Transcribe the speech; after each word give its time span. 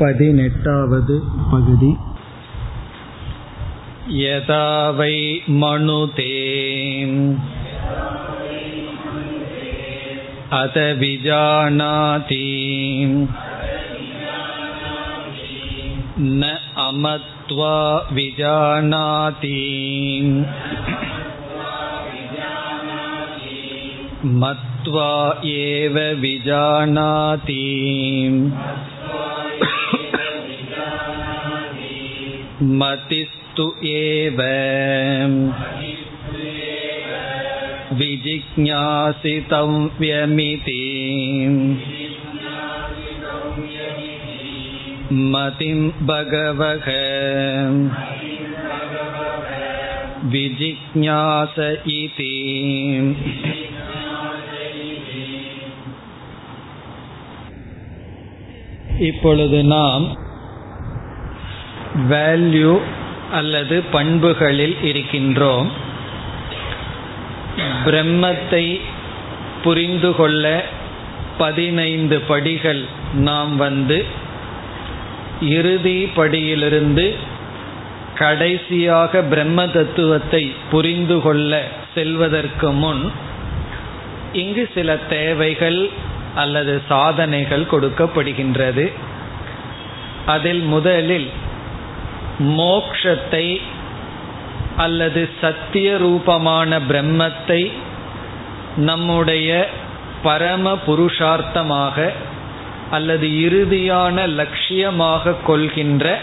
பதினெட்டாவது 0.00 1.16
पगुदि 1.50 1.92
यदा 4.16 4.64
वै 4.98 5.16
मनुते 5.62 6.34
अत 10.52 10.76
विजानाति 10.98 12.44
न 16.20 16.56
अमत्वा 16.84 17.74
विजानाति 18.12 19.58
मत्वा 24.40 25.10
एव 25.50 25.98
विजानाति 26.20 27.64
मतिस्तु 32.80 33.66
एव 33.88 34.40
विजिज्ञासितव्यमिति 37.98 38.78
मतिं 45.32 45.78
भगवः 46.06 46.88
विजिज्ञास 50.32 51.58
इति 51.96 52.34
இப்பொழுது 59.08 59.60
நாம் 59.72 60.06
வேல்யூ 61.95 62.79
அல்லது 63.31 63.83
பண்புகளில் 63.91 64.77
இருக்கின்றோம். 64.83 65.69
பிரம்மத்தை 67.85 68.79
புரிந்து 69.63 70.15
கொள்ள 70.15 70.63
பதினைந்து 71.37 72.21
படிகள் 72.21 72.85
நாம் 73.13 73.55
வந்து 73.55 74.05
இறுதி 75.41 76.09
படியிலிருந்து 76.15 77.15
கடைசியாக 78.15 79.21
பிரம்ம 79.21 79.67
தத்துவத்தை 79.67 80.53
புரிந்து 80.71 81.21
கொள்ள 81.21 81.67
செல்வதற்கு 81.95 82.71
முன் 82.71 83.11
இங்கு 84.33 84.69
சில 84.73 84.95
தேவைகள் 84.95 85.89
அல்லது 86.35 86.81
சாதனைகள் 86.89 87.65
கொடுக்கப்படுகின்றது. 87.71 88.91
அதில் 90.25 90.61
முதலில் 90.61 91.29
மோக்ஷத்தை 92.39 93.61
அல்லது 94.77 95.29
சத்திய 95.41 95.97
ரூபமான 95.97 96.79
பிரம்மத்தை 96.79 97.71
நம்முடைய 98.75 99.69
பரம 100.23 100.77
புருஷார்த்தமாக 100.87 102.09
அல்லது 102.91 103.27
இறுதியான 103.27 104.27
லட்சியமாக 104.27 105.35
கொள்கின்ற 105.45 106.17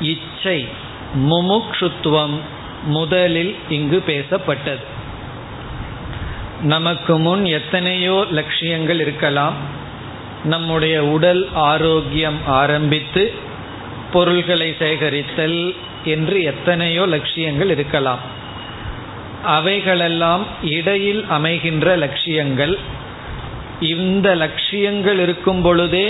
இச்சை 0.00 0.68
முமுக்ஷுத்துவம் 1.14 2.38
முதலில் 2.84 3.54
இங்கு 3.68 4.02
பேசப்பட்டது. 4.06 4.84
நமக்கு 6.62 7.18
முன் 7.18 7.44
எத்தனையோ 7.44 8.24
லட்சியங்கள் 8.30 9.00
இருக்கலாம். 9.00 9.54
நம்முடைய 10.44 11.04
உடல் 11.04 11.48
ஆரோக்கியம் 11.52 12.38
ஆரம்பித்து 12.46 13.32
பொருள்களை 14.16 14.68
சேகரித்தல் 14.80 15.60
என்று 16.14 16.36
எத்தனையோ 16.52 17.04
லட்சியங்கள் 17.14 17.70
இருக்கலாம். 17.76 18.22
அவைகளெல்லாம் 19.56 20.44
இடையில் 20.76 21.22
அமைகின்ற 21.36 21.86
லட்சியங்கள். 22.04 22.74
இந்த 23.94 24.28
லட்சியங்கள் 24.42 25.18
இருக்கும் 25.24 25.60
பொழுதே 25.62 26.08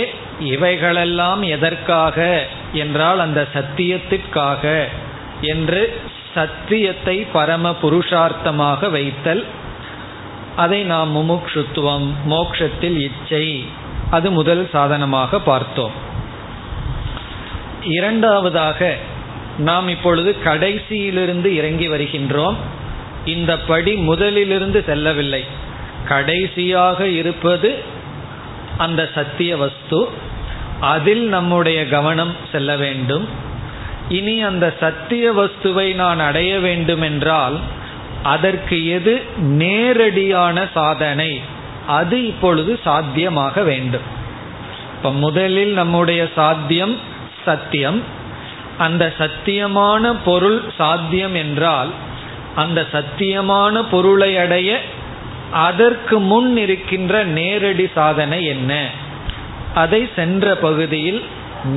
இவைகளெல்லாம் 0.53 1.41
எதற்காக 1.55 2.17
என்றால் 2.83 3.19
அந்த 3.25 3.41
சத்தியத்திற்காக 3.55 4.63
என்று 5.53 5.81
சத்தியத்தை 6.35 7.17
பரம 7.35 7.75
புருஷார்த்தமாக 7.81 8.89
வைத்தல். 8.95 9.43
அதை 10.63 10.81
நாம் 10.93 11.11
முமுக்ஷுத்துவம் 11.17 12.07
மோக்ஷத்தில் 12.29 12.97
இச்சை 13.07 13.45
அது 14.09 14.27
முதல் 14.31 14.63
சாதனமாக 14.75 15.39
பார்த்தோம். 15.51 15.95
இரண்டாவதாக 17.91 18.95
நாம் 19.57 19.87
இப்பொழுது 19.89 20.35
கடைசியிலிருந்து 20.43 21.45
இறங்கி 21.45 21.87
வருகின்றோம். 21.87 22.55
இந்த 23.25 23.57
படி 23.57 23.93
முதலிலிருந்து 23.93 24.85
செல்லவில்லை. 24.85 25.43
கடைசியாக 26.07 27.07
இருப்பது 27.07 27.75
அந்த 28.77 29.09
சத்திய 29.15 29.57
வஸ்து. 29.57 30.07
அதில் 30.79 31.27
நம்முடைய 31.27 31.87
கவனம் 31.87 32.35
செல்ல 32.51 32.75
வேண்டும். 32.75 33.27
இனி 34.09 34.43
அந்த 34.43 34.73
சத்திய 34.79 35.33
வஸ்துவை 35.33 35.95
நான் 35.95 36.19
அடைய 36.19 36.59
வேண்டுமென்றால் 36.59 37.59
அதற்கு 38.23 38.87
எது 38.87 39.21
நேரடியான 39.37 40.67
சாதனை? 40.73 41.41
அது 41.87 42.27
இப்பொழுது 42.27 42.79
சாத்தியமாக 42.83 43.61
வேண்டும். 43.61 44.01
இப்ப 44.97 45.13
முதலில் 45.13 45.73
நம்முடைய 45.73 46.27
சாத்தியம் 46.35 47.15
சத்தியம். 47.47 47.99
அந்த 48.77 49.03
சத்தியமான 49.19 50.13
பொருள் 50.25 50.59
சாத்தியம் 50.77 51.35
என்றால் 51.35 51.91
அந்த 52.55 52.79
சத்தியமான 52.93 53.75
பொருளை 53.91 54.31
அடைய 54.37 54.69
அதற்கு 55.67 56.15
முன் 56.29 56.51
இருக்கின்ற 56.57 57.13
நேரடி 57.37 57.85
சாதனை 57.95 58.39
என்ன? 58.45 58.71
அதை 59.75 60.01
சென்ற 60.15 60.55
பகுதியில் 60.65 61.21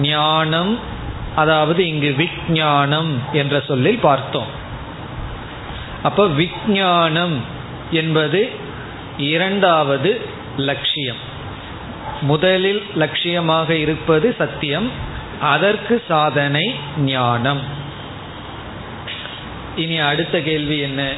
ஞானம் 0.03 0.73
அதாவது 1.35 1.81
இங்கு 1.87 2.11
விஞ்ஞானம் 2.21 3.13
என்ற 3.33 3.55
சொல்லில் 3.69 4.05
பார்த்தோம். 4.07 4.51
அப்ப 6.03 6.27
விஞ்ஞானம் 6.41 7.37
என்பது 7.91 8.41
இரண்டாவது 9.33 10.11
லட்சியம். 10.69 11.21
முதலில் 12.23 12.83
லட்சியமாக 12.99 13.71
இருப்பது 13.85 14.29
சத்தியம் 14.39 14.89
அதற்கு 15.41 16.03
சாதனை 16.09 16.75
ஞானம். 16.99 17.61
இனி 19.77 19.99
அடுத்த 19.99 20.41
கேள்வி 20.41 20.79
என்ன? 20.79 21.13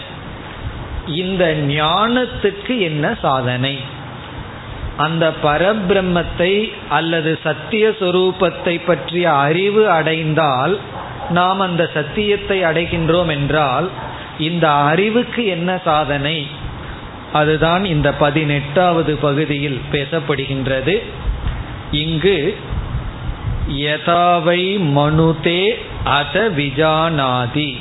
இந்த 1.06 1.56
ஞானத்துக்கு 1.60 2.80
என்ன 2.80 3.14
சாதனை? 3.22 3.78
அந்த 4.96 5.32
பரபிரம்மத்தை 5.42 6.72
அல்லது 6.88 7.38
சத்திய 7.42 7.88
சொரூபத்தை 7.88 8.80
பற்றிய 8.86 9.32
அறிவு 9.32 9.90
அடைந்தால் 9.90 10.78
நாம் 11.30 11.60
அந்த 11.60 11.90
சத்தியத்தை 11.94 12.64
அடைகின்றோம் 12.64 13.28
என்றால் 13.28 13.90
இந்த 14.38 14.70
அறிவுக்கு 14.70 15.46
என்ன 15.46 15.80
சாதனை? 15.84 16.46
அதுதான் 17.32 17.84
இந்த 17.84 18.12
பதினெட்டாவது 18.12 19.16
பகுதியில் 19.16 19.80
பேசப்படுகின்றது. 19.92 21.02
இங்கு 21.90 22.56
யதாவை 23.72 24.78
மனுதே 24.78 25.74
அத 26.04 26.48
விஜானாதி 26.48 27.76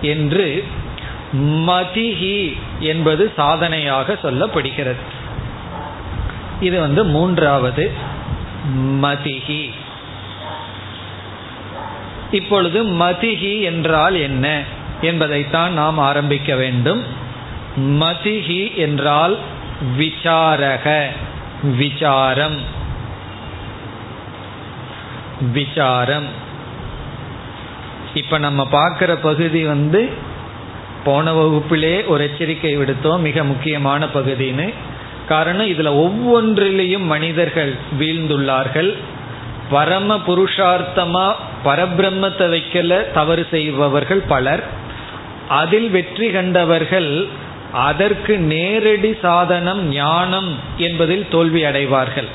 என்று 0.00 0.64
மதிஹி 1.42 2.56
என்பது 2.78 3.32
சாதனையாக 3.36 4.18
சொல்லப்படுகிறது. 4.22 5.04
இது 6.60 6.80
வந்து 6.80 7.04
மூன்றாவது 7.04 7.92
மதிஹி. 8.76 9.70
இப்பொழுது 12.30 12.84
மதிஹி 12.84 13.62
என்றால் 13.62 14.14
என்ன 14.14 14.62
என்பதைத்தான் 15.00 15.72
நாம் 15.72 15.98
ஆரம்பிக்க 15.98 16.54
வேண்டும். 16.54 17.04
மதிஹி 17.78 18.74
என்றால் 18.74 19.38
விசாரக 19.98 21.06
விசாரம். 21.62 22.75
விசாரம். 25.40 26.26
இப்ப 28.14 28.38
நம்ம 28.38 28.66
பார்க்கிற 28.66 29.16
பகுதி 29.16 29.64
வந்து 29.64 30.08
போன 31.04 31.32
வகுப்பிலே 31.32 32.06
ஒரு 32.06 32.24
எச்சரிக்கை 32.24 32.76
விடுத்தோம் 32.76 33.18
மிக 33.18 33.44
முக்கியமான 33.44 34.06
பகுதின்னு. 34.06 34.72
காரணம் 35.28 35.66
இதுல 35.66 35.90
ஒவ்வொன்றிலையும் 36.04 37.04
மனிதர்கள் 37.04 37.74
வீழ்ந்துள்ளார்கள். 37.98 38.94
பரம 39.70 40.20
புருஷார்த்தமா 40.26 41.34
பரபிரம்மத்தை 41.64 42.46
வைக்கல 42.54 43.12
தவறு 43.12 43.46
செய்பவர்கள் 43.50 44.22
பலர். 44.28 44.64
அதில் 45.48 45.90
வெற்றி 45.90 46.30
கண்டவர்கள் 46.30 47.26
அதற்கு 47.72 48.38
நேரடி 48.38 49.16
சாதனம் 49.22 49.88
ஞானம் 49.88 50.58
என்பதில் 50.76 51.28
தோல்வி 51.28 51.64
அடைவார்கள். 51.64 52.28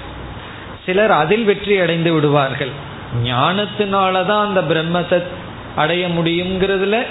சிலர் 0.86 1.12
அதில் 1.12 1.44
வெற்றி 1.44 1.80
அடைந்து 1.80 2.14
விடுவார்கள். 2.14 2.90
ஞானத்தினாலதான் 3.24 4.42
அந்த 4.42 4.62
பிரம்மத்தை 4.62 5.24
அடைய 5.76 6.08
முடியுங்கிறதுல 6.08 7.02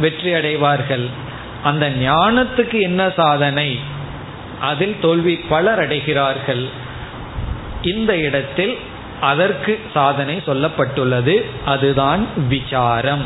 வெற்றி 0.00 0.32
அடைவார்கள். 0.32 1.06
அந்த 1.62 1.90
ஞானத்துக்கு 1.90 2.80
என்ன 2.80 3.10
சாதனை? 3.10 3.80
அதில் 4.60 4.96
தோல்வி 5.00 5.36
பலர் 5.36 5.88
அடைகிறார்கள். 5.88 6.68
இந்த 7.82 8.16
இடத்தில் 8.16 8.78
அதற்கு 9.20 9.80
சாதனை 9.94 10.42
சொல்லப்பட்டுள்ளது. 10.46 11.44
அதுதான் 11.64 12.26
விசாரம். 12.48 13.24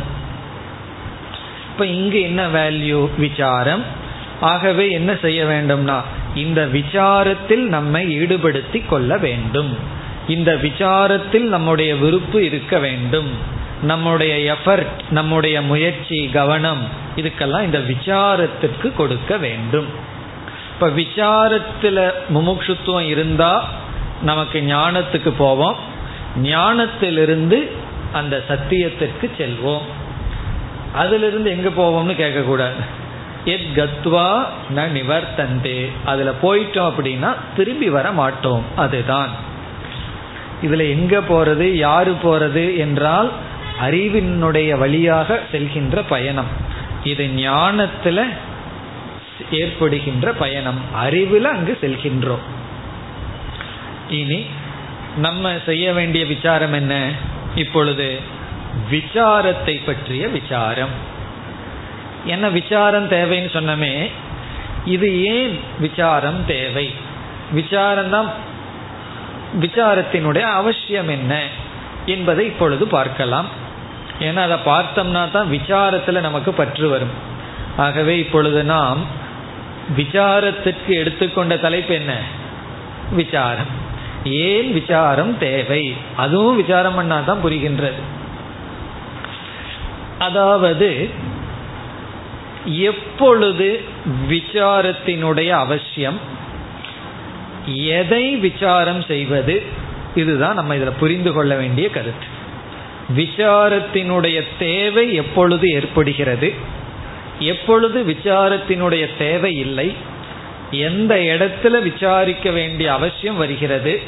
இப்ப 1.72 1.86
இங்கு 1.86 2.20
என்ன 2.20 2.48
வேல்யூ 2.48 3.08
விசாரம். 3.18 3.82
ஆகவே 4.40 4.90
என்ன 4.90 5.16
செய்ய 5.22 5.44
வேண்டும்னா 5.44 6.00
இந்த 6.34 6.68
விசாரத்தில் 6.72 7.66
நம்மை 7.66 8.20
ஈடுபடுத்தி 8.20 8.82
கொள்ள 8.88 9.16
வேண்டும். 9.16 9.76
இந்த 10.28 10.54
விசாரத்தில் 10.54 11.40
நம்முடைய 11.40 11.96
விருப்பு 11.96 12.44
இருக்க 12.44 12.78
வேண்டும். 12.78 13.28
நம்முடைய 13.82 14.54
எஃபர்ட் 14.54 15.10
நம்முடைய 15.10 15.62
முயற்சி 15.62 16.30
கவனம் 16.32 16.88
இதுக்கெல்லாம் 17.16 17.62
இந்த 17.62 17.78
விசாரத்திற்கு 17.78 18.94
கொடுக்க 18.96 19.36
வேண்டும். 19.36 19.86
இப்ப 20.72 20.88
விசாரத்துல 20.88 22.12
முமுட்சுத்துவம் 22.34 23.06
இருந்தா 23.06 23.68
நமக்கு 24.22 24.60
ஞானத்துக்கு 24.60 25.28
போவோம். 25.28 25.76
ஞானத்திலிருந்து 26.42 27.68
அந்த 28.12 28.42
சத்தியத்திற்கு 28.48 29.30
செல்வோம். 29.38 29.82
அதிலிருந்து 30.94 31.50
எங்க 31.50 31.68
போவோம்னு 31.68 32.12
கேட்கக்கூடாது. 32.12 32.84
எத் 33.44 33.76
கத்வா 33.76 34.44
ந 34.74 34.88
நிவர்த்தந்தே. 34.92 35.90
அதுல 36.04 36.30
போயிட்டோம் 36.42 36.92
அப்படின்னா 36.96 37.34
திரும்பி 37.56 37.88
வர 37.88 38.12
மாட்டோம். 38.12 38.64
அதுதான். 38.76 39.52
இதுல 40.62 40.88
எங்க 40.88 41.18
போறது 41.18 41.62
யாரு 41.62 42.14
போறது 42.22 42.76
என்றால் 42.76 43.32
அறிவினுடைய 43.82 44.78
வழியாக 44.78 45.40
செல்கின்ற 45.52 46.04
பயணம். 46.08 46.46
இது 47.04 47.30
ஞானத்துல 47.36 48.24
ஏற்படுகின்ற 49.50 50.32
பயணம். 50.32 50.80
அறிவில் 50.94 51.44
அங்கு 51.44 51.78
செல்கின்றோம். 51.80 52.44
இனி 54.08 54.46
நம்ம 55.16 55.52
செய்ய 55.66 55.92
வேண்டிய 55.92 56.26
விசாரம் 56.26 56.72
என்ன? 56.72 57.10
இப்பொழுது 57.54 58.18
விசாரத்தை 58.90 59.80
பற்றிய 59.86 60.28
விசாரம். 60.28 61.12
என்ன 62.24 62.48
விசாரம் 62.48 63.10
தேவைன்னு 63.10 63.50
சொன்னமே 63.52 64.10
இது 64.84 65.24
ஏன் 65.24 65.58
விசாரம் 65.80 66.46
தேவை? 66.46 66.94
விசாரம் 67.52 68.10
தான் 68.10 68.30
விசாரத்தினுடைய 69.60 70.40
அவசியம் 70.40 71.08
என்ன 71.08 71.46
என்பதை 72.06 72.46
இப்பொழுது 72.46 72.86
பார்க்கலாம். 72.86 73.46
ஏன்னா 74.18 74.36
அதை 74.36 74.56
பார்த்தோம்னா 74.66 75.30
தான் 75.30 75.50
விசாரத்தில் 75.50 76.20
நமக்கு 76.20 76.52
பற்று 76.52 76.88
வரும். 76.88 77.14
ஆகவே 77.76 78.18
இப்பொழுது 78.18 78.64
நாம் 78.64 78.98
விசாரத்திற்கு 79.96 80.86
எடுத்துக்கொண்ட 80.86 81.56
தலைப்பு 81.56 81.94
என்ன? 81.94 82.12
விசாரம். 83.10 83.72
ஏன் 84.24 84.72
விசாரம் 84.72 85.38
தேவை? 85.38 85.96
அதுவும் 86.16 86.56
விசாரம் 86.56 86.94
பண்ணா 86.94 87.20
தான் 87.20 87.44
புரிகின்றது. 87.44 88.02
அதாவது 90.18 91.10
எப்பொழுது 92.64 93.84
விசாரத்தினுடைய 94.30 95.48
அவசியம் 95.48 96.20
எதை 97.66 98.36
விசாரம் 98.36 99.02
செய்வது? 99.02 99.62
இதுதான் 100.14 100.54
நம்ம 100.54 100.74
இதில் 100.74 100.92
புரிந்து 101.00 101.32
கொள்ள 101.32 101.54
வேண்டிய 101.54 101.90
கருத்து. 101.90 102.26
விசாரத்தினுடைய 103.16 104.42
தேவை 104.58 105.14
எப்பொழுது 105.14 105.68
ஏற்படுகிறது? 105.68 106.54
எப்பொழுது 107.38 108.02
விசாரத்தினுடைய 108.02 109.08
தேவை 109.18 109.56
இல்லை? 109.56 109.94
எந்த 110.70 111.14
இடத்துல 111.14 111.82
விசாரிக்க 111.82 112.50
வேண்டிய 112.50 112.92
அவசியம் 112.92 113.36
வருகிறது? 113.36 114.00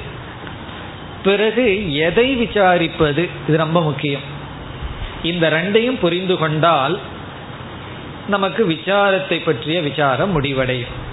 பிறகு 1.22 1.94
எதை 1.96 2.36
விசாரிப்பது? 2.36 3.28
இது 3.48 3.56
ரொம்ப 3.56 3.82
முக்கியம். 3.82 4.20
இந்த 5.22 5.50
ரெண்டையும் 5.50 5.98
புரிந்து 5.98 6.36
கொண்டால் 6.36 6.98
நமக்கு 8.28 8.68
விசாரத்தை 8.68 9.40
பற்றிய 9.44 9.80
விசாரம் 9.80 10.30
முடிவடையும். 10.30 11.05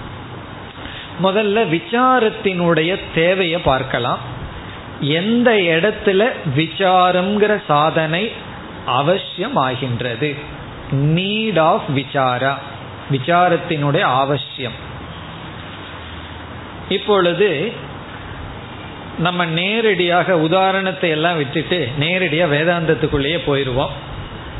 முதல்ல 1.22 1.58
விசாரத்தினுடைய 1.76 3.00
தேவையை 3.14 3.60
பார்க்கலாம். 3.60 4.18
எந்த 5.00 5.50
இடத்துல 5.52 6.30
விசாரம்ங்கிற 6.56 7.62
சாதனை 7.66 8.32
அவசியம் 8.86 9.56
ஆகின்றது 9.56 10.34
நீட் 10.92 11.60
ஆஃப் 11.60 11.82
விசாரா. 11.94 12.54
விசாரத்தினுடைய 13.12 14.00
அவசியம். 14.00 14.72
இப்பொழுது 16.88 17.72
நம்ம 19.18 19.44
நேரடியாக 19.44 20.38
உதாரணத்தை 20.38 21.10
எல்லாம் 21.10 21.36
விட்டுட்டு 21.36 21.88
நேரடியாக 21.98 22.54
வேதாந்தத்துக்குள்ளேயே 22.54 23.40
போயிடுவோம் 23.46 23.88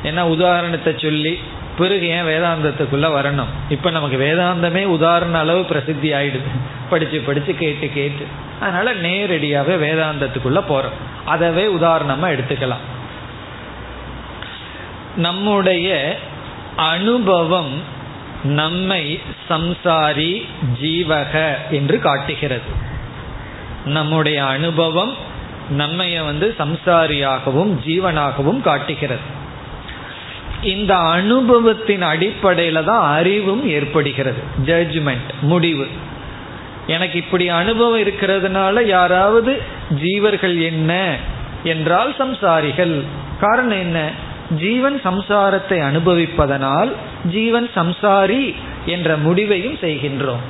ஏன்னா 0.05 0.21
உதாரணத்தை 0.21 0.95
சொல்லி 0.99 1.41
பிறகு 1.79 2.09
ஏன் 2.09 2.25
வேதாந்தத்துக்குள்ள 2.25 3.07
வரணும்? 3.07 3.47
இப்ப 3.69 3.91
நமக்கு 3.91 4.17
வேதாந்தமே 4.17 4.85
உதாரண 4.85 5.39
அளவு 5.39 5.65
பிரசித்தி 5.65 6.13
ஆயிடுது. 6.13 6.43
படிச்சு 6.91 7.21
படிச்சு 7.21 7.55
கேட்டு 7.55 7.89
கேட்டு. 7.89 8.27
அதனால 8.61 8.93
நேரடியாகவே 8.93 9.93
வேதாந்தத்துக்குள்ள 9.93 10.63
போறோம். 10.69 10.97
அதவே 11.27 11.69
உதாரணமா 11.81 12.23
எடுத்துக்கலாம். 12.23 12.83
நம்முடைய 15.17 16.19
அனுபவம் 16.77 17.83
நம்மை 18.45 19.21
சம்சாரி 19.51 20.47
ஜீவக 20.81 21.55
என்று 21.71 22.01
காட்டுகிறது. 22.01 22.93
நம்முடைய 23.87 24.45
அனுபவம் 24.45 25.15
நம்மைய 25.77 26.25
வந்து 26.25 26.55
சம்சாரியாகவும் 26.59 27.79
ஜீவனாகவும் 27.87 28.61
காட்டுகிறது. 28.61 29.43
இந்த 30.65 30.97
அனுபவத்தின் 30.97 32.03
அடிப்படையில 32.03 32.85
தான் 32.85 33.17
அறிவும் 33.17 33.69
ஏற்படுகிறது. 33.69 34.43
ஜட்ஜ்மெண்ட் 34.65 35.31
முடிவு. 35.41 35.87
எனக்கு 36.87 37.19
இப்படி 37.19 37.49
அனுபவம் 37.49 38.01
இருக்கிறதுனால 38.01 38.85
யாராவது 38.85 39.63
ஜீவர்கள் 40.03 40.63
என்ன 40.63 41.17
என்றால் 41.63 42.15
சம்சாரிகள். 42.19 43.05
காரணம் 43.41 43.79
என்ன? 43.79 44.11
ஜீவன் 44.51 45.01
சம்சாரத்தை 45.05 45.81
அனுபவிப்பதனால் 45.83 46.93
ஜீவன் 47.31 47.71
சம்சாரி 47.77 48.55
என்ற 48.87 49.17
முடிவையும் 49.17 49.75
செய்கின்றோம். 49.75 50.43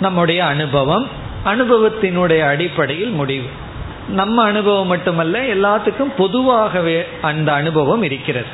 நம்முடைய 0.00 0.44
அனுபவம் 0.44 1.08
அனுபவத்தினுடைய 1.44 2.40
அடிப்படையில் 2.40 3.10
முடிவு. 3.10 3.46
நம்ம 4.08 4.42
அனுபவம் 4.42 4.86
மட்டுமல்ல 4.86 5.40
எல்லாத்துக்கும் 5.40 6.14
பொதுவாகவே 6.16 7.06
அந்த 7.22 7.52
அனுபவம் 7.52 8.02
இருக்கிறது. 8.02 8.46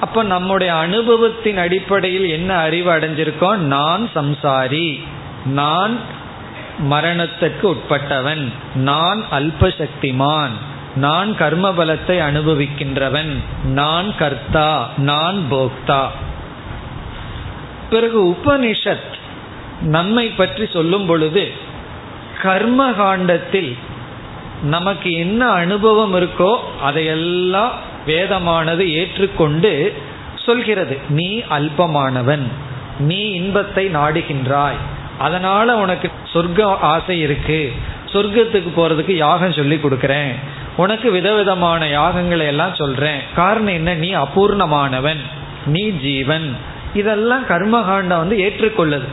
அப்ப 0.00 0.22
நம்முடைய 0.22 0.74
அனுபவத்தின் 0.74 1.56
அடிப்படையில் 1.56 2.28
என்ன 2.28 2.56
அறிவு 2.56 2.92
அடைஞ்சிருக்கோம் 2.92 3.56
நான் 3.56 4.08
சம்சாரி 4.14 5.02
நான் 5.46 5.96
மரணத்துக்கு 6.90 7.76
உட்பட்டவன் 7.76 8.52
நான் 8.74 9.24
அல்பசக்திமான் 9.32 10.50
நான் 10.94 11.36
கர்ம 11.36 11.70
பலத்தை 11.70 12.08
அனுபவிக்கின்றவன் 12.08 13.36
நான் 13.64 14.16
கர்த்தா 14.16 14.88
நான் 14.96 15.44
போக்தா. 15.50 16.06
பிறகு 17.90 18.24
உபனிஷத் 18.24 19.12
நம்மை 19.80 20.28
பற்றி 20.28 20.66
சொல்லும் 20.72 21.06
பொழுது 21.06 21.61
கர்ம 22.40 22.92
காண்டத்தில் 22.92 23.76
நமக்கு 24.62 25.12
என்ன 25.12 25.48
அனுபவம் 25.48 26.14
இருக்கோ 26.14 26.56
அதையெல்லாம் 26.82 27.72
வேதமானது 28.06 28.78
ஏற்றுக்கொண்டு 28.78 29.94
சொல்கிறது 30.36 30.98
நீ 31.08 31.42
அல்பமானவன் 31.50 32.42
நீ 32.98 33.30
இன்பத்தை 33.30 33.88
நாடுகின்றாய். 33.94 34.76
அதனால 35.18 35.76
உனக்கு 35.76 36.10
சொர்க்க 36.34 36.62
ஆசை 36.62 37.20
இருக்கு. 37.20 37.72
சொர்க்கத்துக்கு 38.12 38.72
போறதுக்கு 38.76 39.10
யாகம் 39.10 39.52
சொல்லி 39.52 39.76
கொடுக்கறேன். 39.76 40.32
உனக்கு 40.76 41.10
விதவிதமான 41.10 41.86
யாகங்களை 41.86 42.46
எல்லாம் 42.46 42.74
சொல்றேன். 42.74 43.20
காரணம் 43.34 43.72
என்ன? 43.72 43.94
நீ 43.94 44.14
அபூர்ணமானவன் 44.14 45.20
நீ 45.66 45.88
ஜீவன். 45.88 46.56
இதெல்லாம் 46.94 47.46
கர்மகாண்டம் 47.46 48.06
வந்து 48.06 48.36
ஏற்றுக்கொள்ளுது. 48.36 49.06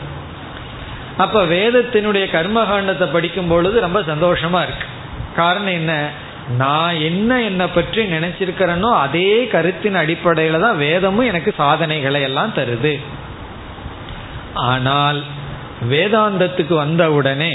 அப்ப 1.22 1.44
வேதத்தினுடைய 1.44 2.24
கர்மகாண்டத்தை 2.34 3.06
படிக்கும் 3.12 3.48
பொழுது 3.48 3.76
ரொம்ப 3.80 4.00
சந்தோஷமா 4.00 4.60
இருக்கு. 4.62 4.86
காரணம் 5.36 5.76
என்ன? 5.80 5.92
நான் 6.56 6.96
என்ன 7.00 7.30
என்னை 7.42 7.66
பற்றி 7.66 8.02
நினைச்சிருக்கிறேனோ 8.04 8.90
அதே 9.04 9.32
கருத்தின் 9.46 9.94
அடிப்படையில 9.94 10.60
தான் 10.60 10.76
வேதமும் 10.76 11.26
எனக்கு 11.26 11.50
சாதனைகளை 11.56 12.20
எல்லாம் 12.22 12.56
தருது. 12.56 12.94
ஆனால் 14.70 15.20
வேதாந்தத்துக்கு 15.90 16.74
வந்தவுடனே 16.74 17.52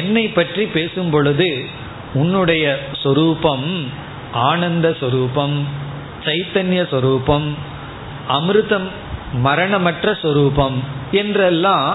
என்னை 0.00 0.24
பற்றி 0.28 0.64
பேசும் 0.66 1.10
பொழுது 1.10 1.48
உன்னுடைய 2.14 2.64
சொரூபம் 3.02 3.68
ஆனந்த 4.48 4.86
சொரூபம் 5.00 5.56
சைத்தன்ய 6.24 6.82
சொரூபம் 6.90 7.48
அமிர்தம் 8.28 8.88
மரணமற்ற 9.46 10.08
சொரூபம் 10.22 10.76
என்றெல்லாம் 11.12 11.88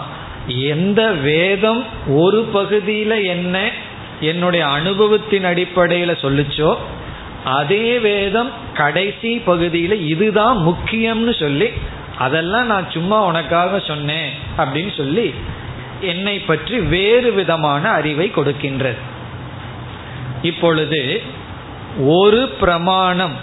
எந்த 0.48 1.12
வேதம் 1.12 1.84
ஒரு 2.08 2.44
பகுதியில் 2.44 3.24
என்ன 3.26 3.70
என்னுடைய 4.20 4.68
அனுபவத்தின் 4.68 5.44
அடிப்படையில் 5.44 6.22
சொல்லிச்சோ 6.22 6.76
அதே 7.44 8.00
வேதம் 8.00 8.50
கடைசி 8.74 9.38
பகுதியில் 9.40 10.08
இதுதான் 10.08 10.58
முக்கியம்னு 10.58 11.40
சொல்லி 11.40 11.70
அதெல்லாம் 12.18 12.66
நான் 12.66 12.92
சும்மா 12.92 13.26
உனக்காக 13.26 13.80
சொன்னேன் 13.80 14.30
அப்படின்னு 14.58 14.98
சொல்லி 14.98 15.34
என்னை 16.02 16.40
பற்றி 16.40 16.80
வேறு 16.80 17.32
விதமான 17.32 17.90
அறிவை 17.90 18.32
கொடுக்கின்றது. 18.36 18.98
இப்பொழுது 20.42 21.22
ஒரு 22.06 22.50
பிரமாணம் 22.60 23.34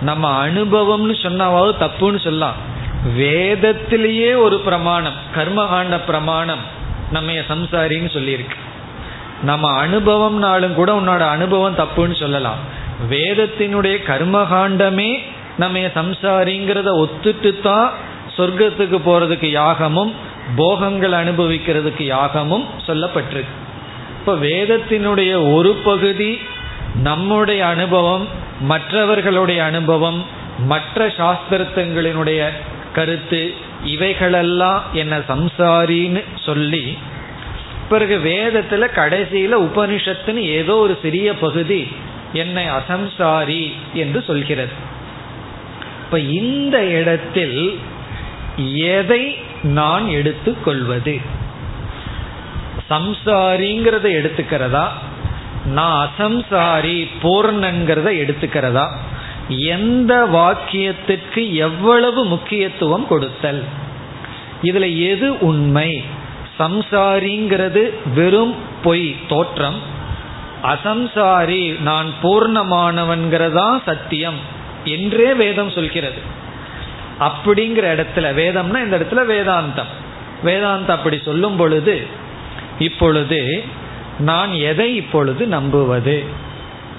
நம்ம 0.00 0.46
அனுபவம்னு 0.46 1.14
சொன்னாவது 1.22 1.72
தப்புன்னு 1.80 2.20
சொல்லலாம். 2.20 2.54
வேதத்திலேயே 3.12 4.34
ஒரு 4.34 4.58
பிரமாணம் 4.58 5.12
கர்மகாண்ட 5.36 6.04
பிரமாணம் 6.06 6.60
நம்ம 7.10 7.32
சம்சாரின்னு 7.32 8.10
சொல்லியிருக்கு. 8.12 8.58
நம்ம 9.42 9.86
அனுபவம்னாலும் 9.86 10.74
கூட 10.74 10.92
உன்னோட 10.92 11.20
அனுபவம் 11.20 11.76
தப்புன்னு 11.76 12.16
சொல்லலாம். 12.20 12.56
வேதத்தினுடைய 13.10 13.96
கர்மகாண்டமே 14.06 15.18
நம்ம 15.56 15.78
சம்சாரிங்கிறத 15.78 16.90
ஒத்துட்டு 17.04 17.60
தான் 17.60 17.92
சொர்க்கத்துக்கு 18.36 18.98
போறதுக்கு 19.06 19.44
யாகமும் 19.44 20.14
போகங்கள் 20.56 21.12
அனுபவிக்கிறதுக்கு 21.12 22.02
யாகமும் 22.02 22.66
சொல்லப்பட்டிருக்கு. 22.86 23.54
இப்ப 24.20 24.34
வேதத்தினுடைய 24.34 25.52
ஒரு 25.54 25.72
பகுதி 25.72 26.38
நம்முடைய 27.02 27.66
அனுபவம் 27.66 28.28
மற்றவர்களுடைய 28.60 29.64
அனுபவம் 29.64 30.24
மற்ற 30.58 31.06
சாஸ்திரத்தங்களினுடைய 31.06 32.50
கருத்து 32.94 33.42
இவைகளெல்லாம் 33.84 34.82
என்ன 34.92 35.18
சம்சாரின்னு 35.18 36.22
சொல்லி 36.44 36.84
பிறகு 37.88 38.16
வேதத்துல 38.18 38.84
கடைசியில 38.96 39.54
உபனிஷத்துன்னு 39.68 40.42
ஏதோ 40.58 40.74
ஒரு 40.76 40.98
சிறிய 41.02 41.34
பகுதி 41.34 41.80
என்னை 42.32 42.64
அசம்சாரி 42.70 43.64
என்று 43.92 44.20
சொல்கிறது. 44.22 44.74
இப்ப 46.04 46.18
இந்த 46.18 46.76
இடத்தில் 46.84 47.58
எதை 48.92 49.24
நான் 49.62 50.06
எடுத்துக்கொள்வது? 50.08 51.14
சம்சாரிங்கிறத 52.90 54.06
எடுத்துக்கிறதா? 54.18 54.86
நான் 55.66 55.98
அசம்சாரி 56.06 56.98
பூர்ணங்கிறத 57.22 58.08
எடுத்துக்கிறதா? 58.22 58.86
எந்த 59.48 60.26
வாக்கியத்திற்கு 60.26 61.54
எவ்வளவு 61.54 62.24
முக்கியத்துவம் 62.24 63.06
கொடுத்தல்? 63.06 63.62
இதுல 64.62 65.08
எது 65.08 65.38
உண்மை? 65.38 66.04
சம்சாரிங்கிறது 66.58 67.90
வெறும் 68.14 68.54
பொய் 68.82 69.16
தோற்றம். 69.28 69.80
அசம்சாரி 70.62 71.80
நான் 71.80 72.12
பூர்ணமானவன்கிறதா 72.22 73.82
சத்தியம்? 73.84 74.38
என்றே 74.84 75.34
வேதம் 75.34 75.70
சொல்கிறது. 75.70 76.18
அப்படிங்கிற 77.20 78.06
இடத்துல 78.06 78.32
வேதம்னா 78.34 78.84
இந்த 78.84 78.98
இடத்துல 78.98 79.16
வேதாந்தம். 79.16 79.92
வேதாந்தம் 80.44 80.90
அப்படி 80.90 81.20
சொல்லும் 81.24 81.56
பொழுது 81.56 82.06
இப்பொழுது 82.78 83.64
நான் 84.18 84.52
எதை 84.52 84.96
இப்பொழுது 84.96 85.46
நம்புவது? 85.46 86.24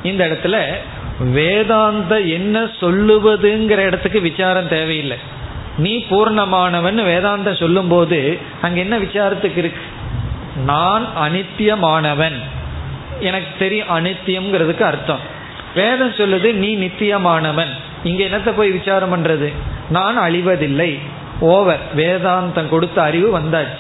இந்த 0.03 0.27
இடத்துல 0.27 0.73
வேதாந்த 1.19 2.19
என்ன 2.19 2.63
சொல்லுவதுங்கிற 2.63 3.77
இடத்துக்கு 3.77 4.19
விசாரம் 4.19 4.67
தேவையில்லை. 4.67 5.17
நீ 5.77 6.05
பூர்ணமானவன் 6.09 6.99
வேதாந்தம் 6.99 7.59
சொல்லும் 7.59 7.87
போது 7.87 8.37
அங்க 8.61 8.79
என்ன 8.79 8.97
விசாரத்துக்கு 8.97 9.57
இருக்கு? 9.57 9.81
நான் 10.65 11.07
அனித்தியமானவன். 11.17 12.39
எனக்கு 13.19 13.47
தெரியும் 13.59 13.87
அனித்தியம்ங்கிறதுக்கு 13.87 14.81
அர்த்தம். 14.81 15.19
வேதம் 15.75 16.11
சொல்லுது 16.11 16.53
நீ 16.53 16.75
நித்தியமானவன். 16.75 17.69
இங்க 18.03 18.23
என்னத்தை 18.23 18.53
போய் 18.55 18.71
விசாரம் 18.71 19.13
பண்றது? 19.15 19.53
நான் 19.89 20.19
அழிவதில்லை. 20.19 20.99
ஓவர். 21.39 21.79
வேதாந்தம் 21.95 22.69
கொடுத்த 22.69 23.01
அறிவு 23.01 23.39
வந்தாச்சு. 23.39 23.77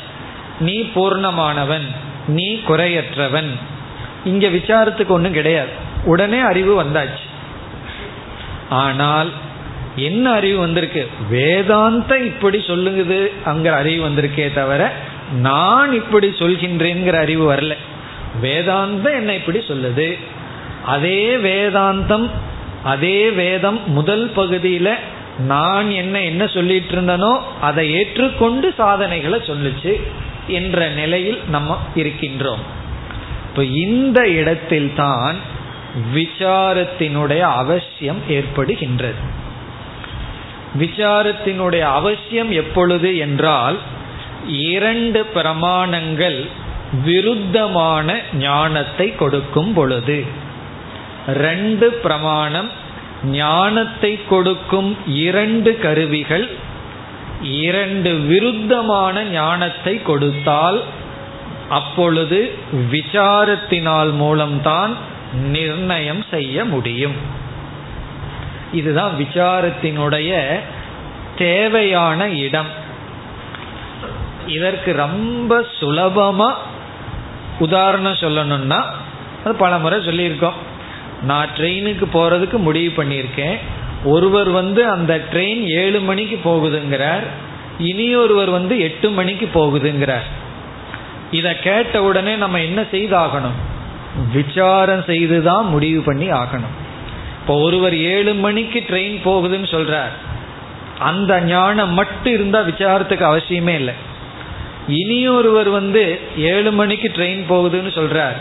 நீ 0.59 0.91
பூர்ணமானவன். 0.95 1.87
நீ 2.27 2.61
குறையற்றவன். 2.67 3.49
இங்க 4.23 4.47
விசாரத்துக்கு 4.47 5.07
ஒன்றும் 5.07 5.33
கிடையாது. 5.33 5.69
உடனே 6.05 6.39
அறிவு 6.39 6.83
வந்தாச்சு. 6.83 7.24
ஆனால் 8.69 9.31
என்ன 9.95 10.31
அறிவு 10.31 10.59
வந்திருக்கு? 10.59 11.07
வேதாந்த 11.29 12.19
இப்படி 12.19 12.57
சொல்லுங்குது 12.57 13.31
அங்கிற 13.45 13.69
அறிவு 13.69 14.09
வந்திருக்கே 14.09 14.53
தவிர 14.53 14.91
நான் 15.31 15.93
இப்படி 15.93 16.27
சொல்கின்றேங்கிற 16.27 17.13
அறிவு 17.13 17.53
வரல. 17.53 17.75
வேதாந்தம் 18.41 19.13
என்ன 19.13 19.33
இப்படி 19.33 19.59
சொல்லுது? 19.59 20.17
அதே 20.83 21.35
வேதாந்தம் 21.37 22.29
அதே 22.83 23.29
வேதம் 23.29 23.79
முதல் 23.85 24.31
பகுதியில 24.35 24.95
நான் 25.37 25.91
என்ன 25.91 26.21
என்ன 26.21 26.47
சொல்லிட்டு 26.47 26.95
இருந்தனோ 26.95 27.39
அதை 27.61 27.93
ஏற்றுக்கொண்டு 27.93 28.73
சாதனைகளை 28.77 29.39
சொல்லுச்சு 29.39 30.01
என்ற 30.47 30.89
நிலையில் 30.89 31.39
நம்ம 31.49 31.77
இருக்கின்றோம். 31.95 32.59
இப்போ 33.49 33.63
இந்த 33.63 34.27
இடத்தில் 34.29 34.91
தான் 34.95 35.35
விசாரத்தினுடைய 36.13 37.39
அவசியம் 37.39 38.21
ஏற்படுகின்றது. 38.29 39.21
விசாரத்தினுடைய 40.79 41.79
அவசியம் 41.79 42.51
எப்பொழுது 42.51 43.17
என்றால் 43.17 43.77
இரண்டு 44.47 45.25
பிரமாணங்கள் 45.33 46.39
விருத்தமான 47.05 48.17
ஞானத்தை 48.39 49.15
கொடுக்கும் 49.15 49.73
பொழுது. 49.73 50.23
ரெண்டு 51.27 51.87
பிரமாணம் 51.91 52.69
ஞானத்தை 53.31 54.19
கொடுக்கும் 54.29 54.97
இரண்டு 55.05 55.79
கருவிகள் 55.79 56.49
இரண்டு 57.41 58.11
விருத்தமான 58.11 59.23
ஞானத்தை 59.23 60.01
கொடுத்தால் 60.01 60.81
அப்பொழுது 61.69 62.39
விசாரத்தினால் 62.91 64.11
மூலம்தான் 64.11 64.93
நிர்ணயம் 65.41 66.23
செய்ய 66.29 66.65
முடியும். 66.65 67.15
இதுதான் 68.73 69.11
விசாரத்தினுடைய 69.17 70.59
தேவையான 71.37 72.29
இடம். 72.29 72.83
இதற்கு 74.47 74.93
ரொம்ப 74.93 75.65
சுலபமா 75.79 76.53
உதாரணம் 77.59 78.13
சொல்லணும்னா 78.13 78.83
அது 79.45 79.55
பல 79.55 79.77
முறை 79.77 79.99
சொல்லியிருக்கோம். 79.99 80.53
நான் 81.21 81.47
ட்ரெயினுக்கு 81.57 82.07
போறதுக்கு 82.13 82.57
முடிவு 82.57 83.03
பண்ணியிருக்கேன். 83.03 83.57
ஒருவர் 84.03 84.49
வந்து 84.49 84.89
அந்த 84.89 85.21
ட்ரெயின் 85.31 85.63
ஏழு 85.63 85.99
மணிக்கு 85.99 86.39
போகுதுங்கிறார். 86.49 87.23
இனியொருவர் 87.79 88.49
வந்து 88.49 88.79
எட்டு 88.79 89.09
மணிக்கு 89.09 89.49
போகுதுங்கிறார். 89.53 90.25
இதை 91.31 91.59
கேட்ட 91.59 92.03
உடனே 92.03 92.35
நம்ம 92.35 92.61
என்ன 92.61 92.81
செய்தாகணும்? 92.81 93.73
விசாரம் 94.33 95.03
செய்துதான் 95.03 95.65
முடிவு 95.65 96.01
பண்ணி 96.01 96.31
ஆகணும். 96.31 96.75
இப்போ 97.41 97.57
ஒருவர் 97.57 97.97
ஏழு 97.97 98.33
மணிக்கு 98.33 98.83
ட்ரெயின் 98.87 99.17
போகுதுன்னு 99.25 99.67
சொல்றார். 99.71 100.13
அந்த 100.99 101.41
ஞானம் 101.41 101.93
மட்டும் 101.93 102.33
இருந்தால் 102.33 102.69
விசாரத்துக்கு 102.71 103.25
அவசியமே 103.31 103.75
இல்லை. 103.75 103.93
இனியொருவர் 104.87 105.69
வந்து 105.69 106.19
ஏழு 106.37 106.71
மணிக்கு 106.71 107.07
ட்ரெயின் 107.07 107.43
போகுதுன்னு 107.49 107.91
சொல்றார். 107.95 108.37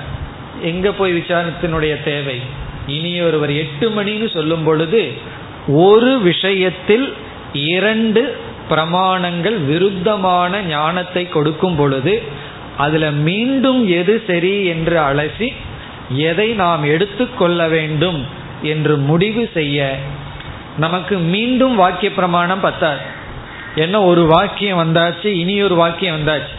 எங்க 0.63 0.93
போய் 0.93 1.19
விசாரத்தினுடைய 1.19 2.03
தேவை? 2.03 2.41
இனியொருவர் 2.87 3.53
எட்டு 3.53 3.91
மணின்னு 3.91 4.33
சொல்லும் 4.33 4.65
பொழுது 4.65 5.13
ஒரு 5.69 6.21
விஷயத்தில் 6.21 7.15
இரண்டு 7.53 8.37
பிரமாணங்கள் 8.71 9.65
விருத்தமான 9.65 10.61
ஞானத்தை 10.61 11.29
கொடுக்கும் 11.29 11.77
பொழுது 11.77 12.23
அதுல 12.77 13.11
மீண்டும் 13.11 13.89
எது 13.89 14.23
சரி 14.27 14.65
என்று 14.65 15.01
அலசி 15.01 15.53
எதை 16.11 16.53
நாம் 16.53 16.85
எடுத்துக்கொள்ள 16.85 17.69
வேண்டும் 17.69 18.27
என்று 18.63 18.97
முடிவு 18.97 19.51
செய்ய 19.55 19.99
நமக்கு 20.77 21.19
மீண்டும் 21.19 21.75
வாக்கிய 21.75 22.13
பிரமாணம் 22.13 22.61
பத்தாது. 22.61 22.99
என்ன 23.75 24.03
ஒரு 24.03 24.27
வாக்கியம் 24.27 24.79
வந்தாச்சு 24.79 25.27
இனி 25.27 25.63
ஒரு 25.63 25.75
வாக்கியம் 25.75 26.17
வந்தாச்சு. 26.17 26.53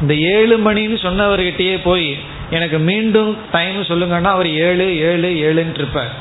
இந்த 0.00 0.14
ஏழு 0.14 0.58
மணின்னு 0.58 0.96
சொன்னவர்கிட்டயே 1.02 1.78
போய் 1.84 2.18
எனக்கு 2.50 2.78
மீண்டும் 2.78 3.36
டைம் 3.52 3.82
சொல்லுங்கன்னா 3.82 4.24
அவர் 4.24 4.48
ஏழு 4.48 4.98
ஏழு 4.98 5.28
ஏழுன்ட்டு 5.28 5.74
இருப்பார். 5.74 6.12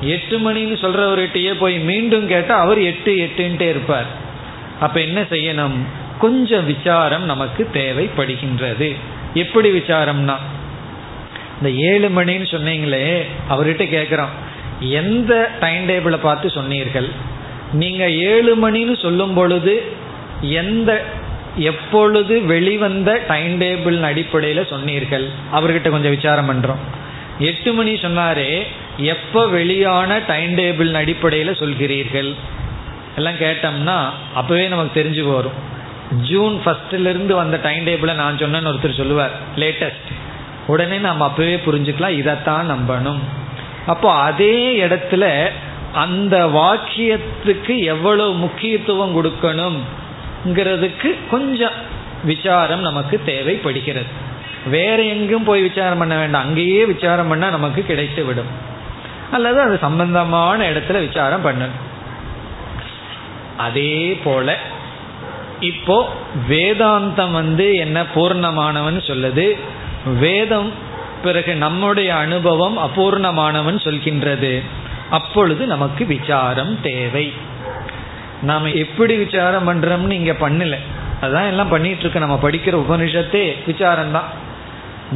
எட்டு 0.00 0.38
மணின்னு 0.38 0.76
சொல்றவர்கிட்டயே 0.84 1.54
போய் 1.58 1.78
மீண்டும் 1.78 2.26
கேட்டால் 2.26 2.60
அவர் 2.60 2.80
எட்டு 2.80 3.12
எட்டுன்ட்டே 3.12 3.68
இருப்பார். 3.68 4.06
அப்ப 4.80 5.00
என்ன 5.00 5.20
செய்யணும்? 5.20 5.76
கொஞ்சம் 6.24 6.66
விசாரம் 6.66 7.24
நமக்கு 7.32 7.62
தேவைப்படுகின்றது. 7.74 8.88
எப்படி 9.42 9.68
விசாரம்னா? 9.78 10.36
இந்த 11.58 11.70
ஏழு 11.90 12.08
மணின்னு 12.18 12.46
சொன்னீங்களே 12.54 13.04
அவர்கிட்ட 13.52 13.84
கேட்குறோம் 13.96 14.32
எந்த 15.00 15.32
டைம் 15.60 15.84
டேபிளை 15.90 16.18
பார்த்து 16.22 16.46
சொன்னீர்கள்? 16.50 17.08
நீங்க 17.82 18.04
ஏழு 18.30 18.52
மணின்னு 18.64 18.94
சொல்லும் 19.02 19.34
பொழுது 19.38 19.74
எந்த 20.62 20.90
எப்பொழுது 21.70 22.34
வெளிவந்த 22.52 23.10
டைம் 23.28 23.54
டேபிள் 23.60 23.98
அடிப்படையில் 24.10 24.70
சொன்னீர்கள்? 24.72 25.26
அவர்கிட்ட 25.56 25.88
கொஞ்சம் 25.94 26.16
விசாரம் 26.16 26.48
பண்றோம். 26.50 26.82
எட்டு 27.50 27.70
மணி 27.78 27.92
சொன்னாரே 28.04 28.50
எப்போ 29.14 29.42
வெளியான 29.56 30.18
டைம் 30.30 30.52
டேபிள் 30.58 30.90
அடிப்படையில் 31.00 31.58
சொல்கிறீர்கள்? 31.62 32.30
எல்லாம் 33.16 33.42
கேட்டோம்னா 33.44 33.98
அப்பவே 34.40 34.64
நமக்கு 34.68 34.92
தெரிஞ்சு 34.98 35.22
வரும் 35.34 35.58
ஜூன் 36.20 36.60
ஃபர்ஸ்ட்ல 36.64 37.10
இருந்து 37.14 37.34
வந்த 37.34 37.58
டைம் 37.62 37.86
டேபிளை 37.86 38.14
நான் 38.14 38.36
சொன்னேன்னு 38.36 38.72
ஒருத்தர் 38.72 38.96
சொல்லுவார். 38.96 39.30
லேட்டஸ்ட் 39.56 40.10
உடனே 40.66 40.96
நம்ம 40.96 41.24
அப்பவே 41.24 41.56
புரிஞ்சுக்கலாம் 41.56 42.18
இதைத்தான் 42.18 42.70
நம்பணும். 42.70 43.18
அப்போ 43.86 44.12
அதே 44.12 44.84
இடத்துல 44.84 45.48
அந்த 45.92 46.46
வாக்கியத்துக்கு 46.46 47.78
எவ்வளவு 47.78 48.34
முக்கியத்துவம் 48.34 49.24
கொடுக்கணும்ங்கிறதுக்கு 49.24 51.14
கொஞ்சம் 51.30 51.78
விசாரம் 52.24 52.80
நமக்கு 52.80 53.20
தேவைப்படுகிறது. 53.24 54.30
வேற 54.66 55.02
எங்கும் 55.02 55.44
போய் 55.44 55.62
விசாரம் 55.62 55.98
பண்ண 55.98 56.16
வேண்டாம். 56.16 56.42
அங்கேயே 56.42 56.84
விசாரம் 56.84 57.28
பண்ணா 57.28 57.50
நமக்கு 57.50 57.82
கிடைத்து 57.86 58.24
விடும் 58.24 58.50
அல்லது 59.30 59.60
அது 59.60 59.78
சம்பந்தமான 59.80 60.70
இடத்துல 60.70 61.06
விசாரம் 61.06 61.44
பண்ணணும். 61.44 61.80
அதே 63.56 64.20
போல 64.24 64.58
இப்போ 65.70 65.96
வேதாந்தம் 66.48 67.30
வந்து 67.30 67.66
என்ன 67.74 67.98
பூர்ணமானவன் 68.14 68.98
சொல்லுது. 69.08 69.46
வேதம் 70.18 70.70
பிறகு 71.22 71.54
நம்முடைய 71.54 72.14
அனுபவம் 72.14 72.78
அபூர்ணமானவன் 72.78 73.78
சொல்கின்றது. 73.86 74.62
அப்பொழுது 75.10 75.66
நமக்கு 75.66 76.06
விசாரம் 76.06 76.80
தேவை. 76.80 77.32
நாம 78.42 78.70
எப்படி 78.84 79.14
விசாரம் 79.16 79.68
பண்றோம்னு 79.68 80.10
இங்க 80.10 80.32
பண்ணல. 80.32 80.76
அதான் 81.22 81.48
எல்லாம் 81.48 81.68
பண்ணிட்டு 81.68 82.00
இருக்க 82.00 82.18
நம்ம 82.18 82.38
படிக்கிற 82.42 82.76
உபனிஷத்தே 82.84 83.44
விசாரம் 83.66 84.12
தான் 84.12 84.30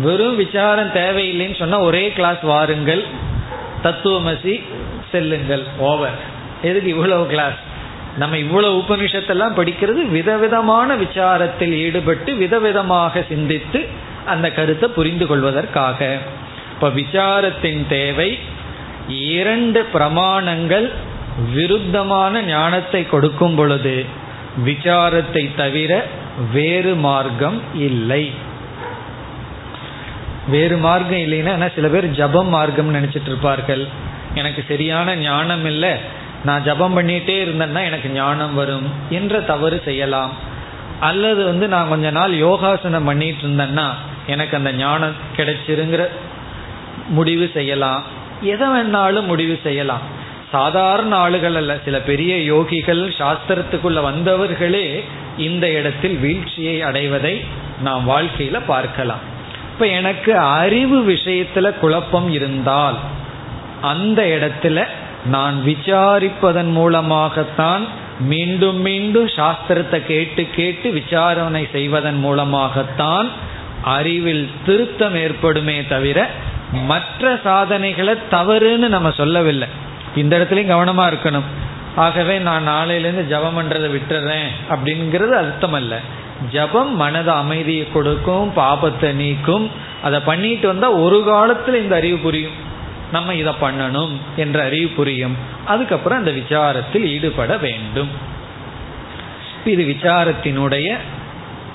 வெறும் 0.02 0.36
விசாரம் 0.36 0.92
தேவையில்லைன்னு 0.94 1.58
சொன்னா 1.58 1.78
ஒரே 1.78 2.04
கிளாஸ் 2.12 2.42
வாருங்கள். 2.42 3.04
தத்துவமசி 3.84 4.54
செல்லுங்கள். 5.12 5.64
ஓவர் 5.78 6.18
எதுக்கு 6.62 6.88
இவ்வளவு 6.88 7.26
கிளாஸ் 7.26 7.58
நம்ம 8.16 8.38
இவ்வளவு 8.38 8.78
உபனிஷத்தெல்லாம் 8.82 9.56
படிக்கிறது 9.58 10.02
விதவிதமான 10.16 10.96
விசாரத்தில் 10.96 11.74
ஈடுபட்டு 11.84 12.32
விதவிதமாக 12.34 13.24
சிந்தித்து 13.28 13.80
அந்த 14.32 14.46
கருத்தை 14.50 14.88
புரிந்து 14.88 15.26
கொள்வதற்காக. 15.26 15.98
இப்ப 16.74 16.88
விசாரத்தின் 17.00 17.82
தேவை 17.88 18.30
இரண்டு 19.32 19.80
பிரமாணங்கள் 19.94 20.86
விருத்தமான 21.54 22.42
ஞானத்தை 22.46 23.02
கொடுக்கும் 23.06 23.54
பொழுது 23.54 23.96
விசாரத்தை 24.64 25.44
தவிர 25.56 25.92
வேறு 26.52 26.94
மார்க்கம் 27.06 27.58
இல்லை. 27.88 28.24
வேறு 30.54 30.76
மார்க்கம் 30.76 31.22
இல்லைன்னா 31.26 31.68
சில 31.74 31.88
பேர் 31.88 32.06
ஜபம் 32.20 32.48
மார்க்கம் 32.48 32.94
நினைச்சிட்டு 32.94 33.30
இருப்பார்கள். 33.32 33.84
எனக்கு 34.34 34.64
சரியான 34.68 35.16
ஞானம் 35.16 35.66
இல்லை. 35.72 35.94
நான் 36.46 36.64
ஜபம் 36.64 36.94
பண்ணிட்டே 36.96 37.36
இருந்தேன்னா 37.44 37.82
எனக்கு 37.88 38.08
ஞானம் 38.14 38.54
வரும் 38.54 38.86
என்ற 39.10 39.40
தவறு 39.50 39.78
செய்யலாம். 39.84 40.32
அல்லது 41.00 41.42
வந்து 41.44 41.66
நான் 41.68 41.88
கொஞ்ச 41.88 42.10
நாள் 42.10 42.34
யோகாசனம் 42.46 43.08
பண்ணிட்டு 43.08 43.42
இருந்தேன்னா 43.46 43.86
எனக்கு 44.26 44.54
அந்த 44.56 44.72
ஞானம் 44.72 45.16
கிடைச்சிருங்கிற 45.36 46.04
முடிவு 47.08 47.46
செய்யலாம். 47.54 48.02
எதை 48.42 48.68
வேணாலும் 48.68 49.30
முடிவு 49.32 49.56
செய்யலாம். 49.62 50.04
சாதாரண 50.52 51.12
ஆளுகள் 51.24 51.56
அல்ல 51.60 51.72
சில 51.84 51.96
பெரிய 52.10 52.32
யோகிகள் 52.52 53.02
சாஸ்திரத்துக்குள்ள 53.20 54.00
வந்தவர்களே 54.08 54.86
இந்த 55.38 55.64
இடத்தில் 55.78 56.16
வீழ்ச்சியை 56.16 56.76
அடைவதை 56.82 57.34
நாம் 57.80 58.04
வாழ்க்கையில 58.08 58.60
பார்க்கலாம். 58.66 59.22
இப்ப 59.72 59.86
எனக்கு 60.00 60.32
அறிவு 60.60 60.98
விஷயத்துல 61.12 61.72
குழப்பம் 61.78 62.28
இருந்தால் 62.38 62.98
அந்த 63.82 64.20
இடத்துல 64.36 64.78
நான் 65.28 65.62
விசாரிப்பதன் 65.66 66.70
மூலமாகத்தான் 66.70 67.86
மீண்டும் 68.20 68.80
மீண்டும் 68.80 69.26
சாஸ்திரத்தை 69.26 70.06
கேட்டு 70.06 70.46
கேட்டு 70.56 70.90
விசாரணை 70.90 71.68
செய்வதன் 71.72 72.18
மூலமாகத்தான் 72.18 73.28
அறிவில் 73.82 74.50
திருத்தம் 74.66 75.14
ஏற்படுமே 75.14 75.86
தவிர 75.86 76.28
மற்ற 76.72 77.40
சாதனைகளை 77.44 78.14
தவறுன்னு 78.30 78.88
நம்ம 78.88 79.10
சொல்லவில்லை. 79.10 79.68
இந்த 80.16 80.38
இடத்துலையும் 80.38 80.72
கவனமா 80.74 81.04
இருக்கணும். 81.12 81.48
ஆகவே 81.96 82.38
நான் 82.38 82.68
நாளையிலேருந்து 82.68 83.26
ஜபம் 83.26 83.56
பண்றதை 83.58 83.88
விட்டுறேன் 83.96 84.48
அப்படிங்கிறது 84.70 85.30
அர்த்தம் 85.30 85.72
அல்ல 85.72 86.00
ஜபம் 86.50 87.02
மனத 87.02 87.26
அமைதியை 87.26 87.88
கொடுக்கும் 87.92 88.52
பாபத்தை 88.56 89.12
நீக்கும். 89.12 89.70
அதை 90.02 90.20
பண்ணிட்டு 90.20 90.66
வந்தா 90.66 90.90
ஒரு 90.90 91.18
காலத்துல 91.26 91.74
இந்த 91.74 91.96
அறிவு 91.96 92.18
புரியும். 92.18 92.65
நம்ம 93.12 93.34
இதை 93.34 93.52
பண்ணணும் 93.60 94.14
என்ற 94.36 94.64
அறிவு 94.64 94.88
புரியும். 94.88 95.36
அதுக்கப்புறம் 95.66 96.18
அந்த 96.18 96.30
விசாரத்தில் 96.30 97.04
ஈடுபட 97.04 97.56
வேண்டும். 97.56 98.08
இது 99.64 99.84
விசாரத்தினுடைய 99.84 100.96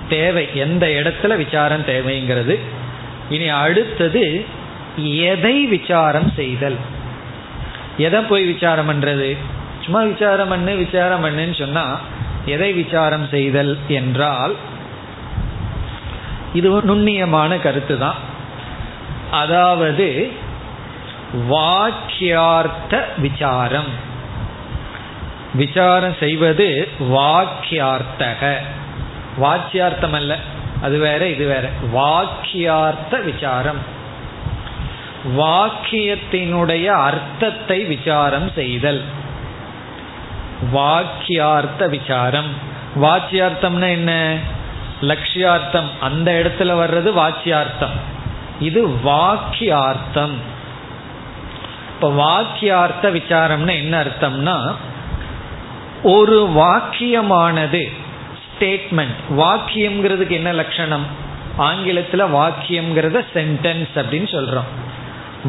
தேவை. 0.10 0.50
எந்த 0.54 0.88
இடத்துல 0.88 1.38
விசாரம் 1.38 1.86
தேவைங்கிறது. 1.86 2.60
இனி 3.30 3.48
அடுத்தது 3.48 4.46
எதை 5.06 5.66
விசாரம் 5.66 6.32
செய்தல்? 6.36 6.76
எதை 7.98 8.22
போய் 8.22 8.46
விசாரம் 8.46 8.90
பண்றது? 8.90 9.38
சும்மா 9.82 10.02
விசாரம் 10.02 10.48
பண்ணு 10.48 10.76
விசாரம் 10.76 11.24
பண்ணுன்னு 11.26 11.60
சொன்னா 11.60 12.00
எதை 12.46 12.74
விசாரம் 12.74 13.28
செய்தல் 13.30 13.78
என்றால் 13.88 14.56
இது 16.54 16.82
நுண்ணியமான 16.82 17.62
கருத்து 17.62 17.98
தான் 17.98 18.16
அதாவது 19.32 20.32
வாக்கியார்த்த 21.34 23.14
விசாரம். 23.18 24.10
விசாரம் 25.54 26.16
செய்வது 26.20 26.88
வாக்கியார்த்தக. 27.00 28.54
வாக்கியார்த்தம் 29.42 30.12
அல்ல 30.12 30.38
அது 30.82 31.00
வேற 31.00 31.28
இது 31.28 31.46
வேற. 31.46 31.70
வாக்கியார்த்த 31.94 33.24
விசாரம். 33.24 33.78
வாக்கியத்தினுடைய 35.38 36.86
அர்த்தத்தை 36.86 37.84
விசாரம் 37.84 38.50
செய்தல். 38.50 39.04
வாக்கியார்த்த 40.74 41.90
விசாரம். 41.90 42.54
வாக்கியார்த்தம்னா 42.96 43.90
என்ன? 43.90 44.38
லட்சியார்த்தம். 45.02 45.90
அந்த 46.00 46.32
இடத்துல 46.32 46.62
வர்றது 46.62 47.14
வாக்கியார்த்தம். 47.14 48.00
இது 48.60 48.88
வாக்கியார்த்தம். 48.88 50.34
இப்ப 52.02 52.14
வாக்கியார்த்த 52.14 53.12
விசாரம்னா 53.12 53.76
என்ன 53.76 54.04
அர்த்தம்னா 54.04 54.76
ஒரு 56.04 56.50
வாக்கியமானது 56.56 57.92
ஸ்டேட்மெண்ட் 58.44 59.20
வாக்கியம்ங்கிறதுக்கு 59.38 60.30
என்ன 60.30 60.52
லட்சணம்? 60.52 61.06
ஆங்கிலத்தில் 61.58 62.24
வாக்கியம்ங்கிறத 62.24 63.26
சென்டென்ஸ் 63.34 63.94
அப்படின்னு 63.96 64.28
சொல்றோம். 64.32 64.70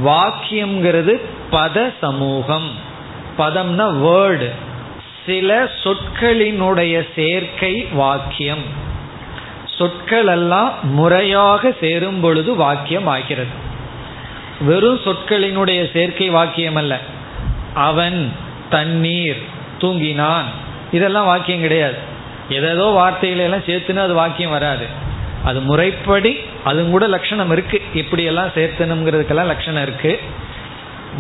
வாக்கியம்ங்கிறது 0.05 1.21
பத 1.53 1.93
சமூகம். 2.01 2.71
பதம்னா 3.38 3.87
வேர்டு 4.05 4.51
சில 5.27 5.71
சொற்களினுடைய 5.85 7.09
சேர்க்கை 7.15 7.88
வாக்கியம். 7.93 8.65
சொற்கள் 9.65 10.27
எல்லாம் 10.27 10.73
முறையாக 10.83 11.75
சேரும் 11.81 12.21
பொழுது 12.21 12.55
வாக்கியம் 12.55 13.07
ஆகிறது. 13.07 13.71
வெறும் 14.64 14.98
சொற்களினுடைய 14.98 15.90
சேர்க்கை 15.92 16.31
வாக்கியம் 16.31 16.75
அல்ல 16.75 16.98
அவன் 17.75 18.33
தண்ணீர் 18.70 19.40
தூங்கினான். 19.81 20.48
இதெல்லாம் 20.92 21.25
வாக்கியம் 21.25 21.61
கிடையாது. 21.61 21.94
ஏதேதோ 22.51 22.87
வார்த்தைகளெல்லாம் 22.87 23.64
சேர்த்துனா 23.66 23.68
சேர்த்துன்னு 23.68 24.05
அது 24.07 24.14
வாக்கியம் 24.14 24.51
வராது. 24.51 24.87
அது 25.44 25.61
முறைப்படி 25.61 26.37
அது 26.64 26.90
கூட 26.90 27.07
லட்சணம் 27.07 27.51
இருக்கு. 27.51 27.83
இப்படியெல்லாம் 27.94 28.48
சேர்த்தணுங்கிறதுக்கெல்லாம் 28.48 29.46
லட்சணம் 29.46 29.83
இருக்கு. 29.83 30.20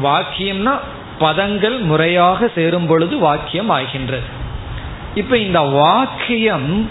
வாக்கியம்னா 0.02 0.78
பதங்கள் 1.18 1.78
முறையாக 1.78 2.48
சேரும் 2.54 2.86
பொழுது 2.86 3.18
வாக்கியம் 3.18 3.68
ஆகின்றது. 3.68 4.22
இப்ப 5.14 5.38
இந்த 5.38 5.60
வாக்கியம் 5.60 6.90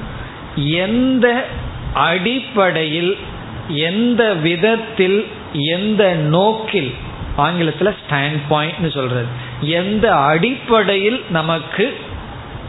எந்த 0.55 1.45
அடிப்படையில் 1.93 3.17
எந்த 3.67 4.33
விதத்தில் 4.33 5.27
எந்த 5.53 6.13
நோக்கில் 6.13 6.93
ஆங்கிலத்தில் 7.35 7.87
ஸ்டாண்ட் 7.87 8.39
பாயிண்ட்னு 8.49 8.91
சொல்றது. 8.93 9.25
எந்த 9.59 10.15
அடிப்படையில் 10.15 11.23
நமக்கு 11.29 11.97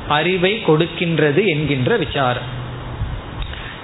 அறிவை 0.08 0.62
கொடுக்கின்றது 0.66 1.46
என்கின்ற 1.46 1.96
விசாரம். 1.96 2.60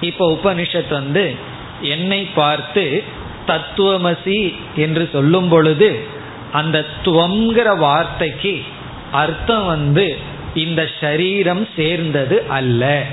இப்போ 0.01 0.39
உபனிஷத் 0.43 0.89
வந்து 0.89 1.35
என்னை 1.81 2.23
பார்த்து 2.23 3.03
தத்துவமசி 3.47 4.55
என்று 4.75 5.09
சொல்லும் 5.11 5.49
பொழுது 5.49 6.03
அந்த 6.51 6.85
துவங்கிற 7.03 7.77
வார்த்தைக்கு 7.77 8.63
அர்த்தம் 9.11 9.65
வந்து 9.65 10.17
இந்த 10.53 10.89
ஷரீரம் 10.99 11.67
சேர்ந்தது 11.75 12.45
அல்ல. 12.47 13.03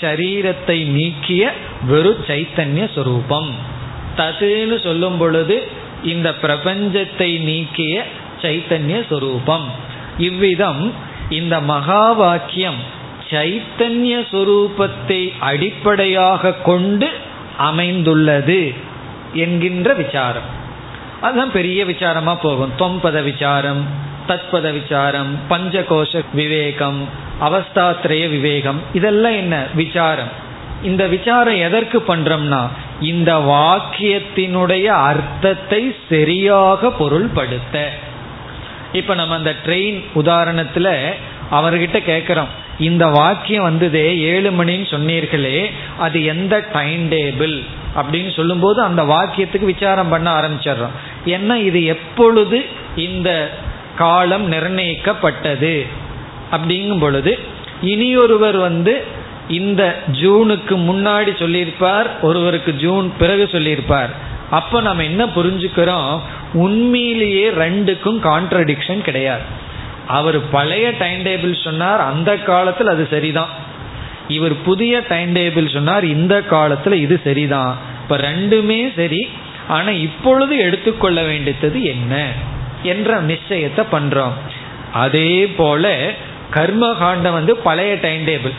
ஷரீரத்தை 0.00 0.84
நீக்கிய 0.84 1.52
வெறு 1.86 2.24
சைத்தன்ய 2.26 2.88
சுரூபம். 2.94 3.50
ததுன்னு 4.20 4.82
சொல்லும் 4.82 5.18
பொழுது 5.18 5.56
இந்த 6.02 6.28
பிரபஞ்சத்தை 6.42 7.30
நீக்கிய 7.40 7.94
சைத்தன்ய 8.42 9.06
சொரூபம். 9.08 9.66
இவ்விதம் 10.18 10.92
இந்த 11.28 11.60
மகா 11.60 12.12
வாக்கியம் 12.12 12.80
சைத்தன்ய 13.30 14.14
சொரூபத்தை 14.32 15.32
அடிப்படையாக 15.38 16.52
கொண்டு 16.52 17.08
அமைந்துள்ளது 17.56 18.74
என்கின்ற 19.34 19.92
விசாரம். 19.94 20.48
அதுதான் 21.20 21.52
பெரிய 21.52 21.84
விசாரமா 21.84 22.34
போகும். 22.42 22.72
தொம்பத 22.78 23.22
விசாரம் 23.22 23.82
தத்பத 24.28 24.72
விசாரம் 24.72 25.38
பஞ்சகோஷ 25.50 26.20
விவேகம் 26.34 27.08
அவஸ்தாத்திரய 27.40 28.24
விவேகம் 28.28 28.80
இதெல்லாம் 28.92 29.32
என்ன? 29.32 29.54
விசாரம். 29.74 30.32
இந்த 30.82 31.06
விசாரம் 31.06 31.54
எதற்கு 31.54 31.98
பண்றோம்னா 32.08 32.62
இந்த 33.00 33.34
வாக்கியத்தினுடைய 33.34 34.84
அர்த்தத்தை 34.84 35.96
சரியாக 36.08 36.88
பொருள்படுத்த. 36.88 37.84
இப்ப 38.92 39.14
நம்ம 39.14 39.34
அந்த 39.34 39.54
ட்ரெயின் 39.66 40.04
உதாரணத்துல 40.14 40.98
அவர்கிட்ட 41.50 41.98
கேட்கிறோம் 41.98 42.68
இந்த 42.78 43.06
வாக்கியம் 43.06 43.62
வந்ததே 43.62 44.18
ஏழு 44.18 44.50
மணின்னு 44.50 44.86
சொன்னீர்களே 44.90 45.70
அது 45.98 46.24
எந்த 46.24 46.64
டைம் 46.72 47.10
டேபிள் 47.10 47.64
அப்படின்னு 47.96 48.34
சொல்லும்போது 48.36 48.82
அந்த 48.82 49.02
வாக்கியத்துக்கு 49.02 49.64
விசாரம் 49.64 50.08
பண்ண 50.08 50.40
ஆரம்பிச்சிடுறோம். 50.40 50.96
ஏன்னா 51.26 51.54
இது 51.54 51.84
எப்பொழுது 51.84 52.64
இந்த 52.96 53.50
காலம் 53.96 54.52
நிர்ணயிக்கப்பட்டது? 54.52 55.86
அப்படிங்கும் 56.52 57.00
பொழுது 57.00 57.38
இனியொருவர் 57.80 58.56
வந்து 58.56 59.04
இந்த 59.48 59.98
ஜூனுக்கு 60.12 60.74
முன்னாடி 60.74 61.38
சொல்லியிருப்பார் 61.38 62.20
ஒருவருக்கு 62.20 62.72
ஜூன் 62.72 63.12
பிறகு 63.18 63.48
சொல்லியிருப்பார். 63.52 64.10
அப்ப 64.50 64.80
நம்ம 64.80 65.04
என்ன 65.04 65.26
புரிஞ்சுக்கிறோம்? 65.26 66.18
உண்மையிலேயே 66.52 67.50
ரெண்டுக்கும் 67.50 68.18
கான்ட்ரடிக்ஷன் 68.22 69.00
கிடையாது. 69.00 69.40
அவர் 70.06 70.50
பழைய 70.50 70.92
டைம் 70.98 71.24
டேபிள் 71.24 71.64
சொன்னார் 71.64 72.00
அந்த 72.00 72.36
காலத்தில் 72.36 72.86
அது 72.86 73.06
சரிதான். 73.10 73.48
இவர் 74.28 74.62
புதிய 74.62 75.02
டைம் 75.08 75.34
டேபிள் 75.34 75.72
சொன்னார் 75.72 76.04
இந்த 76.04 76.42
காலத்தில் 76.42 76.92
இது 76.92 77.20
சரிதான். 77.24 77.78
இப்ப 78.02 78.16
ரெண்டுமே 78.16 78.92
சரி 78.96 79.28
ஆனா 79.68 79.90
இப்பொழுது 79.90 80.58
எடுத்துக்கொள்ள 80.58 81.22
வேண்டியது 81.22 81.82
என்ன 81.82 82.28
என்ற 82.82 83.22
நிச்சயத்தை 83.22 83.84
பண்றோம். 83.92 84.32
அதே 84.92 85.46
போல 85.46 86.12
கர்மகாண்டம் 86.54 87.32
வந்து 87.32 87.56
பழைய 87.56 87.96
டைம் 87.96 88.26
டேபிள் 88.26 88.52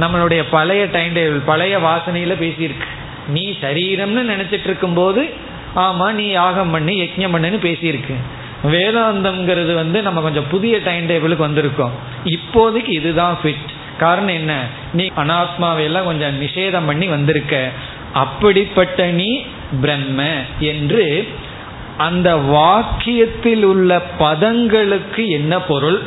நம்மளுடைய 0.00 0.44
பழைய 0.50 0.86
டைம் 0.86 1.16
டேபிள் 1.16 1.40
பழைய 1.44 1.78
வாசனையில 1.78 2.34
பேசியிருக்கு. 2.44 2.88
நீ 3.28 3.56
சரீரம்னு 3.62 4.30
நினைச்சிட்டு 4.32 4.64
இருக்கும் 4.64 4.94
போது 4.94 5.34
ஆமா 5.76 6.12
நீ 6.12 6.26
யாகம் 6.28 6.70
பண்ணி 6.70 7.00
யஜ்யம் 7.00 7.34
பண்ணுன்னு 7.34 7.60
பேசியிருக்கு. 7.68 8.16
வேதாந்தம்ங்கிறது 8.64 9.74
வந்து 9.74 10.02
நம்ம 10.02 10.20
கொஞ்சம் 10.20 10.48
புதிய 10.48 10.78
டைம் 10.78 11.08
டேபிளுக்கு 11.08 11.46
வந்திருக்கோம். 11.48 11.94
இப்போதைக்கு 12.24 12.88
இதுதான் 12.88 13.38
ஃபிட் 13.42 13.72
காரணம் 13.98 14.28
என்ன? 14.28 14.64
நீ 14.92 15.10
அனாத்மாவையெல்லாம் 15.16 16.04
கொஞ்சம் 16.04 16.42
நிஷேதம் 16.42 16.86
பண்ணி 16.86 17.06
வந்திருக்க. 17.06 17.70
அப்படிப்பட்ட 18.12 19.06
நீ 19.06 19.44
பிரம்ம 19.80 20.32
என்று 20.58 21.28
அந்த 21.96 22.36
வாக்கியத்தில் 22.36 23.62
உள்ள 23.62 24.02
பதங்களுக்கு 24.18 25.26
என்ன 25.26 25.60
பொருள்? 25.60 26.02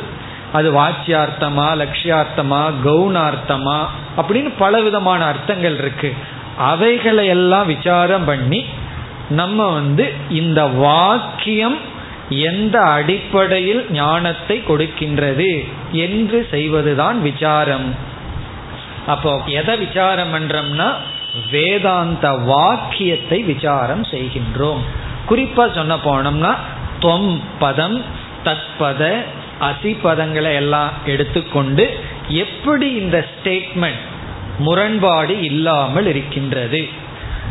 அது 0.52 0.68
வாச்சியார்த்தமா 0.80 1.68
லட்சியார்த்தமா 1.82 2.62
கவுனார்த்தமா 2.84 3.78
அப்படின்னு 4.18 4.50
பல 4.58 4.80
விதமான 4.80 5.20
அர்த்தங்கள் 5.24 5.76
இருக்கு. 5.78 6.10
அவைகளை 6.56 7.26
எல்லாம் 7.26 7.66
விசாரம் 7.66 8.24
பண்ணி 8.24 8.60
நம்ம 9.28 9.66
வந்து 9.68 10.04
இந்த 10.28 10.60
வாக்கியம் 10.66 11.78
எந்த 12.30 12.76
அடிப்படையில் 12.80 13.82
ஞானத்தை 13.90 14.56
கொடுக்கின்றது 14.68 15.50
என்று 16.04 16.38
செய்வதுதான் 16.50 17.18
விசாரம். 17.22 17.88
அப்போ 19.06 19.30
எதை 19.46 19.76
விசாரம் 19.76 20.32
பண்றோம்னா 20.34 20.88
வேதாந்த 21.50 22.26
வாக்கியத்தை 22.32 23.38
விசாரம் 23.42 24.04
செய்கின்றோம். 24.04 24.82
குறிப்பா 25.30 25.64
சொன்ன 25.74 25.96
போனோம்னா 25.96 26.52
தொம் 26.98 27.42
பதம் 27.58 27.98
தத்பத 28.44 29.02
அசிபதங்களை 29.60 30.54
எல்லாம் 30.54 30.92
எடுத்துக்கொண்டு 31.06 31.98
எப்படி 32.28 32.90
இந்த 32.90 33.28
ஸ்டேட்மெண்ட் 33.28 34.06
முரண்பாடு 34.58 35.42
இல்லாமல் 35.42 36.06
இருக்கின்றது? 36.06 36.88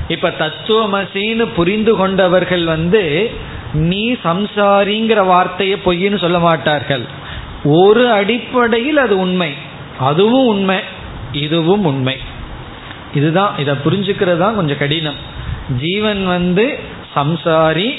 இப்ப 0.08 0.34
தத்துவமசின்னு 0.39 1.48
புரிந்து 1.56 1.96
கொண்டவர்கள் 1.96 2.65
வந்து 2.65 3.32
நீ 3.74 4.13
சம்சாரிங்கிற 4.13 5.26
வார்த்தையை 5.26 5.78
பொய்ன்னு 5.86 6.20
சொல்ல 6.20 6.39
மாட்டார்கள். 6.39 7.06
ஒரு 7.63 8.12
அடிப்படையில் 8.12 8.98
அது 8.98 9.20
உண்மை. 9.20 9.54
அதுவும் 10.00 10.48
உண்மை. 10.48 10.80
இதுவும் 11.32 11.86
உண்மை. 11.86 12.17
இதுதான் 13.15 13.58
இதை 13.58 13.76
புரிஞ்சுக்கிறது 13.86 14.38
தான் 14.38 14.56
கொஞ்சம் 14.56 14.78
கடினம். 14.78 15.15
ஜீவன் 15.78 16.28
வந்து 16.28 16.80
சம்சாரி 17.15 17.98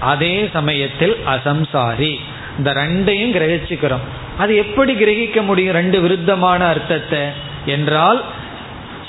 அதே 0.00 0.48
சமயத்தில் 0.52 1.16
அசம்சாரி. 1.26 2.18
இந்த 2.58 2.72
ரெண்டையும் 2.72 3.34
கிரகிச்சுக்கிறோம். 3.36 4.04
அது 4.38 4.56
எப்படி 4.56 4.94
கிரகிக்க 4.94 5.44
முடியும்? 5.44 5.74
ரெண்டு 5.74 6.00
விருத்தமான 6.00 6.66
அர்த்தத்தை. 6.66 7.18
என்றால் 7.66 8.24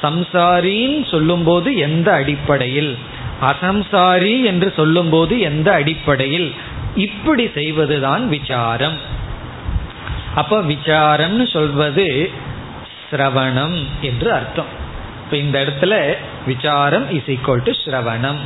சம்சாரின்னு 0.01 1.09
சொல்லும்போது 1.09 1.77
எந்த 1.77 2.13
அடிப்படையில்? 2.13 2.97
அசம்சாரி 3.41 4.43
என்று 4.43 4.73
சொல்லும்போது 4.75 5.39
எந்த 5.39 5.73
அடிப்படையில்? 5.73 6.53
இப்படி 6.95 7.51
செய்வதுதான் 7.53 8.27
விசாரம். 8.27 8.97
அப்ப 10.35 10.61
விசாரம்னு 10.61 11.51
சொல்வது 11.51 12.31
சிரவணம் 13.11 13.85
என்று 14.01 14.33
அர்த்தம். 14.33 14.87
இப்ப 15.23 15.37
இந்த 15.37 15.59
இடத்துல 15.59 16.15
விசாரம் 16.45 17.11
இஸ் 17.11 17.29
ஈக்குவல் 17.29 17.63
டு 17.63 17.71
ஸ்ரவணம் 17.85 18.41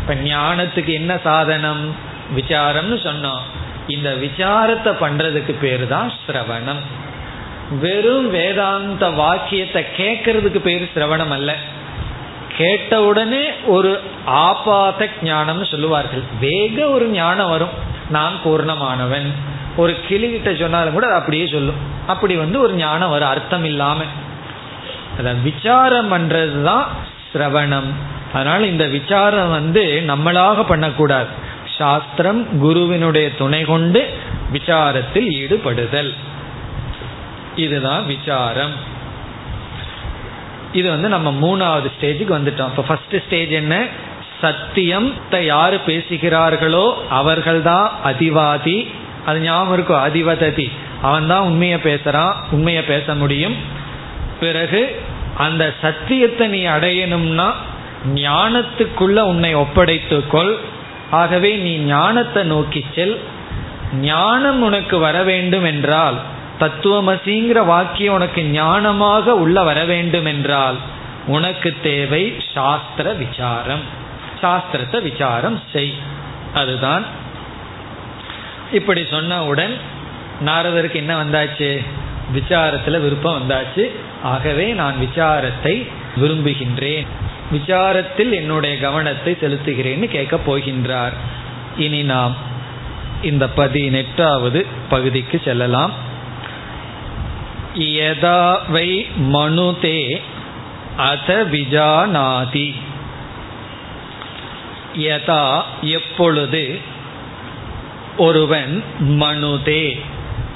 இப்ப 0.00 0.14
ஞானத்துக்கு 0.14 0.92
என்ன 0.92 1.18
சாதனம்? 1.18 1.94
விசாரம்னு 2.36 2.98
சொன்னோம். 3.06 3.44
இந்த 3.90 4.10
விசாரத்தை 4.10 4.94
பண்றதுக்கு 5.00 5.54
பேரு 5.60 5.88
தான் 5.88 6.12
சிரவணம். 6.26 6.82
வெறும் 7.78 8.30
வேதாந்த 8.30 9.10
வாக்கியத்தை 9.10 9.84
கேட்கறதுக்கு 9.96 10.58
பேரு 10.58 10.88
சிரவணம் 10.94 11.28
அல்ல. 11.28 11.54
கேட்ட 12.56 13.02
உடனே 13.02 13.46
ஒரு 13.66 14.00
ஆபாத 14.24 15.08
ஞானம்னு 15.22 15.70
சொல்லுவார்கள். 15.70 16.22
வேக 16.40 16.88
ஒரு 16.88 17.08
ஞானம் 17.08 17.50
வரும். 17.50 17.68
நான் 18.10 18.32
பூர்ணமானவன். 18.44 19.32
ஒரு 19.76 19.96
கிளிகிட்ட 20.08 20.60
சொன்னாலும் 20.60 20.92
கூட 20.92 21.14
அப்படியே 21.14 21.46
சொல்லும். 21.46 21.74
அப்படி 22.06 22.36
வந்து 22.36 22.60
ஒரு 22.60 22.72
ஞானம் 22.72 23.10
வரும். 23.10 23.28
அர்த்தம் 23.28 23.64
இல்லாம. 23.64 24.02
அத 25.18 25.32
விசாரம் 25.32 26.12
பண்றதுதான் 26.12 26.84
சிரவணம். 27.34 27.92
அதனால 28.32 28.66
இந்த 28.66 28.84
விசாரம் 28.84 29.50
வந்து 29.50 30.02
நம்மளாக 30.08 30.64
பண்ணக்கூடாது. 30.68 31.48
சாஸ்திரம் 31.80 32.40
குருவினுடைய 32.60 33.26
துணை 33.40 33.62
கொண்டு 33.72 34.00
விசாரத்தில் 34.52 35.28
ஈடுபடுதல். 35.40 36.12
இதுதான் 37.56 38.02
விசாரம். 38.06 38.74
இது 40.78 40.88
வந்து 40.94 41.08
நம்ம 41.14 41.28
மூணாவது 41.44 41.88
ஸ்டேஜுக்கு 41.96 42.32
வந்துட்டோம். 42.38 42.70
இப்போ 42.72 42.82
ஃபர்ஸ்ட் 42.88 43.16
ஸ்டேஜ் 43.26 43.52
என்ன? 43.62 43.74
சத்தியத்தை 44.40 45.38
யாரு 45.44 45.78
பேசுகிறார்களோ 45.86 46.84
அவர்கள்தான் 47.10 47.88
அதிவாதி. 48.10 48.78
அது 49.26 49.38
ஞாபகம் 49.40 49.74
இருக்கும் 49.74 50.04
அதிவததி. 50.08 50.66
அவன் 51.02 51.30
தான் 51.32 51.46
உண்மையை 51.48 51.78
பேசுறான் 51.88 52.34
உண்மையை 52.50 52.82
பேச 52.82 53.14
முடியும். 53.22 53.56
பிறகு 54.40 54.82
அந்த 55.46 55.64
சத்தியத்தை 55.82 56.46
நீ 56.54 56.60
அடையணும்னா 56.76 57.48
ஞானத்துக்குள்ள 58.26 59.18
உன்னை 59.32 59.52
ஒப்படைத்துக்கொள். 59.64 60.52
ஆகவே 61.10 61.56
நீ 61.56 61.78
ஞானத்தை 61.78 62.42
நோக்கி 62.42 62.84
செல். 62.94 63.20
ஞானம் 63.94 64.62
உனக்கு 64.62 64.98
வர 64.98 65.22
வேண்டும் 65.22 65.64
என்றால் 65.64 66.20
தத்துவமசிங்கிற 66.60 67.64
வாக்கியம் 67.64 68.14
உனக்கு 68.14 68.42
ஞானமாக 68.42 69.24
உள்ள 69.24 69.62
வர 69.62 69.84
வேண்டும் 69.84 70.24
என்றால் 70.24 70.76
உனக்கு 71.26 71.74
தேவை 71.82 72.34
சாஸ்திர 72.54 73.12
விசாரம். 73.12 73.80
சாஸ்திரத்தை 74.42 75.02
விசாரம் 75.02 75.62
செய். 75.72 75.94
அதுதான். 76.54 77.04
இப்படி 78.72 79.00
சொன்னவுடன் 79.00 79.76
நாரதருக்கு 80.44 80.92
என்ன 80.92 81.24
வந்தாச்சு? 81.24 81.84
விசாரத்தில் 82.34 83.00
விருப்பம் 83.00 83.42
வந்தாச்சு. 83.42 83.90
ஆகவே 84.22 84.72
நான் 84.72 84.94
விசாரத்தை 85.00 85.88
விரும்புகின்றேன். 86.20 87.06
விசாரத்தில் 87.52 88.30
என்னுடைய 88.30 88.78
கவனத்தை 88.78 89.36
செலுத்துகிறேன்னு 89.40 90.04
கேட்க 90.04 90.40
போகின்றார். 90.46 91.12
இனி 91.76 92.02
நாம் 92.02 92.36
இந்த 93.22 93.48
பதினெட்டாவது 93.48 94.66
பகுதிக்கு 94.88 95.40
செல்லலாம். 95.44 95.92
யதா 97.78 98.58
வை 98.68 99.06
மனுதே 99.18 100.20
அத 100.96 101.44
விஜானாதி. 101.52 102.74
யதா 104.98 105.62
எப்பொழுது 105.80 106.80
ஒருவன் 108.16 108.84
மனுதே 109.00 110.00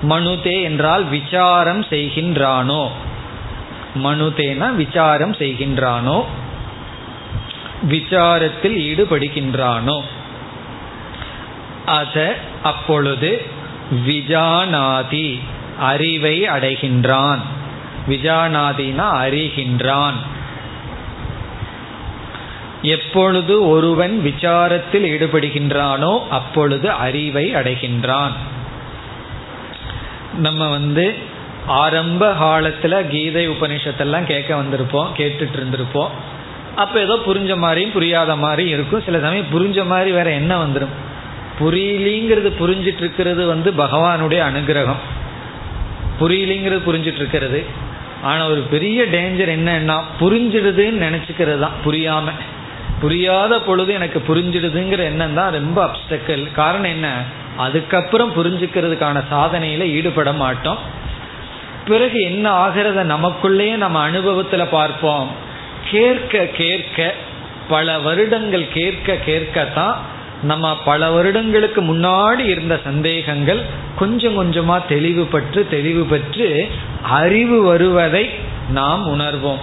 மனுதே 0.08 0.62
என்றால் 0.62 1.04
விசாரம் 1.04 1.82
செய்கின்றானோ? 1.82 2.88
மனுதேனா 4.04 4.74
விசாரம் 4.74 5.32
செய்கின்றானோ? 5.32 6.24
விசாரத்தில் 7.88 8.78
ஈடுபடுகின்றானோ? 8.78 10.00
அத 11.86 12.36
அப்பொழுது 12.62 13.42
விஜானாதி 14.06 15.40
அறிவை 15.80 16.48
அடைகின்றான். 16.48 17.38
விஜானாதினா 18.08 19.08
அறிகின்றான். 19.26 20.14
எப்பொழுது 22.82 23.68
ஒருவன் 23.68 24.20
விசாரத்தில் 24.24 25.06
ஈடுபடுகின்றானோ 25.06 26.28
அப்பொழுது 26.28 26.90
அறிவை 26.90 27.54
அடைகின்றான். 27.54 28.32
நம்ம 30.34 30.68
வந்து 30.68 31.14
ஆரம்ப 31.66 32.32
காலத்துல 32.32 33.08
கீதை 33.08 33.48
உபனிஷத்தெல்லாம் 33.48 34.24
கேட்க 34.24 34.54
வந்திருப்போம் 34.54 35.08
கேட்டுட்டு 35.16 35.56
இருந்திருப்போம். 35.56 36.10
அப்ப 36.76 37.00
ஏதோ 37.00 37.14
புரிஞ்ச 37.26 37.56
மாதிரியும் 37.56 37.92
புரியாத 37.92 38.36
மாதிரியும் 38.36 38.74
இருக்கும். 38.76 39.02
சில 39.04 39.18
சமயம் 39.18 39.52
புரிஞ்ச 39.54 39.86
மாதிரி 39.86 40.10
வேற 40.10 40.30
என்ன 40.30 40.52
வந்துடும் 40.64 40.94
புரியலிங்கிறது 41.60 42.50
புரிஞ்சிட்டு 42.60 42.96
இருக்கிறது 42.96 43.46
வந்து 43.46 43.70
பகவானுடைய 43.72 44.40
அனுகிரகம். 44.50 45.02
புரியலிங்கிறது 46.20 46.82
புரிஞ்சிட்டு 46.88 47.20
இருக்கிறது 47.22 47.60
ஆனால் 48.22 48.50
ஒரு 48.50 48.60
பெரிய 48.60 49.04
டேஞ்சர் 49.04 49.52
என்னன்னா 49.56 49.96
புரிஞ்சிடுதுன்னு 50.20 51.04
நினைச்சுக்கிறது 51.06 51.58
தான் 51.58 51.78
புரியாம. 51.86 52.28
புரியாத 53.00 53.54
பொழுது 53.60 53.92
எனக்கு 53.92 54.18
புரிஞ்சிடுதுங்கிற 54.28 55.02
எண்ணம் 55.02 55.34
தான் 55.34 55.52
ரொம்ப 55.52 55.78
அப்டக்கல் 55.84 56.52
காரணம் 56.52 56.90
என்ன? 56.90 57.08
அதுக்கப்புறம் 57.56 58.32
புரிஞ்சுக்கிறதுக்கான 58.36 59.22
சாதனையில 59.32 59.86
ஈடுபட 59.96 60.32
மாட்டோம். 60.32 60.78
பிறகு 61.86 62.20
என்ன 62.20 62.46
ஆகிறத 62.66 63.02
நமக்குள்ளேயே 63.04 63.76
நம்ம 63.76 63.98
அனுபவத்தில் 63.98 64.72
பார்ப்போம். 64.76 65.52
கேட்க 65.90 66.44
கேட்க 66.44 67.14
பல 67.68 67.98
வருடங்கள் 67.98 68.68
கேட்க 68.68 69.16
கேட்கத்தான் 69.26 69.94
நம்ம 70.42 70.78
பல 70.84 71.10
வருடங்களுக்கு 71.10 71.82
முன்னாடி 71.82 72.38
இருந்த 72.38 72.80
சந்தேகங்கள் 72.84 73.62
கொஞ்சம் 73.98 74.42
கொஞ்சமா 74.42 74.86
தெளிவு 74.88 75.24
பற்று 75.24 75.66
தெளிவு 75.70 76.04
பெற்று 76.04 76.70
அறிவு 77.02 77.62
வருவதை 77.62 78.30
நாம் 78.70 79.20
உணர்வோம். 79.20 79.58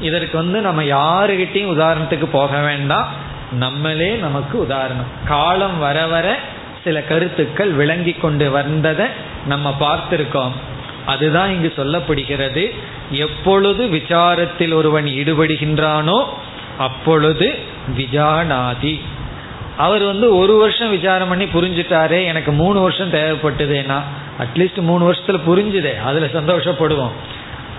இதற்கு 0.00 0.36
வந்து 0.36 0.60
நம்ம 0.60 0.82
யாருகிட்டையும் 0.82 1.78
உதாரணத்துக்கு 1.78 2.24
போக 2.24 2.58
வேண்டாம். 2.58 3.08
நம்மளே 3.52 4.14
நமக்கு 4.14 4.58
உதாரணம். 4.58 5.06
காலம் 5.26 5.78
வர 5.78 6.06
வர 6.06 6.38
சில 6.84 7.02
கருத்துக்கள் 7.02 7.70
விளங்கி 7.70 8.12
கொண்டு 8.12 8.50
வந்ததை 8.50 9.06
நம்ம 9.46 9.76
பார்த்திருக்கோம். 9.80 10.52
அதுதான் 11.06 11.50
இங்கு 11.50 11.72
சொல்லப்படுகிறது. 11.76 12.74
எப்பொழுது 13.10 13.84
விசாரத்தில் 13.86 14.74
ஒருவன் 14.74 15.04
ஈடுபடுகின்றானோ 15.04 16.24
அப்பொழுது 16.78 17.58
விஜானாதி. 17.96 19.00
அவர் 19.76 20.02
வந்து 20.02 20.36
ஒரு 20.36 20.56
வருஷம் 20.56 20.90
விசாரம் 20.90 21.28
பண்ணி 21.28 21.44
புரிஞ்சுட்டாரே 21.44 22.24
எனக்கு 22.24 22.52
மூணு 22.52 22.80
வருஷம் 22.80 23.12
தேவைப்பட்டதுன்னா 23.12 24.00
அட்லீஸ்ட் 24.38 24.80
மூணு 24.80 25.12
வருஷத்துல 25.12 25.40
புரிஞ்சுதே 25.48 26.02
அதுல 26.02 26.26
சந்தோஷப்படுவோம். 26.26 27.10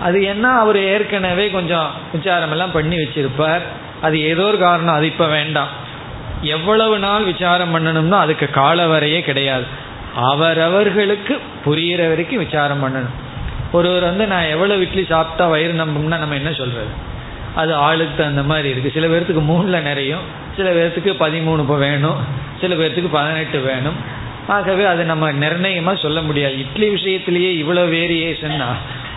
அது 0.00 0.22
என்ன 0.22 0.48
அவர் 0.48 0.78
ஏற்கனவே 0.78 1.50
கொஞ்சம் 1.50 1.90
விசாரம் 2.12 2.50
எல்லாம் 2.50 2.72
பண்ணி 2.72 2.96
வச்சிருப்பார். 2.96 3.60
அது 4.02 4.20
ஏதோ 4.20 4.42
ஒரு 4.42 4.58
காரணம் 4.58 4.94
அது 4.94 5.06
இப்ப 5.06 5.26
வேண்டாம். 5.26 5.68
எவ்வளவு 6.42 6.98
நாள் 6.98 7.24
விசாரம் 7.24 7.74
பண்ணணும்னா 7.74 8.18
அதுக்கு 8.18 8.50
கால 8.50 8.86
வரையே 8.86 9.20
கிடையாது. 9.20 9.64
அவரவர்களுக்கு 10.16 11.40
புரியிற 11.66 12.08
வரைக்கும் 12.08 12.44
விசாரம் 12.44 12.84
பண்ணணும். 12.84 13.14
ஒருவர் 13.72 14.02
வந்து 14.02 14.26
நான் 14.26 14.44
எவ்வளவு 14.44 14.80
இட்லி 14.80 15.04
சாப்பிட்டா 15.04 15.48
வயிறு 15.48 15.72
நம்பும்னா 15.72 16.18
நம்ம 16.18 16.34
என்ன 16.34 16.52
சொல்றது? 16.52 17.14
அது 17.54 17.74
ஆளுக்கு 17.74 18.16
தகுந்த 18.16 18.42
மாதிரி 18.42 18.68
இருக்கு. 18.68 18.90
சில 18.94 19.06
பேர்த்துக்கு 19.06 19.44
மூணுல 19.50 19.82
நிறையும். 19.82 20.20
சில 20.56 20.70
பேர்த்துக்கு 20.70 21.08
பதிமூணு 21.08 21.58
இப்போ 21.58 21.76
வேணும். 21.76 22.16
சில 22.60 22.74
பேர்த்துக்கு 22.74 23.08
பதினெட்டு 23.12 23.60
வேணும். 23.60 23.94
ஆகவே 24.46 24.84
அது 24.84 25.04
நம்ம 25.04 25.32
நிர்ணயமா 25.32 25.98
சொல்ல 25.98 26.22
முடியாது. 26.22 26.58
இட்லி 26.58 26.88
விஷயத்திலேயே 26.88 27.64
இவ்வளோ 27.64 27.80
வேரியேஷன்னா 27.80 28.66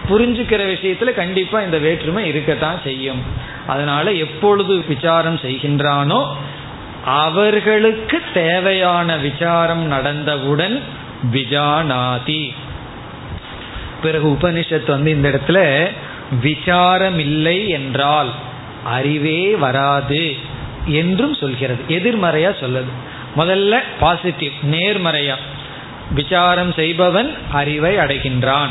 புரிஞ்சுக்கிற 0.10 0.76
விஷயத்துல 0.76 1.14
கண்டிப்பா 1.14 1.62
இந்த 1.62 1.78
வேற்றுமை 1.78 2.28
இருக்கத்தான் 2.28 2.82
செய்யும். 2.84 3.22
அதனால 3.68 4.12
எப்பொழுது 4.12 4.84
விசாரம் 4.88 5.38
செய்கின்றானோ 5.38 6.36
அவர்களுக்கு 7.06 8.22
தேவையான 8.34 9.18
விசாரம் 9.18 9.92
நடந்தவுடன் 9.92 10.82
விஜானாதி. 11.32 12.54
பிறகு 14.02 14.28
உபனிஷத்து 14.28 14.88
வந்து 14.88 15.12
இந்த 15.12 15.30
இடத்துல 15.30 15.88
விசாரம் 16.42 17.20
இல்லை 17.20 17.70
என்றால் 17.70 18.30
அறிவே 18.84 19.56
வராது 19.56 20.36
என்றும் 20.86 21.34
சொல்கிறது. 21.34 21.84
எதிர்மறையா 21.88 22.56
சொல்லுது. 22.64 22.92
முதல்ல 23.38 23.80
பாசிட்டிவ் 24.00 24.52
நேர்மறையா. 24.72 25.36
விசாரம் 26.12 26.72
செய்பவன் 26.72 27.36
அறிவை 27.52 27.96
அடைகின்றான். 27.96 28.70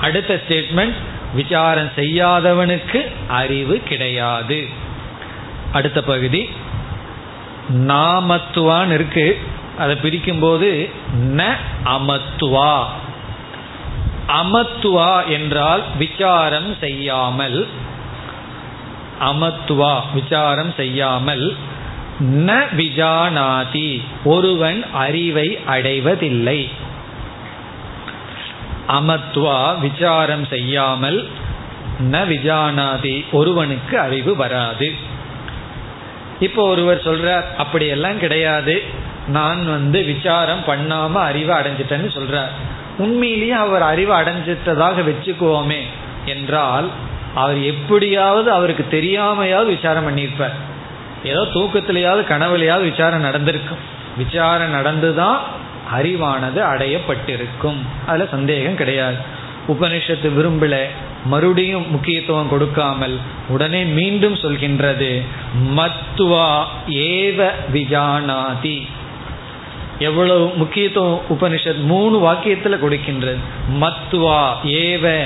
அடுத்த 0.00 0.40
ஸ்டேட்மெண்ட் 0.48 0.94
விசாரம் 1.34 1.90
செய்யாதவனுக்கு 1.96 3.06
அறிவு 3.28 3.80
கிடையாது. 3.88 4.66
அடுத்த 5.72 6.02
பகுதி 6.02 6.48
நாமத்துவான்னு 7.72 8.92
இருக்கு. 8.92 9.40
அதை 9.78 9.96
பிரிக்கும் 9.96 10.38
போது 10.38 10.90
ந 11.36 11.54
அமத்துவா. 11.84 12.82
அமத்துவா 14.42 15.26
என்றால் 15.26 15.82
விசாரம் 15.98 16.76
செய்யாமல். 16.80 17.68
அமத்துவா 19.20 20.00
விசாரம் 20.14 20.72
செய்யாமல். 20.76 21.56
ந 22.20 22.62
விஜானாதி. 22.76 24.02
ஒருவன் 24.24 24.84
அறிவை 24.92 25.58
அடைவதில்லை. 25.66 26.70
அமத்துவா 28.88 29.78
விசாரம் 29.78 30.46
செய்யாமல். 30.46 31.28
ந 32.10 32.14
விஜானாதி. 32.14 33.24
ஒருவனுக்கு 33.32 33.98
அறிவு 33.98 34.36
வராது. 34.36 35.09
இப்போ 36.40 36.66
ஒருவர் 36.66 37.02
சொல்றார் 37.02 37.56
அப்படியெல்லாம் 37.56 38.18
கிடையாது. 38.18 38.82
நான் 39.28 39.70
வந்து 39.70 40.02
விசாரம் 40.02 40.62
பண்ணாம 40.66 41.12
அறிவை 41.12 41.58
அடைஞ்சிட்டேன்னு 41.58 42.10
சொல்றார். 42.18 42.48
உண்மையிலேயே 42.98 43.50
அவர் 43.50 43.82
அறிவு 43.82 44.20
அடைஞ்சிட்டதாக 44.20 45.04
வச்சுக்குவோமே 45.04 45.80
என்றால் 46.24 46.90
அவர் 47.34 47.58
எப்படியாவது 47.58 48.50
அவருக்கு 48.50 49.00
தெரியாமையாவது 49.00 49.66
விசாரம் 49.66 50.08
பண்ணியிருப்பார். 50.08 50.56
ஏதோ 51.24 51.40
தூக்கத்திலேயாவது 51.40 52.22
கனவுலையாவது 52.28 52.90
விசாரம் 52.90 53.20
நடந்திருக்கும். 53.20 53.78
விசாரம் 54.16 54.74
நடந்துதான் 54.74 55.38
அறிவானது 55.98 56.60
அடையப்பட்டிருக்கும். 56.72 57.78
அதுல 58.06 58.26
சந்தேகம் 58.30 58.76
கிடையாது. 58.76 59.16
உபனிஷத்து 59.68 60.28
விரும்பல 60.36 60.84
மறுபடியும் 61.24 61.90
முக்கியத்துவம் 61.90 62.48
கொடுக்காமல் 62.48 63.18
உடனே 63.48 63.82
மீண்டும் 63.82 64.34
சொல்கின்றது 64.34 65.24
மத்துவா 65.76 66.64
ஏவ 66.88 67.50
விஜானாதி. 67.72 68.86
எவ்வளவு 69.98 70.52
முக்கியத்துவம் 70.56 71.20
உபனிஷத் 71.28 71.82
மூணு 71.82 72.32
வாக்கியத்துல 72.32 72.78
கொடுக்கின்றது. 72.84 73.36
மத்துவா 73.80 74.52
ஏவ 74.64 75.22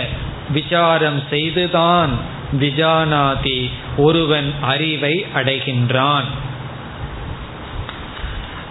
விசாரம் 0.51 1.23
செய்துதான் 1.31 2.11
விஜானாதி 2.61 3.71
ஒருவன் 3.97 4.53
அறிவை 4.61 5.27
அடைகின்றான். 5.35 6.25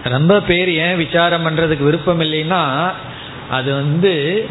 ரொம்ப 0.03 0.41
பேர் 0.41 0.69
ஏன் 0.69 0.97
விசாரம் 0.97 1.45
பண்றதுக்கு 1.45 1.83
விருப்பம் 1.83 2.21
இல்லைன்னா 2.21 2.91
அது 3.49 3.73
வந்து 3.73 4.47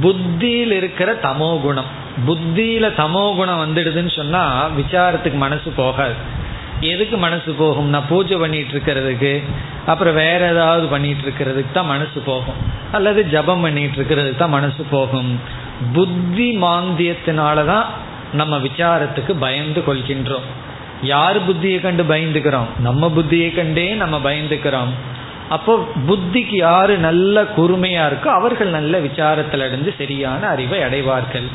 புத்தியில் 0.00 0.72
இருக்கிற 0.72 1.12
தமோ 1.22 1.60
குணம். 1.60 1.90
புத்தியில 2.26 2.86
தமோ 3.02 3.24
குணம் 3.36 3.62
வந்துடுதுன்னு 3.64 4.12
சொன்னா 4.16 4.42
விசாரத்துக்கு 4.80 5.38
மனசு 5.46 5.70
போகாது. 5.70 6.14
எதுக்கு 6.80 7.16
மனசு 7.16 7.50
போகும்னா 7.60 8.00
பூஜை 8.08 8.36
பண்ணிட்டு 8.36 8.72
இருக்கிறதுக்கு 8.74 9.42
அப்புறம் 9.86 10.14
வேற 10.14 10.40
ஏதாவது 10.50 10.86
பண்ணிட்டு 10.86 11.22
இருக்கிறதுக்கு 11.26 11.72
தான் 11.72 11.86
மனசு 11.86 12.18
போகும். 12.20 12.58
அல்லது 12.92 13.20
ஜபம் 13.34 13.60
பண்ணிட்டு 13.60 13.98
இருக்கிறதுக்கு 13.98 14.36
தான் 14.36 14.56
மனசு 14.58 14.84
போகும். 14.90 15.40
புத்தி 15.92 16.48
மாந்தியத்தினாலதான் 16.58 17.86
நம்ம 18.32 18.56
விசாரத்துக்கு 18.58 19.32
பயந்து 19.32 19.80
கொள்கின்றோம். 19.80 20.46
யார் 21.02 21.38
புத்தியை 21.48 21.80
கண்டு 21.80 22.02
பயந்துக்கிறோம்? 22.02 22.68
நம்ம 22.78 23.10
புத்தியை 23.16 23.54
கண்டே 23.54 23.94
நம்ம 23.94 24.16
பயந்துக்கிறோம். 24.18 24.92
அப்போ 25.48 25.88
புத்திக்கு 26.06 26.54
யாரு 26.54 26.98
நல்ல 26.98 27.42
கூர்மையா 27.42 28.04
இருக்கோ 28.08 28.26
அவர்கள் 28.26 28.68
நல்ல 28.68 28.98
விசாரத்தில் 28.98 29.64
அடைந்து 29.64 29.94
சரியான 29.98 30.46
அறிவை 30.46 30.82
அடைவார்கள். 30.82 31.48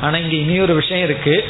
ஆனா 0.00 0.16
இங்க 0.16 0.34
இனியொரு 0.34 0.74
விஷயம் 0.74 1.04
இருக்கு. 1.04 1.44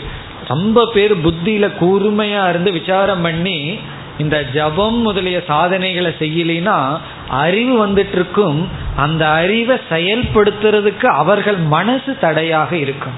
ரொம்ப 0.49 0.91
பேர் 0.95 1.17
புத்தியில 1.17 1.69
கூர்மையா 1.81 2.49
இருந்து 2.49 2.73
விசாரம் 2.73 3.23
பண்ணி 3.23 3.79
இந்த 4.19 4.43
ஜபம் 4.43 4.99
முதலிய 4.99 5.43
சாதனைகளை 5.47 6.15
செய்யலினா 6.19 6.99
அறிவு 7.29 7.87
வந்துட்டு 7.87 8.09
இருக்கும் 8.09 8.69
அந்த 8.97 9.29
அறிவை 9.29 9.77
செயல்படுத்துறதுக்கு 9.89 11.07
அவர்கள் 11.07 11.57
மனசு 11.57 12.19
தடையாக 12.19 12.77
இருக்கும். 12.77 13.17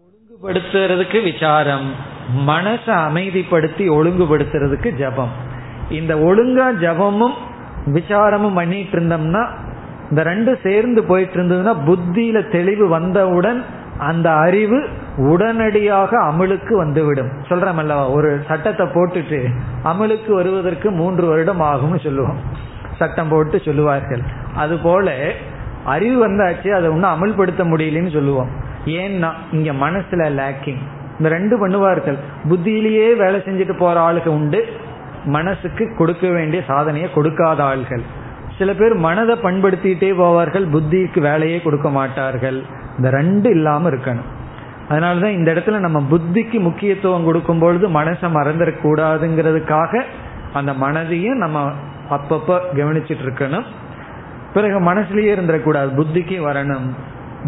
ஒழுங்குபடுத்துறதுக்கு 0.00 1.22
விசாரம் 1.22 1.94
மனசை 2.46 2.94
அமைதிப்படுத்தி 3.08 3.86
ஒழுங்குபடுத்துறதுக்கு 3.98 4.90
ஜபம். 4.98 5.48
இந்த 5.90 6.14
ஒழுங்கா 6.14 6.66
ஜபமும் 6.84 7.36
விசாரமும் 7.86 8.54
பண்ணிட்டு 8.54 8.96
இருந்தோம்னா 8.98 9.42
இந்த 10.10 10.22
ரெண்டும் 10.24 10.62
சேர்ந்து 10.62 11.04
போயிட்டு 11.04 11.36
இருந்ததுன்னா 11.38 11.74
புத்தியில 11.88 12.50
தெளிவு 12.50 12.88
வந்தவுடன் 12.88 13.64
அந்த 13.98 14.32
அறிவு 14.32 14.78
உடனடியாக 15.16 16.18
அமலுக்கு 16.22 16.72
வந்துவிடும். 16.72 17.30
சொல்றமல்லவா 17.48 18.12
ஒரு 18.12 18.42
சட்டத்தை 18.48 18.86
போட்டுட்டு 18.86 19.40
அமலுக்கு 19.84 20.30
வருவதற்கு 20.32 20.90
மூன்று 20.90 21.26
வருடம் 21.26 21.60
ஆகும்னு 21.60 22.00
சொல்லுவோம். 22.04 22.38
சட்டம் 22.98 23.28
போட்டு 23.28 23.60
சொல்லுவார்கள். 23.64 24.22
அது 24.54 24.78
போல 24.78 25.16
அறிவு 25.84 26.16
வந்தாச்சு 26.28 26.68
அதை 26.68 26.88
ஒன்றும் 26.90 27.14
அமல்படுத்த 27.14 27.64
முடியலன்னு 27.72 28.12
சொல்லுவோம். 28.12 28.50
ஏன்னா 28.84 29.30
இங்க 29.52 29.72
மனசுல 29.86 30.22
லேக்கிங் 30.40 30.80
இந்த 31.18 31.28
ரெண்டு 31.28 31.68
பண்ணுவார்கள். 31.68 32.18
புத்தியிலேயே 32.48 33.16
வேலை 33.16 33.40
செஞ்சுட்டு 33.40 33.76
போற 33.78 34.00
ஆளுக்கு 34.00 34.32
உண்டு. 34.32 34.66
மனசுக்கு 35.24 35.94
கொடுக்க 35.96 36.28
வேண்டிய 36.28 36.62
சாதனையை 36.66 37.12
கொடுக்காத 37.12 37.64
ஆள்கள் 37.64 38.02
சில 38.58 38.74
பேர் 38.74 38.94
மனதை 38.94 39.36
பண்படுத்திட்டே 39.36 40.10
போவார்கள் 40.18 40.64
புத்திக்கு 40.72 41.20
வேலையே 41.20 41.60
கொடுக்க 41.60 41.90
மாட்டார்கள். 41.90 42.62
இந்த 42.96 43.10
ரெண்டு 43.10 43.50
இல்லாம 43.50 43.90
இருக்கணும். 43.90 44.28
அதனாலதான் 44.88 45.30
இந்த 45.30 45.52
இடத்துல 45.52 45.78
நம்ம 45.78 46.04
புத்திக்கு 46.10 46.60
முக்கியத்துவம் 46.60 47.24
கொடுக்கும் 47.24 47.58
பொழுது 47.58 47.88
மனசை 47.88 48.30
மறந்துடக்கூடாதுங்கிறதுக்காக 48.34 50.02
அந்த 50.52 50.72
மனதையும் 50.72 51.34
நம்ம 51.34 51.72
அப்பப்போ 52.10 52.60
கவனிச்சிட்டு 52.74 53.24
இருக்கணும். 53.26 53.64
பிறகு 54.54 54.80
மனசுலயே 54.80 55.34
இருந்துடக்கூடாது 55.36 55.90
புத்திக்கு 55.96 56.38
வரணும். 56.48 56.94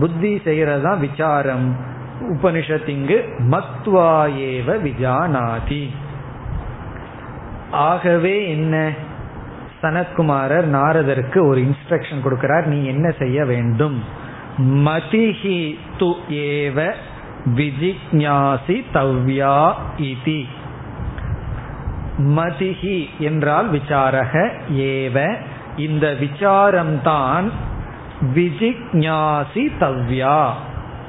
புத்தி 0.01 0.41
செய்யறது 0.45 0.83
தான் 0.83 1.01
விசாரம் 1.01 1.77
உபனிஷத்திங்கு 2.33 3.29
மத்வாயேவ 3.51 4.81
விஜானாதி. 4.83 5.91
ஆகவே 7.73 8.49
என்ன? 8.49 8.91
சனத்குமாரர் 9.83 10.67
நாரதருக்கு 10.73 11.47
ஒரு 11.47 11.61
இன்ஸ்ட்ரக்ஷன் 11.61 12.23
கொடுக்கிறார் 12.25 12.65
நீ 12.65 12.85
என்ன 12.85 13.11
செய்ய 13.11 13.45
வேண்டும்? 13.45 14.05
மதிஹி 14.61 15.79
து 15.99 16.15
ஏவ 16.29 16.93
விஜிக்ஞாசி 17.47 18.85
தவ்யா 18.95 19.73
இதி. 19.99 20.45
மதிஹி 22.19 23.09
என்றால் 23.19 23.73
விசாரக 23.73 24.51
ஏவ 24.73 25.37
இந்த 25.77 26.17
விசாரம்தான் 26.21 27.51
விஜிக்ஞாசி 28.35 29.73
தவ்யா. 29.81 30.51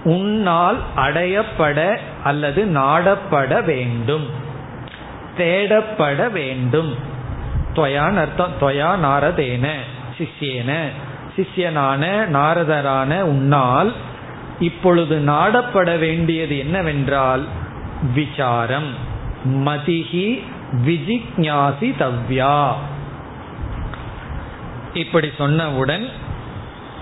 உன்னால் 0.04 0.78
அடையப்பட 0.95 1.97
அல்லது 2.23 2.65
நாடப்பட 2.65 3.63
வேண்டும். 3.63 4.41
தேடப்பட 5.38 6.32
வேண்டும். 6.32 6.96
துவயான் 7.74 8.15
அர்த்தம் 8.15 8.52
துவயா 8.62 8.96
நாரதேன 9.04 9.69
சிஷ்யேன. 10.17 10.76
சிஷ்யனான 11.36 12.28
நாரதரான 12.28 13.22
உன்னால் 13.22 13.93
இப்பொழுது 14.60 15.19
நாடப்பட 15.19 16.00
வேண்டியது 16.00 16.58
என்னவென்றால் 16.58 17.46
விசாரம். 18.13 18.93
மதிஹி 19.48 20.41
விஜிக்ஞாசி 20.86 21.96
தவ்யா. 22.00 22.72
இப்படி 24.93 25.32
சொன்னவுடன் 25.38 26.10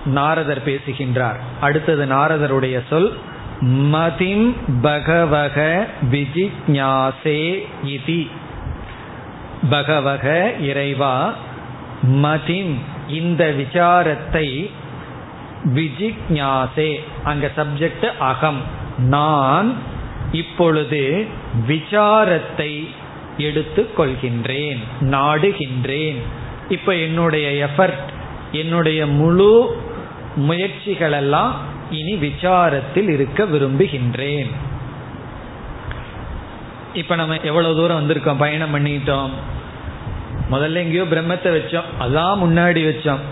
நாரதர் 0.04 0.62
பேசுகின்றார். 0.62 1.40
அடுத்தது 1.60 2.06
நாரதருடைய 2.06 2.82
சொல் 2.90 3.16
மதிம் 3.62 4.56
பகவக 4.82 5.86
விஜிக்ஞாசே 6.10 7.66
இதி. 7.86 8.30
பகவக 9.70 10.52
இறைவா 10.60 11.34
மதிம் 12.02 12.78
இந்த 13.08 13.54
விசாரத்தை 13.58 14.70
விஜிக்ஞாசே 15.74 17.00
அங்க 17.24 17.50
சப்ஜெக்ட் 17.56 18.16
அகம். 18.18 18.60
நான் 18.98 19.74
இப்பொழுது 20.32 21.26
விசாரத்தை 21.68 22.88
எடுத்து 23.38 23.90
கொள்கின்றேன் 23.98 24.78
நாடுகின்றேன். 25.00 26.16
இப்ப 26.68 26.94
என்னுடைய 26.94 27.68
எஃபர்ட் 27.68 28.08
என்னுடைய 28.52 29.06
முழு 29.06 29.76
முயற்சிகளெல்லாம் 30.48 31.52
இனி 31.92 32.14
விசாரத்தில் 32.16 33.08
இருக்க 33.08 33.44
விரும்புகின்றேன். 33.44 34.50
இப்ப 36.94 37.16
நம்ம 37.16 37.36
எவ்வளவு 37.42 37.76
தூரம் 37.76 37.98
வந்திருக்கோம் 38.00 38.42
பயணம் 38.44 38.74
பண்ணிட்டோம். 38.74 39.32
முதல்ல 40.50 40.82
எங்கேயோ 40.84 41.04
பிரம்மத்தை 41.04 41.50
வச்சோம் 41.56 41.90
அதான் 42.00 42.42
முன்னாடி 42.44 42.80
வச்சோம். 42.88 43.22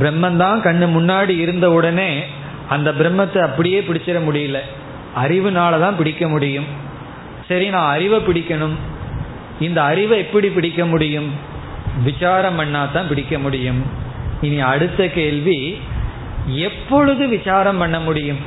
பிரம்மந்தான் 0.00 0.62
கண்ணு 0.66 0.86
முன்னாடி 0.96 1.34
இருந்த 1.38 1.70
உடனே 1.70 2.10
அந்த 2.68 2.88
பிரம்மத்தை 2.90 3.38
அப்படியே 3.38 3.80
பிடிச்சிட 3.80 4.18
முடியல. 4.28 4.58
அறிவுனால 5.16 5.80
தான் 5.80 5.96
பிடிக்க 5.96 6.28
முடியும். 6.28 6.66
சரி 7.48 7.68
நான் 7.68 7.92
அறிவை 7.92 8.18
பிடிக்கணும். 8.20 8.76
இந்த 9.60 9.78
அறிவை 9.82 10.18
எப்படி 10.18 10.48
பிடிக்க 10.48 10.84
முடியும்? 10.86 11.28
விசாரம் 12.04 12.56
பண்ணா 12.56 12.82
தான் 12.86 13.08
பிடிக்க 13.08 13.38
முடியும். 13.38 13.80
இனி 14.40 14.58
அடுத்த 14.72 15.08
கேள்வி 15.08 15.78
எப்பொழுது 16.48 17.28
விசாரம் 17.28 17.78
பண்ண 17.78 18.00
முடியும்? 18.00 18.38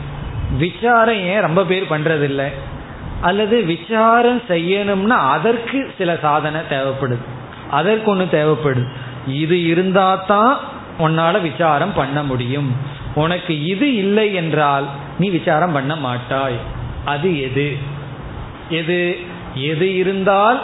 விசாரம் 0.58 1.16
ஏன் 1.16 1.40
ரொம்ப 1.40 1.66
பேர் 1.66 1.90
பண்றதில்லை? 1.90 2.52
அல்லது 3.22 3.64
விசாரம் 3.64 4.42
செய்யணும்னா 4.48 5.08
அதற்கு 5.08 5.94
சில 5.98 6.18
சாதனை 6.22 6.62
தேவைப்படுது. 6.70 7.24
அதற்கு 7.72 8.12
ஒன்று 8.12 8.26
தேவைப்படுது. 8.26 8.88
இது 9.28 9.66
இருந்தா 9.66 10.16
தான் 10.16 10.60
உன்னால 11.00 11.42
விசாரம் 11.42 11.94
பண்ண 11.94 12.24
முடியும். 12.24 12.76
உனக்கு 13.16 13.66
இது 13.66 13.96
இல்லை 13.96 14.34
என்றால் 14.34 14.86
நீ 15.20 15.30
விசாரம் 15.30 15.72
பண்ண 15.72 15.96
மாட்டாய். 15.96 16.56
அது 17.06 17.42
எது? 17.42 17.78
எது? 18.70 19.18
எது 19.54 19.96
இருந்தால் 19.96 20.62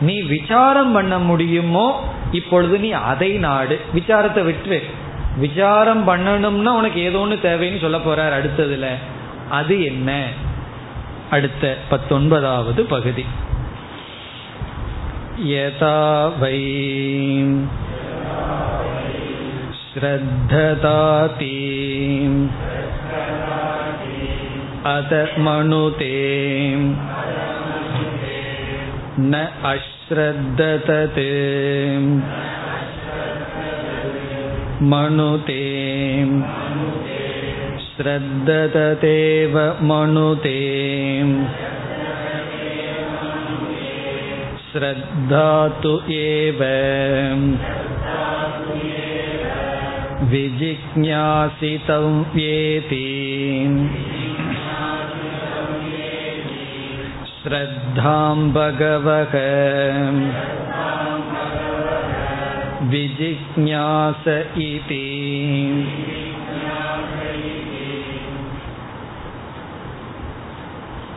நீ 0.00 0.22
விசாரம் 0.22 0.92
பண்ண 0.92 1.18
முடியுமோ 1.18 2.14
இப்பொழுது 2.32 2.78
நீ 2.78 2.90
அதை 2.90 3.32
நாடு. 3.32 3.80
விசாரத்தை 3.94 4.44
விட்டு 4.44 4.82
விசாரம் 5.41 6.03
பண்ணணும்னா 6.09 6.71
உனக்கு 6.79 7.01
ஏதோ 7.01 7.19
ஒன்று 7.19 7.37
தேவைன்னு 7.43 7.83
சொல்ல 7.83 7.99
போறார் 8.07 8.37
அடுத்ததுல 8.37 8.87
அது 9.49 9.75
என்ன 9.83 10.09
அடுத்த 11.29 11.75
பத்தொன்பதாவது 11.89 12.81
பகுதி 12.85 13.25
யதா 15.51 15.97
வை 16.41 16.57
श्रद्धताति 19.91 21.55
अत 24.87 25.13
मनुते 25.39 26.17
न 29.21 29.41
अश्रद्धतत् 29.65 31.19
मनुते 34.91 35.63
श्रद्धततेव 37.85 39.55
मनुते 39.87 40.59
श्रद्धा 44.71 45.49
तु 45.83 45.93
एव 46.17 46.61
विजिज्ञासितं 50.31 52.07
येति 52.39 53.05
श्रद्धां 57.41 58.35
भगवः 58.55 59.35
விஜிஞாச 62.92 64.24
இதி 64.54 65.04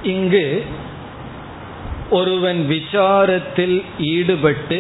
இங்கு 0.04 0.46
ஒருவன் 2.10 2.62
விசாரத்தில் 2.70 3.78
ஈடுபட்டு 3.98 4.80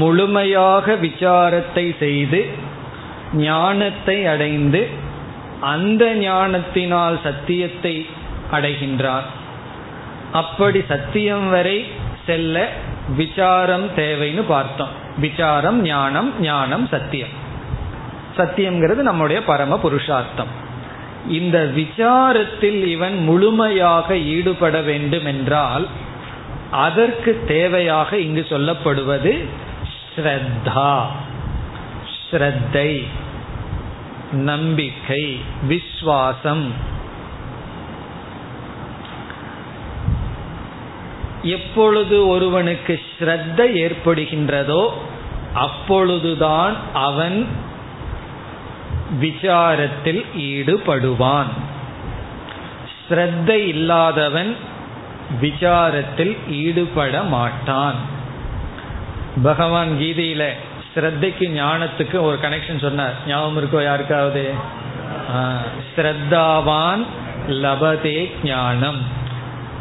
முழுமையாக 0.00 0.94
விசாரத்தை 0.94 1.86
செய்து 1.98 2.40
ஞானத்தை 3.34 4.26
அடைந்து 4.26 4.82
அந்த 5.60 6.04
ஞானத்தினால் 6.14 7.18
சத்தியத்தை 7.22 8.06
அடைகின்றார். 8.50 9.28
அப்படி 10.32 10.80
சத்தியம் 10.88 11.50
வரை 11.50 11.78
செல்ல 12.26 12.56
விசாரம் 13.16 13.86
தேவைன்னு 13.96 14.42
பார்த்தோம். 14.48 14.94
விசாரம் 15.18 15.82
ஞானம் 15.82 16.40
ஞானம் 16.40 16.86
சத்தியம். 16.86 17.28
சத்தியம்ங்கிறது 18.36 18.94
நம்முடைய 18.94 19.44
பரம 19.44 19.78
புருஷார்த்தம். 19.78 20.70
இந்த 21.28 21.70
விசாரத்தில் 21.76 22.86
இவன் 22.86 23.24
முழுமையாக 23.24 24.16
ஈடுபட 24.16 24.80
வேண்டும் 24.80 25.24
என்றால் 25.24 25.86
அதற்கு 26.70 27.44
தேவையாக 27.48 28.12
இங்கு 28.12 28.46
சொல்லப்படுவது 28.48 29.44
ஸ்ரத்தா 30.16 31.00
ஸ்ரத்தை 32.30 33.04
நம்பிக்கை 34.32 35.40
விஸ்வாசம் 35.68 36.72
எப்பொழுது 41.42 42.28
ஒருவனுக்கு 42.28 43.00
ஸ்ரத்த 43.18 43.60
ஏற்படுகின்றதோ 43.84 44.90
அப்பொழுதுதான் 45.54 46.76
அவன் 46.92 47.46
விசாரத்தில் 49.20 50.24
ஈடுபடுவான். 50.36 51.50
ஸ்ரத்த 53.08 53.48
இல்லாதவன் 53.48 54.56
விசாரத்தில் 55.40 56.50
ஈடுபட 56.50 57.22
மாட்டான். 57.22 57.94
பகவான் 59.42 59.88
கீதையில 59.88 60.48
ஸ்ரத்தைக்கு 60.94 61.46
ஞானத்துக்கு 61.58 62.20
ஒரு 62.20 62.38
கனெக்ஷன் 62.42 62.80
சொன்னார். 62.80 63.12
ஞாபகம் 63.26 63.58
இருக்கோ 63.58 63.82
யாருக்காவது? 63.82 64.50
ஸ்ரத்தாவான் 65.96 67.06
லபதே 67.48 68.30
ஞானம். 68.44 69.20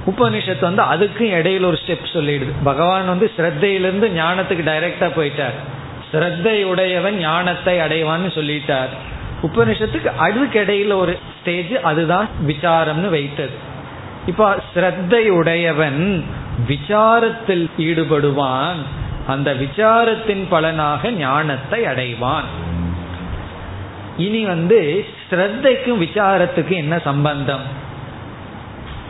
உபனிஷத்து 0.06 0.62
வந்து 0.62 0.84
அதுக்கும் 0.84 1.34
இடையில 1.38 1.66
ஒரு 1.66 1.80
ஸ்டெப் 1.86 2.08
சொல்லிடுது. 2.14 2.52
பகவான் 2.64 3.08
வந்து 3.08 3.32
ஸ்ரத்தையிலிருந்து 3.38 4.20
ஞானத்துக்கு 4.20 4.68
டைரக்டா 4.70 5.10
போயிட்டார். 5.16 5.58
ஸ்ரத்தையுடையவன் 6.12 7.12
ஞானத்தை 7.12 7.78
அடைவான்னு 7.80 8.30
சொல்லிட்டார். 8.34 8.94
உபனிஷத்துக்கு 9.42 10.16
அதுக்கு 10.18 10.62
இடையில 10.62 10.94
ஒரு 10.94 11.20
ஸ்டேஜ் 11.40 11.74
அதுதான் 11.84 12.30
விசாரம்னு 12.48 13.10
வைத்தது. 13.10 13.70
இப்போ 14.26 14.60
ஸ்ரத்தையுடையவன் 14.76 16.24
விசாரத்தில் 16.68 17.70
ஈடுபடுவான். 17.78 18.82
அந்த 19.28 19.54
விசாரத்தின் 19.54 20.44
பலனாக 20.50 21.12
ஞானத்தை 21.12 21.84
அடைவான். 21.84 22.50
இனி 24.18 24.46
வந்து 24.46 25.06
ஸ்ரத்தைக்கும் 25.30 26.02
விசாரத்துக்கும் 26.02 26.76
என்ன 26.76 27.00
சம்பந்தம்? 27.00 27.80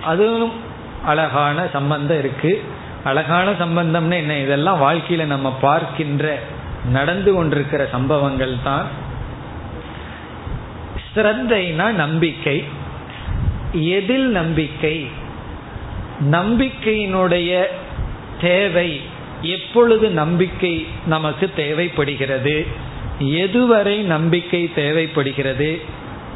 அதுவும் 0.04 0.70
அழகான 1.06 1.68
சம்பந்தம் 1.74 2.20
இருக்கு. 2.20 2.62
அழகான 3.04 3.52
சம்பந்தம்னு 3.52 4.14
என்ன? 4.14 4.38
இதெல்லாம் 4.38 4.82
வாழ்க்கையில 4.82 5.26
நம்ம 5.26 5.58
பார்க்கின்ற 5.62 6.40
நடந்து 6.90 7.34
கொண்டிருக்கிற 7.34 7.88
சம்பவங்கள் 7.92 8.56
தான். 8.64 8.86
ஸ்ரத்தைனா 11.16 11.92
நம்பிக்கை. 11.92 12.64
எதில் 13.72 14.30
நம்பிக்கை? 14.30 15.08
நம்பிக்கையினுடைய 16.32 17.66
தேவை 18.42 19.02
எப்பொழுது 19.42 20.10
நம்பிக்கை 20.10 20.88
நமக்கு 21.06 21.52
தேவைப்படுகிறது? 21.56 22.66
எதுவரை 23.20 23.98
நம்பிக்கை 23.98 24.74
தேவைப்படுகிறது? 24.74 25.82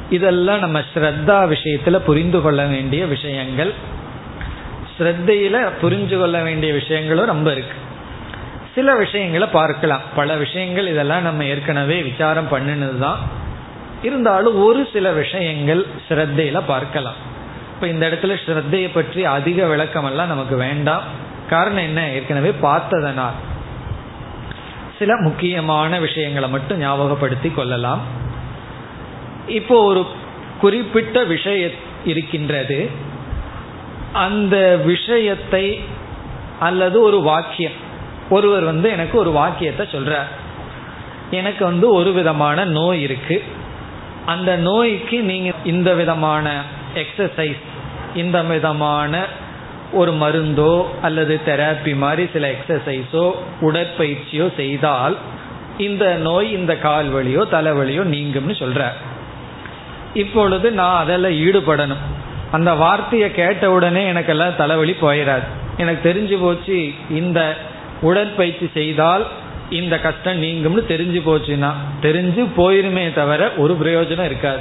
இதெல்லாம் 0.10 0.60
நம்ம 0.60 0.80
ஸ்ரத்தா 0.80 1.56
விஷயத்துல 1.56 1.96
புரிந்து 1.96 2.42
கொள்ள 2.42 2.66
வேண்டிய 2.66 3.06
விஷயங்கள். 3.06 3.74
ஸ்ரத்தையில 5.00 5.70
புரிஞ்சு 5.82 6.20
கொள்ள 6.20 6.42
வேண்டிய 6.42 6.74
விஷயங்களும் 6.74 7.26
ரொம்ப 7.26 7.52
இருக்கு. 7.52 7.78
சில 8.76 8.96
விஷயங்களை 8.96 9.48
பார்க்கலாம். 9.48 10.02
பல 10.16 10.36
விஷயங்கள் 10.36 10.88
இதெல்லாம் 10.88 11.22
நம்ம 11.22 11.46
ஏற்கனவே 11.46 12.02
விசாரம் 12.02 12.52
பண்ணினது 12.52 13.00
தான் 13.00 13.20
இருந்தாலும் 14.04 14.64
ஒரு 14.64 14.88
சில 14.94 15.12
விஷயங்கள் 15.12 15.86
ஸ்ரத்தையில 16.10 16.62
பார்க்கலாம். 16.68 17.14
இப்போ 17.74 17.88
இந்த 17.88 18.08
இடத்துல 18.08 18.36
ஸ்ரத்தையை 18.46 18.90
பற்றி 18.94 19.26
அதிக 19.26 19.66
விளக்கமெல்லாம் 19.66 20.34
நமக்கு 20.34 20.56
வேண்டாம். 20.56 21.02
காரணம் 21.50 21.84
என்ன? 21.84 22.12
ஏற்கனவே 22.12 22.52
பார்த்ததனால். 22.52 23.34
சில 25.00 25.18
முக்கியமான 25.22 26.00
விஷயங்களை 26.00 26.50
மட்டும் 26.50 26.80
ஞாபகப்படுத்தி 26.80 27.50
கொள்ளலாம். 27.50 28.02
இப்போ 29.48 29.84
ஒரு 29.84 30.06
குறிப்பிட்ட 30.62 31.24
விஷய 31.24 31.70
இருக்கின்றது. 32.06 32.90
அந்த 34.16 34.56
விஷயத்தை 34.84 35.66
அல்லது 36.60 37.02
ஒரு 37.02 37.22
வாக்கியம். 37.22 37.78
ஒருவர் 38.30 38.64
வந்து 38.64 38.88
எனக்கு 38.90 39.18
ஒரு 39.18 39.32
வாக்கியத்தை 39.32 39.86
சொல்றார். 39.92 40.32
எனக்கு 41.32 41.66
வந்து 41.66 41.94
ஒரு 41.94 42.12
விதமான 42.14 42.66
நோய் 42.66 43.02
இருக்கு. 43.02 43.44
அந்த 44.26 44.52
நோய்க்கு 44.56 45.18
நீங்க 45.22 45.50
இந்த 45.64 45.94
விதமான 45.94 46.62
எக்ஸசைஸ் 46.96 47.64
இந்த 48.16 48.38
விதமான 48.44 49.26
ஒரு 49.92 50.12
மருந்தோ 50.12 50.86
அல்லது 51.02 51.40
தெராப்பி 51.46 51.94
மாதிரி 51.96 52.24
சில 52.34 52.46
எக்ஸசைஸோ 52.52 53.26
உடற்பயிற்சியோ 53.62 54.48
செய்தால் 54.56 55.16
இந்த 55.78 56.06
நோய் 56.28 56.52
இந்த 56.52 56.78
கால் 56.78 57.10
வலியோ 57.14 57.42
தலைவலியோ 57.52 58.04
நீங்கும்னு 58.14 58.56
சொல்ற 58.64 58.84
இப்பொழுது 60.14 60.72
நான் 60.72 61.00
அதில் 61.04 61.38
ஈடுபடணும். 61.46 62.04
அந்த 62.56 62.74
வார்த்தையை 62.74 63.32
கேட்ட 63.32 63.72
உடனே 63.72 64.12
எனக்கெல்லாம் 64.12 64.56
தலைவலி 64.56 64.96
போயிடாது 65.02 65.44
எனக்கு 65.78 66.10
தெரிஞ்சு 66.10 66.38
போச்சு 66.42 66.92
இந்த 67.10 67.58
உடற்பயிற்சி 68.02 68.70
செய்தால் 68.74 69.26
இந்த 69.70 70.00
கஷ்டம் 70.00 70.44
நீங்கும்னு 70.44 70.84
தெரிஞ்சு 70.90 71.22
போச்சுன்னா 71.26 71.72
தெரிஞ்சு 72.02 72.48
போயிருமே 72.58 73.14
தவிர 73.14 73.52
ஒரு 73.58 73.78
பிரயோஜனம் 73.84 74.26
இருக்காது. 74.26 74.60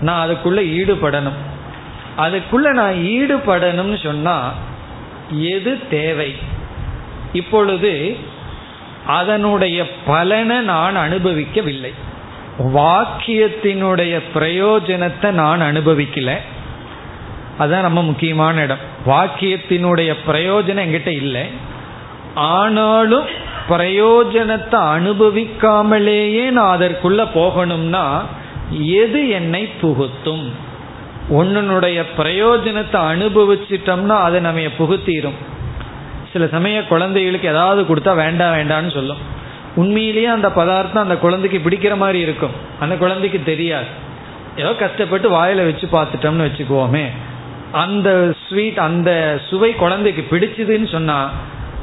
நான் 0.00 0.28
அதுக்குள்ள 0.28 0.60
ஈடுபடணும். 0.80 1.38
அதுக்குள்ள 2.18 2.70
நான் 2.72 2.94
ஈடுபடணும்னு 2.94 4.02
சொன்னா 4.02 4.52
எது 5.30 5.88
தேவை? 5.90 6.34
இப்பொழுது 7.32 8.16
அதனுடைய 9.06 9.90
பலனை 10.06 10.58
நான் 10.58 10.96
அனுபவிக்கவில்லை. 10.96 11.92
வாக்கியத்தினுடைய 12.58 14.22
பிரயோஜனத்தை 14.34 15.30
நான் 15.30 15.60
அனுபவிக்கல. 15.60 16.30
அதுதான் 17.58 17.82
ரொம்ப 17.82 18.02
முக்கியமான 18.02 18.62
இடம். 18.62 18.84
வாக்கியத்தினுடைய 19.06 20.14
பிரயோஜனம் 20.26 20.84
என்கிட்ட 20.84 21.08
இல்லை. 21.08 21.44
ஆனாலும் 22.34 23.24
பிரயோஜனத்தை 23.68 24.80
அனுபவிக்காமலேயே 24.96 26.50
நான் 26.50 26.80
அதற்குள்ள 26.80 27.28
போகணும்னா 27.34 28.20
எது 28.84 29.28
என்னை 29.28 29.68
புகுத்தும்? 29.80 30.52
ஒன்னுடைய 31.30 32.04
பிரயோஜனத்தை 32.18 33.00
அனுபவிச்சிட்டோம்னா 33.12 34.16
அதை 34.18 34.40
நம்ம 34.40 34.60
புகுத்திடும் 34.60 35.38
சில 36.32 36.46
சமய 36.46 36.82
குழந்தைகளுக்கு 36.82 37.48
ஏதாவது 37.48 37.82
கொடுத்தா 37.82 38.14
வேண்டாம் 38.14 38.54
வேண்டாம்னு 38.54 38.94
சொல்லும். 38.94 39.16
உண்மையிலேயே 39.76 40.26
அந்த 40.26 40.50
பதார்த்தம் 40.50 41.02
அந்த 41.02 41.16
குழந்தைக்கு 41.16 41.58
பிடிக்கிற 41.58 41.96
மாதிரி 41.96 42.18
இருக்கும். 42.18 42.50
அந்த 42.80 42.94
குழந்தைக்கு 42.94 43.42
தெரியாது. 43.44 43.86
ஏதோ 44.56 44.74
கஷ்டப்பட்டு 44.74 45.28
வாயில 45.28 45.54
வச்சு 45.54 45.86
பார்த்துட்டோம்னு 45.92 46.46
வச்சுக்குவோமே. 46.48 47.04
அந்த 47.72 48.34
ஸ்வீட் 48.48 48.78
அந்த 48.78 49.40
சுவை 49.48 49.74
குழந்தைக்கு 49.74 50.26
பிடிச்சதுன்னு 50.30 50.90
சொன்னா 50.92 51.30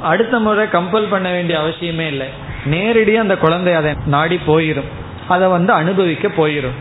அடுத்த 0.02 0.40
முறை 0.40 0.66
கம்பல் 0.68 1.10
பண்ண 1.10 1.32
வேண்டிய 1.32 1.60
அவசியமே 1.60 2.08
இல்லை. 2.08 2.28
நேரடியாக 2.66 3.22
அந்த 3.22 3.38
குழந்தை 3.38 3.74
அதை 3.74 3.96
நாடி 4.06 4.40
போயிடும் 4.48 4.90
அதை 5.28 5.48
வந்து 5.48 5.74
அனுபவிக்க 5.74 6.28
போயிடும் 6.28 6.78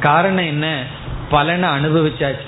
காரணம் 0.00 0.44
என்ன? 0.44 0.82
பலனை 1.30 1.68
அனுபவிச்சாச்சு. 1.68 2.46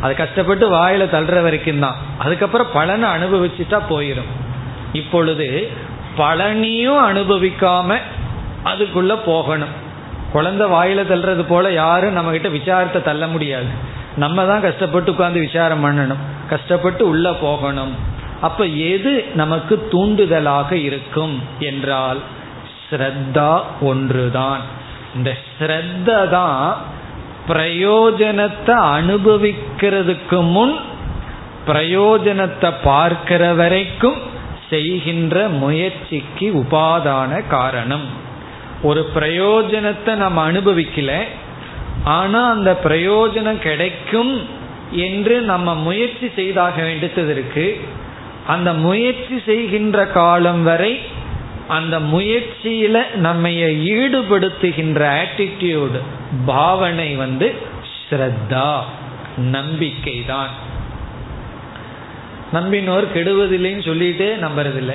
அது 0.00 0.14
கஷ்டப்பட்டு 0.14 0.70
வாயில 0.70 1.02
தள்ளுற 1.14 1.42
வரைக்கும் 1.42 1.78
தான். 1.78 1.96
அதுக்கப்புறம் 2.18 2.66
பலனை 2.72 3.08
அனுபவிச்சுட்டா 3.08 3.80
போயிடும் 3.90 4.30
இப்பொழுது 4.92 5.68
பலனையும் 6.16 7.02
அனுபவிக்காம 7.10 7.98
அதுக்குள்ள 8.64 9.18
போகணும். 9.26 9.82
குழந்தை 10.32 10.66
வாயில 10.66 11.00
தள்ளுறது 11.02 11.44
போல 11.48 11.72
யாரும் 11.72 12.12
நம்ம 12.12 12.30
கிட்ட 12.30 12.48
விசாரத்தை 12.48 13.02
தள்ள 13.02 13.26
முடியாது. 13.26 14.02
நம்ம 14.16 14.44
தான் 14.44 14.60
கஷ்டப்பட்டு 14.60 15.12
உட்காந்து 15.12 15.40
விசாரம் 15.40 15.84
பண்ணணும். 15.84 16.22
கஷ்டப்பட்டு 16.48 17.08
உள்ள 17.08 17.32
போகணும். 17.32 17.94
அப்ப 18.40 18.64
எது 18.64 19.12
நமக்கு 19.34 19.88
தூண்டுதலாக 19.92 20.72
இருக்கும் 20.72 21.42
என்றால் 21.58 22.20
ஸ்ரத்தா 22.86 23.52
ஒன்றுதான். 23.80 24.60
இந்த 25.14 25.30
ஸ்ரத்த 25.48 26.28
தான் 26.28 26.76
பிரயோஜனத்தை 27.48 28.76
அனுபவிக்கிறதுக்கு 28.98 30.38
முன் 30.50 30.76
பிரயோஜனத்தை 31.66 32.70
பார்க்கிற 32.84 33.42
வரைக்கும் 33.54 34.18
செய்கின்ற 34.70 35.48
முயற்சிக்கு 35.48 36.46
உபாதான 36.62 37.46
காரணம். 37.46 38.06
ஒரு 38.82 39.02
பிரயோஜனத்தை 39.14 40.14
நம்ம 40.14 40.38
அனுபவிக்கல 40.50 41.12
ஆனா 42.02 42.50
அந்த 42.50 42.80
பிரயோஜனம் 42.84 43.58
கிடைக்கும் 43.58 44.48
என்று 44.90 45.40
நம்ம 45.40 45.74
முயற்சி 45.74 46.30
செய்தாக 46.34 46.82
வேண்டியது 46.82 47.30
இருக்கு. 47.30 47.80
அந்த 48.46 48.72
முயற்சி 48.72 49.42
செய்கின்ற 49.46 50.06
காலம் 50.06 50.62
வரை 50.62 51.00
அந்த 51.68 52.00
முயற்சியில 52.00 53.14
நம்ம 53.14 53.48
ஈடுபடுத்துகின்ற 53.94 55.24
ஆட்டிடியூடு 55.24 56.00
பாவனை 56.46 57.14
வந்து 57.14 57.54
ஸ்ரத்தா 58.10 58.78
நம்பிக்கை 59.36 60.24
தான் 60.26 60.48
நம்பினோர் 62.52 63.04
கெடுவதில்லைன்னு 63.14 63.82
சொல்லிட்டே 63.82 64.38
நம்புறதில்லை. 64.38 64.94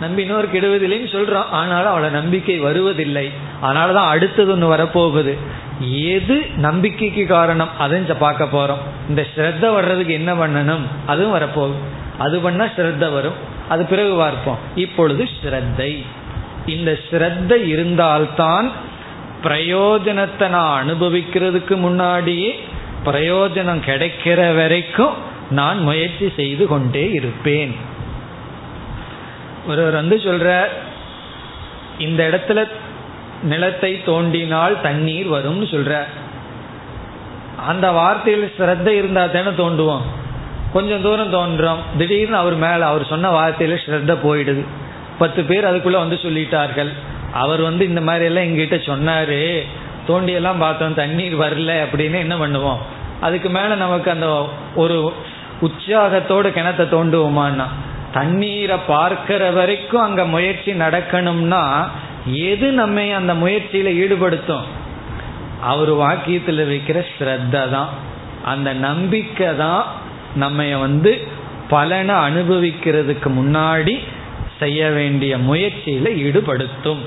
நம்பினோர் 0.00 0.48
கெடுவதில்லைன்னு 0.52 1.14
சொல்றோம். 1.14 1.48
ஆனாலும் 1.50 1.90
அவளை 1.90 2.10
நம்பிக்கை 2.10 2.58
வருவதில்லை. 2.58 3.30
அதனாலதான் 3.62 4.08
அடுத்தது 4.08 4.52
ஒன்று 4.52 4.76
வரப்போகுது. 4.76 5.36
எது 5.80 6.46
நம்பிக்கைக்கு 6.56 7.26
காரணம் 7.26 7.78
அதையும் 7.78 8.18
பார்க்க 8.18 8.44
போறோம். 8.44 9.08
இந்த 9.08 9.26
ஸ்ரத்த 9.36 9.72
வர்றதுக்கு 9.72 10.12
என்ன 10.12 10.34
பண்ணணும்? 10.34 10.80
அதுவும் 11.06 11.40
வரப்போகுது. 11.40 11.72
அது 12.18 12.40
பண்ணா 12.40 12.64
ஸ்ரத்த 12.64 13.12
வரும். 13.12 13.56
அது 13.68 13.84
பிறகு 13.84 14.14
பார்ப்போம். 14.14 14.58
இப்பொழுது 14.74 15.28
ஸ்ரத்தை. 15.44 16.04
இந்த 16.66 16.98
ஸ்ரத்த 17.10 17.66
இருந்தால்தான் 17.66 18.70
பிரயோஜனத்தை 19.42 20.48
நான் 20.48 20.88
அனுபவிக்கிறதுக்கு 20.88 21.76
முன்னாடியே 21.76 22.64
பிரயோஜனம் 23.04 23.80
கிடைக்கிற 23.80 24.56
வரைக்கும் 24.56 25.14
நான் 25.50 25.82
முயற்சி 25.82 26.32
செய்து 26.36 26.66
கொண்டே 26.66 27.10
இருப்பேன். 27.10 27.76
ஒருவர் 29.66 29.94
வந்து 29.94 30.16
சொல்ற 30.16 30.64
இந்த 31.98 32.28
இடத்துல 32.28 32.68
நிலத்தை 33.42 34.02
தோண்டினால் 34.06 34.80
தண்ணீர் 34.80 35.30
வரும்னு 35.30 35.66
சொல்ற. 35.66 35.96
அந்த 37.66 37.90
வார்த்தையில் 37.90 38.52
ஸ்ரத்த 38.58 38.86
இருந்தா 38.86 39.26
தானே 39.26 39.48
தோண்டுவோம். 39.48 40.00
கொஞ்சம் 40.72 41.02
தூரம் 41.02 41.32
தோன்றோம். 41.32 41.78
திடீர்னு 41.98 42.36
அவர் 42.36 42.54
மேல 42.54 42.86
அவர் 42.86 43.06
சொன்ன 43.06 43.40
வார்த்தையில 43.40 43.78
ஸ்ரத்த 43.86 44.16
போயிடுது. 44.24 44.64
பத்து 45.18 45.42
பேர் 45.42 45.76
அதுக்குள்ள 45.76 45.90
வந்து 45.90 46.16
சொல்லிட்டார்கள். 46.16 46.92
அவர் 47.32 47.60
வந்து 47.60 47.88
இந்த 47.88 48.00
மாதிரி 48.00 48.24
எல்லாம் 48.24 48.44
எங்கிட்ட 48.44 48.78
சொன்னாரு. 48.86 49.62
தோண்டி 50.06 50.32
எல்லாம் 50.32 50.58
பார்த்தோம் 50.58 50.94
தண்ணீர் 50.94 51.38
வரல 51.38 51.84
அப்படின்னு 51.84 52.18
என்ன 52.18 52.36
பண்ணுவோம்? 52.36 52.76
அதுக்கு 53.20 53.48
மேல 53.48 53.74
நமக்கு 53.74 54.10
அந்த 54.10 54.48
ஒரு 54.74 55.12
உற்சாகத்தோட 55.60 56.52
கிணத்தை 56.52 56.86
தோண்டுவோமான்னா 56.86 57.64
தண்ணீரை 58.12 58.76
பார்க்கிற 58.86 59.50
வரைக்கும் 59.50 60.02
அங்க 60.02 60.24
முயற்சி 60.24 60.72
நடக்கணும்னா 60.72 61.88
எது 62.32 62.72
நம்மை 62.72 63.12
அந்த 63.12 63.34
முயற்சியில 63.34 63.92
ஈடுபடுத்தும்? 64.02 64.62
அவர் 65.60 65.90
வாக்கியத்தில் 65.90 66.68
வைக்கிற 66.68 67.02
ஸ்ரத்த 67.18 67.70
தான். 67.70 67.88
அந்த 68.44 68.72
நம்பிக்கை 68.72 69.56
தான் 69.56 69.84
நம்ம 70.34 70.76
வந்து 70.76 71.26
பலனை 71.68 72.14
அனுபவிக்கிறதுக்கு 72.14 73.26
முன்னாடி 73.26 73.98
செய்ய 74.58 74.90
வேண்டிய 74.90 75.36
முயற்சியில 75.36 76.16
ஈடுபடுத்தும். 76.16 77.00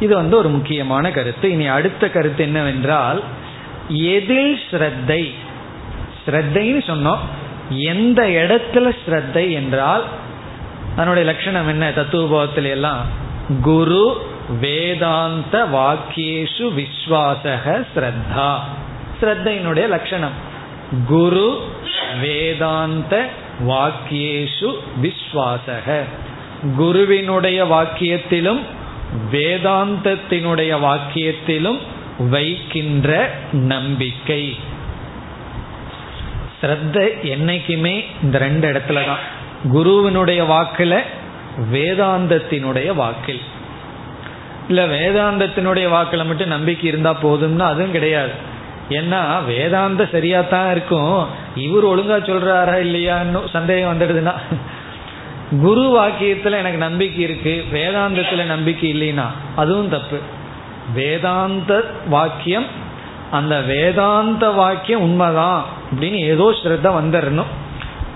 இது 0.00 0.14
வந்து 0.14 0.36
ஒரு 0.36 0.48
முக்கியமான 0.48 1.10
கருத்து. 1.10 1.50
இனி 1.50 1.66
அடுத்த 1.66 2.08
கருத்து 2.08 2.44
என்னவென்றால் 2.44 3.22
எதில் 3.88 4.58
ஸ்ரத்தை? 4.70 5.30
ஸ்ரத்தைன்னு 6.26 6.82
சொன்னோம். 6.86 7.18
எந்த 7.70 8.22
இடத்துல 8.22 8.92
ஸ்ரத்தை 9.06 9.50
என்றால் 9.50 10.04
அதனுடைய 10.96 11.32
லட்சணம் 11.32 11.68
என்ன? 11.68 11.90
தத்துவபோதத்துல 11.90 12.68
எல்லாம் 12.68 13.26
குரு 13.62 14.26
வேதாந்த 14.60 15.66
வாக்கியேஷு 15.72 16.64
விஸ்வாசக 16.76 17.84
ஸ்ரத்தா. 17.94 18.58
ஸ்ரத்தையினுடைய 19.20 19.88
லட்சணம். 19.88 20.32
குரு 21.06 21.66
வேதாந்த 22.20 23.28
வாக்கியேஷு 23.68 24.74
விஸ்வாசக. 25.02 26.02
குருவினுடைய 26.76 27.64
வாக்கியத்திலும் 27.64 28.60
வேதாந்தத்தினுடைய 29.32 30.78
வாக்கியத்திலும் 30.82 31.78
வைக்கின்ற 32.30 33.30
நம்பிக்கை. 33.52 34.56
ஸ்ரத்த 36.62 37.10
என்னைக்குமே 37.22 38.04
இந்த 38.22 38.38
ரெண்டு 38.38 38.72
இடத்துல 38.72 39.06
தான் 39.06 39.18
குருவினுடைய 39.72 40.44
வாக்குல 40.44 41.02
வேதாந்தத்தினுடைய 41.72 42.94
வாக்கில். 42.94 43.40
இல்ல 44.68 44.86
வேதாந்தத்தினுடைய 44.86 45.88
வாக்கில் 45.88 46.24
மட்டும் 46.24 46.48
நம்பிக்கை 46.48 46.88
இருந்தா 46.88 47.16
போதும்னா 47.22 47.58
அதுவும் 47.58 47.90
கிடையாது. 47.90 48.30
ஏன்னா 48.88 49.44
வேதாந்த 49.46 50.06
சரியா 50.12 50.40
தான் 50.40 50.70
இருக்கும். 50.70 51.26
இவர் 51.56 51.86
ஒழுங்கா 51.86 52.18
சொல்றாரா 52.24 52.76
இல்லையான்னு 52.86 53.50
சந்தேகம் 53.52 53.92
வந்துடுதுன்னா. 53.92 54.34
குரு 55.60 55.84
வாக்கியத்துல 55.98 56.58
எனக்கு 56.58 56.78
நம்பிக்கை 56.78 57.22
இருக்கு. 57.22 57.64
வேதாந்தத்துல 57.72 58.44
நம்பிக்கை 58.44 58.94
இல்லைன்னா 58.94 59.26
அதுவும் 59.56 59.88
தப்பு. 59.88 60.18
வேதாந்த 60.94 61.84
வாக்கியம் 62.08 62.66
அந்த 63.30 63.60
வேதாந்த 63.60 64.50
வாக்கியம் 64.50 65.00
உண்மைதான் 65.00 65.64
அப்படின்னு 65.90 66.20
ஏதோ 66.32 66.54
ஸ்ரத்த 66.62 66.88
வந்துடணும் 67.00 67.50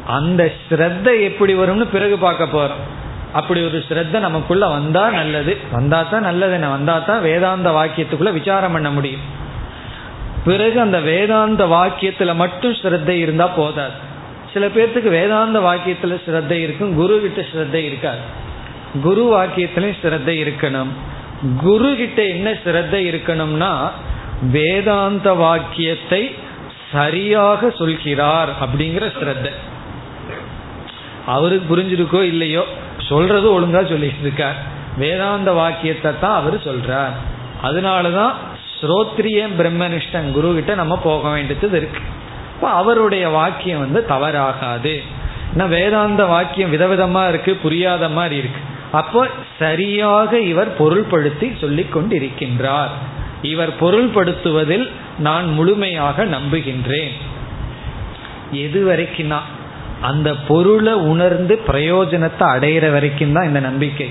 அந்த 0.07 0.53
ஸ்ரத்த 0.71 1.21
எப்படி 1.21 1.55
வரும்னு 1.55 1.85
பிறகு 1.93 2.19
பார்க்க 2.19 2.45
போறோம். 2.45 2.83
அப்படி 3.33 3.61
ஒரு 3.65 3.79
ஸ்ரத்த 3.89 4.19
நமக்குள்ள 4.19 4.69
வந்தா 4.69 5.11
நல்லது. 5.11 5.57
வந்தா 5.73 6.03
தான் 6.03 6.21
நல்லது 6.21 6.59
வந்தா 6.59 6.99
தான் 6.99 7.23
வேதாந்த 7.23 7.71
வாக்கியத்துக்குள்ள 7.71 8.33
விசாரம் 8.33 8.73
பண்ண 8.73 8.91
முடியும். 8.91 9.25
பிறகு 10.45 10.81
அந்த 10.81 11.01
வேதாந்த 11.01 11.65
வாக்கியத்துல 11.67 12.35
மட்டும் 12.35 12.73
ஸ்ரத்தை 12.73 13.17
இருந்தா 13.25 13.47
போதாது. 13.47 13.97
சில 14.53 14.67
பேர்த்துக்கு 14.67 15.11
வேதாந்த 15.11 15.59
வாக்கியத்துல 15.61 16.17
ஸ்ரத்தை 16.27 16.53
இருக்கும் 16.53 16.95
குரு 16.95 17.21
கிட்ட 17.21 17.41
ஸ்ரத்தை 17.53 17.83
இருக்காது. 17.85 18.21
குரு 19.03 19.23
வாக்கியத்திலையும் 19.37 20.01
ஸ்ரத்தை 20.03 20.35
இருக்கணும். 20.45 20.91
குரு 21.63 21.97
கிட்ட 21.97 22.23
என்ன 22.23 22.51
ஸ்ரத்தை 22.51 23.01
இருக்கணும்னா 23.11 23.73
வேதாந்த 24.57 25.35
வாக்கியத்தை 25.35 26.23
சரியாக 26.93 27.71
சொல்கிறார் 27.71 28.51
அப்படிங்கிற 28.61 29.05
ஸ்ரத்தை. 29.19 29.53
அவருக்கு 31.27 31.77
புரிஞ்சிருக்கோ 31.77 32.23
இல்லையோ? 32.23 32.65
சொல்றது 33.09 33.61
ஒழுங்கா 33.61 33.89
சொல்லிட்டு 33.89 34.21
இருக்கார். 34.21 34.57
வேதாந்த 34.99 35.53
வாக்கியத்தை 35.53 36.13
தான் 36.21 36.35
அவர் 36.35 36.57
சொல்றார். 36.59 37.15
அதனாலதான் 37.63 38.33
ஸ்ரோத்ரியம் 38.81 39.55
பிரம்மனிஷ்டன் 39.59 40.33
குரு 40.33 40.55
கிட்ட 40.55 40.75
நம்ம 40.75 40.97
போக 40.97 41.29
வேண்டியது 41.29 41.77
இருக்கு. 41.77 42.01
இப்போ 42.55 42.69
அவருடைய 42.69 43.29
வாக்கியம் 43.29 43.79
வந்து 43.79 44.05
தவறாகாது. 44.09 45.03
ஏன்னா 45.57 45.69
வேதாந்த 45.69 46.25
வாக்கியம் 46.25 46.73
விதவிதமா 46.73 47.29
இருக்கு 47.29 47.55
புரியாத 47.55 48.09
மாதிரி 48.09 48.37
இருக்கு. 48.37 48.61
அப்போ 48.93 49.29
சரியாக 49.59 50.39
இவர் 50.39 50.71
பொருள்படுத்தி 50.79 51.61
சொல்லி 51.61 51.87
கொண்டிருக்கின்றார். 51.95 52.89
இவர் 53.43 53.81
பொருள்படுத்துவதில் 53.81 54.91
நான் 55.19 55.53
முழுமையாக 55.53 56.25
நம்புகின்றேன். 56.25 57.11
எது 58.53 58.85
வரைக்கும் 58.85 59.61
அந்த 60.03 60.35
பொருளை 60.35 60.93
உணர்ந்து 60.93 61.63
பிரயோஜனத்தை 61.67 62.47
அடையிற 62.55 62.93
வரைக்கும் 62.93 63.33
தான் 63.33 63.47
இந்த 63.47 63.61
நம்பிக்கை. 63.61 64.11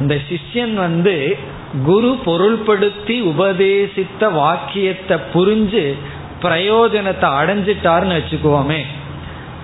இந்த 0.00 0.16
சிஷ்யன் 0.28 0.74
வந்து 0.74 1.36
குரு 1.84 2.18
பொருள்படுத்தி 2.26 3.20
உபதேசித்த 3.20 4.32
வாக்கியத்தை 4.32 5.18
புரிஞ்சு 5.34 5.94
பிரயோஜனத்தை 6.42 7.28
அடைஞ்சிட்டாருன்னு 7.40 8.18
வச்சுக்குவோமே. 8.18 8.82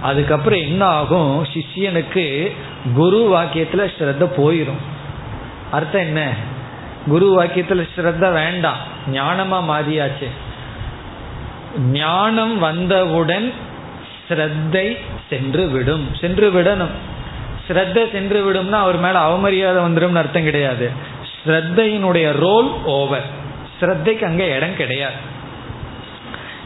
அதுக்கப்புறம் 0.02 0.58
என்ன 0.58 0.84
ஆகும்? 0.84 1.46
சிஷியனுக்கு 1.52 2.52
குரு 2.94 3.20
வாக்கியத்துல 3.34 3.86
ஸ்ரத்த 3.98 4.28
போயிடும் 4.36 4.82
அர்த்தம் 5.70 6.00
என்ன? 6.00 6.32
குரு 7.08 7.42
வாக்கியத்துல 7.42 7.88
ஸ்ரத்த 7.96 8.32
வேண்டாம். 8.32 8.76
ஞானமா 9.12 9.58
மாறியாச்சு. 9.72 10.28
ஞானம் 11.80 12.58
வந்தவுடன் 12.58 13.52
ஸ்ரத்தை 14.28 14.96
சென்று 15.30 15.68
விடும் 15.68 16.14
சென்று 16.20 16.50
விடணும் 16.50 16.90
ஸ்ரத்த 17.68 18.10
சென்று 18.10 18.52
விடும்னா 18.52 18.70
அவர் 18.70 18.98
மேல 18.98 19.18
அவமரியாதை 19.28 19.84
வந்துடும் 19.84 20.14
அர்த்தம் 20.14 20.44
கிடையாது. 20.44 20.90
ஸ்ரத்தையினுடைய 21.46 22.32
ரோல் 22.32 22.84
ஓவர். 22.84 23.24
ஸ்ரத்தைக்கு 23.80 24.24
அங்க 24.24 24.44
இடம் 24.44 24.76
கிடையாது. 24.76 25.14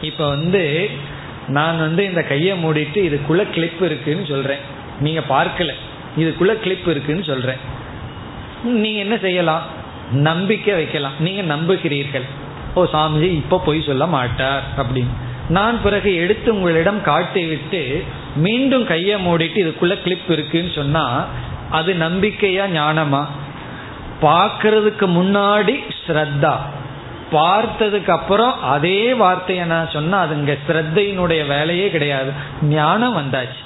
இப்ப 0.01 0.27
வந்து 0.27 0.89
நான் 1.47 1.79
வந்து 1.79 2.05
இந்த 2.05 2.23
கையை 2.23 2.63
மூடிட்டு 2.63 2.95
இதுக்குள்ள 2.95 3.49
கிளிப் 3.49 3.81
இருக்குன்னு 3.81 4.25
சொல்றேன். 4.25 4.57
நீங்க 4.99 5.21
பார்க்கல. 5.29 5.71
இதுக்குள்ள 6.17 6.59
கிளிப் 6.59 6.87
இருக்குன்னு 6.87 7.23
சொல்றேன். 7.23 7.57
நீங்க 8.63 8.99
என்ன 8.99 9.17
செய்யலாம்? 9.17 9.61
நம்பிக்கை 10.11 10.73
வைக்கலாம். 10.73 11.11
நீங்க 11.19 11.55
நம்புகிறீர்கள். 11.55 12.23
ஓ 12.73 12.85
சாமிஜி 12.93 13.21
இப்ப 13.21 13.61
பொய் 13.65 13.83
சொல்ல 13.85 14.05
மாட்டார் 14.07 14.63
அப்படின்னு. 14.77 15.09
நான் 15.49 15.81
பிறகு 15.81 16.15
எடுத்து 16.15 16.53
உங்களிடம் 16.53 17.01
காட்டி 17.01 17.45
விட்டு 17.45 18.03
மீண்டும் 18.35 18.87
கையை 18.87 19.25
மூடிட்டு 19.25 19.55
இதுக்குள்ள 19.55 20.01
கிளிப் 20.01 20.29
இருக்குன்னு 20.29 20.71
சொன்னா 20.75 21.25
அது 21.69 21.93
நம்பிக்கையா 21.93 22.65
ஞானமா? 22.75 23.25
பார்க்கறதுக்கு 24.21 25.07
முன்னாடி 25.07 25.79
ஸ்ரத்தா. 26.07 26.55
பார்த்ததுக்கு 27.31 28.09
அப்புறம் 28.09 28.63
அதே 28.63 29.13
வார்த்தையை 29.13 29.65
நான் 29.65 29.89
சொன்னா 29.93 30.19
அது 30.19 30.35
இங்க 30.35 30.57
ஸ்ரத்தையினுடைய 30.67 31.47
வேலையே 31.47 31.89
கிடையாது. 31.89 32.31
ஞானம் 32.61 33.17
வந்தாச்சு. 33.17 33.63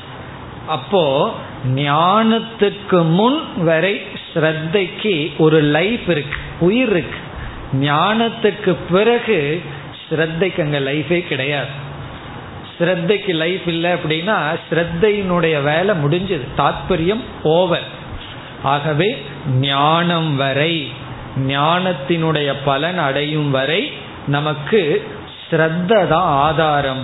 அப்போ 0.67 1.33
ஞானத்துக்கு 1.75 3.09
முன் 3.09 3.63
வரை 3.63 4.01
ஸ்ரத்தைக்கு 4.33 5.37
ஒரு 5.37 5.61
லைஃப் 5.61 6.09
இருக்கு 6.09 6.37
உயிர் 6.59 6.89
இருக்கு. 6.89 7.17
ஞானத்துக்கு 7.73 8.75
பிறகு 8.91 9.61
ஸ்ரத்தைக்கு 10.09 10.61
அங்க 10.61 10.79
லைஃபே 10.79 11.27
கிடையாது. 11.27 11.87
ஸ்ரத்தைக்கு 12.79 13.33
லைஃப் 13.33 13.67
இல்லை 13.67 13.91
அப்படின்னா 13.91 14.57
ஸ்ரத்தையினுடைய 14.69 15.63
வேலை 15.63 15.95
முடிஞ்சது. 16.03 16.45
தாத்பரியம் 16.57 17.23
ஓவர் 17.43 17.87
ஆகவே 18.63 19.21
ஞானம் 19.59 20.35
வரை 20.35 20.91
ஞானத்தினுடைய 21.47 22.53
பலன் 22.65 22.97
அடையும் 22.97 23.51
வரை 23.51 23.91
நமக்கு 24.27 25.07
ஸ்ரத்த 25.51 26.07
தான் 26.07 26.27
ஆதாரம். 26.27 27.03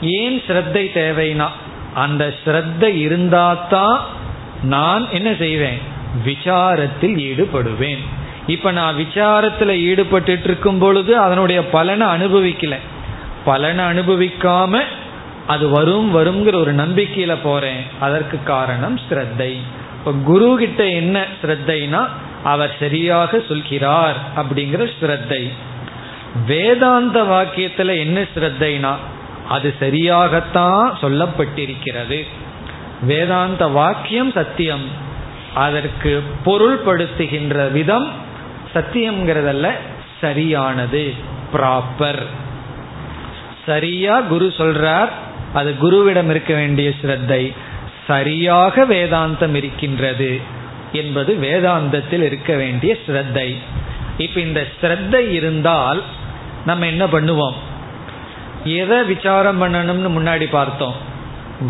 ஏன் 0.00 0.42
ஸ்ரத்தை 0.46 0.84
தேவைனா 0.94 1.48
அந்த 1.94 2.34
ஸ்ரத்த 2.44 2.80
இருந்தாதான் 2.80 3.98
நான் 4.62 5.08
என்ன 5.10 5.34
செய்வேன்? 5.38 5.78
விசாரத்தில் 6.26 7.16
ஈடுபடுவேன். 7.28 8.02
இப்ப 8.46 8.70
நான் 8.70 8.96
விசாரத்துல 8.96 9.68
ஈடுபட்டு 9.78 10.38
இருக்கும் 10.44 10.78
பொழுது 10.78 11.18
அதனுடைய 11.18 11.64
பலனை 11.64 12.06
அனுபவிக்கல. 12.06 12.76
பலனை 13.44 13.84
அனுபவிக்காம 13.84 14.80
அது 15.46 15.68
வரும் 15.68 16.10
வருங்கிற 16.16 16.54
ஒரு 16.54 16.74
நம்பிக்கையில 16.74 17.36
போறேன். 17.42 17.82
அதற்கு 18.00 18.42
காரணம் 18.42 18.98
ஸ்ரத்தை. 18.98 19.52
இப்போ 19.98 20.12
குரு 20.24 20.56
கிட்ட 20.58 20.86
என்ன 20.86 21.26
ஸ்ரத்தைனா 21.42 22.02
அவர் 22.44 22.76
சரியாக 22.78 23.40
சொல்கிறார் 23.48 24.16
அப்படிங்கிற 24.36 24.90
ஸ்ரத்தை. 25.00 25.42
வேதாந்த 26.46 27.22
வாக்கியத்துல 27.22 27.98
என்ன 27.98 28.18
ஸ்ரத்தைனா 28.34 28.92
அது 29.48 29.74
சரியாகத்தான் 29.80 30.86
சொல்லப்பட்டிருக்கிறது. 31.02 32.20
வேதாந்த 33.02 33.66
வாக்கியம் 33.66 34.32
சத்தியம். 34.32 34.86
அதற்கு 35.54 36.22
பொருள்படுத்துகின்ற 36.44 37.72
விதம் 37.72 38.08
சத்தியம்ங்கிறதல்ல 38.74 39.70
சரியானது 40.20 41.14
ப்ராப்பர் 41.52 42.22
சரியா 43.66 44.20
குரு 44.20 44.52
சொல்றார் 44.56 45.10
அது 45.52 45.74
குருவிடம் 45.82 46.30
இருக்க 46.30 46.54
வேண்டிய 46.54 46.92
ஸ்ரத்தை. 47.02 47.54
சரியாக 48.06 48.84
வேதாந்தம் 48.84 49.54
இருக்கின்றது 49.54 50.40
என்பது 50.92 51.32
வேதாந்தத்தில் 51.40 52.22
இருக்க 52.22 52.54
வேண்டிய 52.54 52.96
ஸ்ரத்தை. 53.06 53.56
இப்ப 54.16 54.40
இந்த 54.40 54.66
ஸ்ரத்தை 54.72 55.30
இருந்தால் 55.30 56.02
நம்ம 56.64 56.86
என்ன 56.86 57.04
பண்ணுவோம்? 57.06 57.54
எதை 58.64 59.04
விசாரம் 59.04 59.62
பண்ணணும்னு 59.62 60.10
முன்னாடி 60.18 60.46
பார்த்தோம். 60.50 60.94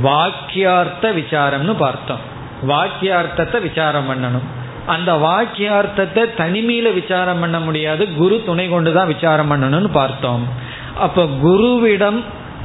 வாக்கியார்த்த 0.03 1.12
விசாரம்னு 1.12 1.74
பார்த்தோம். 1.74 2.22
வாக்கியார்த்தத்தை 2.68 3.61
விசாரம் 3.61 4.11
பண்ணணும். 4.11 4.49
அந்த 4.86 5.12
வாக்கியார்த்தத்தை 5.12 6.22
தனிமையில 6.38 6.93
விசாரம் 6.93 7.40
பண்ண 7.40 7.61
முடியாது. 7.61 8.14
குரு 8.14 8.43
துணை 8.47 8.68
கொண்டு 8.68 8.93
தான் 8.93 9.07
விசாரம் 9.07 9.51
பண்ணணும்னு 9.51 9.90
பார்த்தோம். 9.93 10.70
அப்ப 10.99 11.24
குருவிடம் 11.24 12.22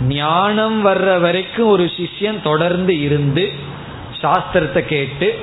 ஞானம் 0.08 0.86
வர்ற 0.86 1.22
வரைக்கும் 1.22 1.68
ஒரு 1.68 1.92
சிஷ்யன் 1.98 2.42
தொடர்ந்து 2.42 3.02
இருந்து 3.02 3.52
சாஸ்திரத்தை 4.22 4.86
கேட்டு 4.86 5.38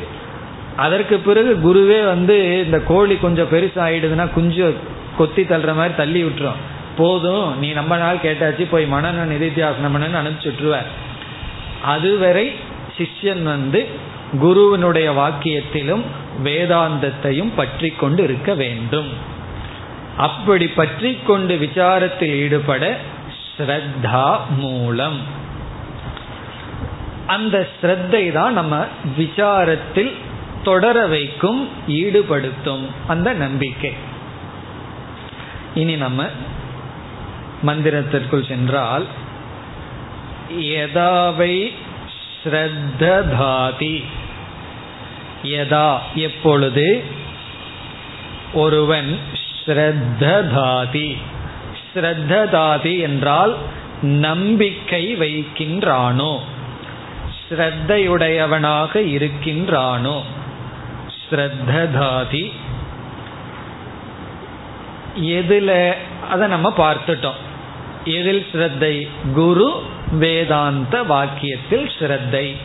அதற்கு 0.76 1.18
பிறகு 1.18 1.59
குருவே 1.64 2.05
வந்து 2.07 2.64
இந்த 2.64 2.78
கோழி 2.78 3.16
கொஞ்சம் 3.16 3.51
பெருசாகிடுதுன்னா 3.51 4.32
குஞ்சு 4.32 4.74
கொத்தி 5.18 5.43
தள்ளுற 5.43 5.74
மாதிரி 5.74 5.95
தள்ளி 5.95 6.22
விட்டுரும். 6.22 6.61
போதும் 6.97 7.59
நீ 7.59 7.72
நம்ம 7.72 7.97
நாள் 7.97 8.16
கேட்டாச்சு 8.16 8.66
போய் 8.70 8.87
மனநன் 8.87 9.32
நிதித்தியாசனம் 9.32 9.93
பண்ணு 9.93 10.22
அனுப்பிச்சு 10.22 10.51
விட்டுருவார் 10.51 10.91
அதுவரை 11.82 12.53
சிஷ்யன் 12.99 13.43
வந்து 13.43 13.87
குருவினுடைய 14.41 15.11
வாக்கியத்திலும் 15.11 16.03
வேதாந்தத்தையும் 16.45 17.51
பற்றி 17.57 17.91
கொண்டு 17.91 18.22
இருக்க 18.22 18.55
வேண்டும். 18.55 19.32
அப்படி 20.16 20.66
பற்றி 20.66 21.18
கொண்டு 21.26 21.56
விசாரத்தில் 21.56 22.34
ஈடுபட 22.34 22.96
ஸ்ரத்தா 23.58 24.38
மூலம். 24.56 25.20
அந்த 27.26 27.68
ஸ்ரத்தை 27.82 28.32
தான் 28.32 28.52
நம்ம 28.52 28.86
விசாரத்தில் 29.18 30.12
தொடர 30.62 31.06
வைக்கும் 31.06 31.68
ஈடுபடுத்தும் 31.88 32.86
அந்த 33.06 33.32
நம்பிக்கை. 33.32 33.94
இனி 35.74 35.96
நம்ம 35.96 36.30
மந்திரத்திற்குள் 37.66 38.48
சென்றால் 38.48 39.06
எதாவை 40.58 41.72
ஸ்ரத்ததாதி. 42.44 44.04
யதா 45.42 45.98
எப்பொழுது? 46.14 47.04
ஒருவன் 48.52 49.20
ஸ்ரத்ததாதி. 49.66 51.16
ஸ்ரத்ததாதி 51.94 53.00
என்றால் 53.00 53.56
நம்பிக்கை 54.02 55.16
வைக்கின்றானோ? 55.16 56.38
ஸ்ரத்தையுடையவனாக 57.48 58.94
இருக்கின்றானோ? 58.94 60.20
ஸ்ரத்ததாதி. 61.30 62.52
எதுல 65.14 65.94
அதை 66.30 66.48
நம்ம 66.48 66.72
பார்த்துட்டோம். 66.76 67.40
எதில் 68.04 68.46
ஸ்ரத்தை? 68.52 69.08
குரு 69.34 69.82
வேதாந்த 70.12 71.02
வாக்கியத்தில் 71.02 71.90
ஸ்ரத்தை. 71.98 72.56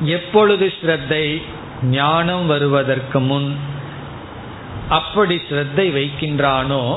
எப்பொழுது 0.00 0.72
ஸ்ரத்தை? 0.80 1.42
ஞானம் 1.82 2.46
வருவதற்கு 2.46 3.20
முன். 3.20 3.70
அப்படி 4.88 5.42
ஸ்ரத்தை 5.50 5.86
வைக்கின்றானோ 5.98 6.96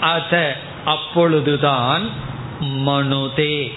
அத 0.00 0.56
அப்பொழுதுதான் 0.84 2.04
மனுதே. 2.60 3.72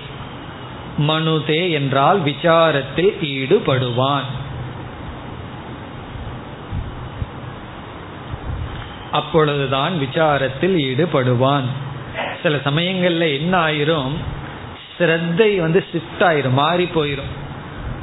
மனுதே 1.07 1.71
என்றால் 1.71 2.19
விசாரத்தில் 2.21 3.11
ஈடுபடுவான். 3.21 4.27
அப்பொழுதுதான் 9.11 9.93
விசாரத்தில் 9.99 10.75
ஈடுபடுவான். 10.89 11.67
சில 12.43 12.55
சமயங்கள்ல 12.55 13.25
என்ன 13.39 13.53
ஆயிரும் 13.67 14.15
ஸ்ரத்தை 14.99 15.59
வந்து 15.59 15.85
ஷிஃப்ட் 15.91 16.23
ஆயிரும் 16.23 16.59
மாறி 16.63 16.85
போயிரும். 16.95 17.31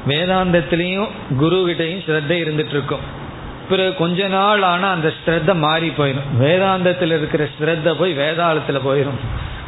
வேதாந்தத்திலையும் 0.07 1.11
குருவிடையும் 1.39 2.05
ஸ்ரத்தை 2.07 2.37
இருந்துட்டு 2.45 2.74
இருக்கும். 2.76 3.05
பிறகு 3.68 3.94
கொஞ்ச 3.94 4.28
நாள் 4.28 4.62
ஆனா 4.62 4.90
அந்த 4.90 5.12
ஸ்ரத்த 5.16 5.54
மாறி 5.54 5.88
போயிடும் 5.88 6.30
வேதாந்தத்தில் 6.40 7.14
இருக்கிற 7.18 7.48
ஸ்ரத்த 7.56 7.94
போய் 7.98 8.18
வேதாளத்துல 8.18 8.80
போயிடும் 8.84 9.20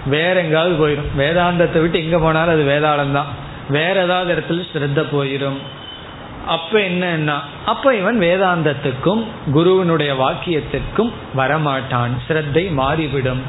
வேற 0.07 0.42
எங்காவது 0.42 0.74
போயிடும் 0.82 1.11
வேதாந்தத்தை 1.18 1.80
விட்டு 1.80 2.05
எங்க 2.05 2.18
போனாலும் 2.18 2.55
அது 2.55 2.64
வேதாளம் 2.72 3.12
தான். 3.12 3.30
வேற 3.68 4.03
ஏதாவது 4.03 4.30
இடத்துல 4.34 4.66
ஸ்ரத்த 4.72 5.05
போயிடும் 5.12 5.59
அப்ப 6.47 6.78
என்னன்னா 6.78 7.36
அப்ப 7.66 7.94
இவன் 7.97 8.18
வேதாந்தத்துக்கும் 8.18 9.22
குருவினுடைய 9.53 10.12
வாக்கியத்திற்கும் 10.14 11.11
வரமாட்டான். 11.36 12.12
ஸ்ரத்தை 12.28 12.72
மாறிவிடும். 12.72 13.42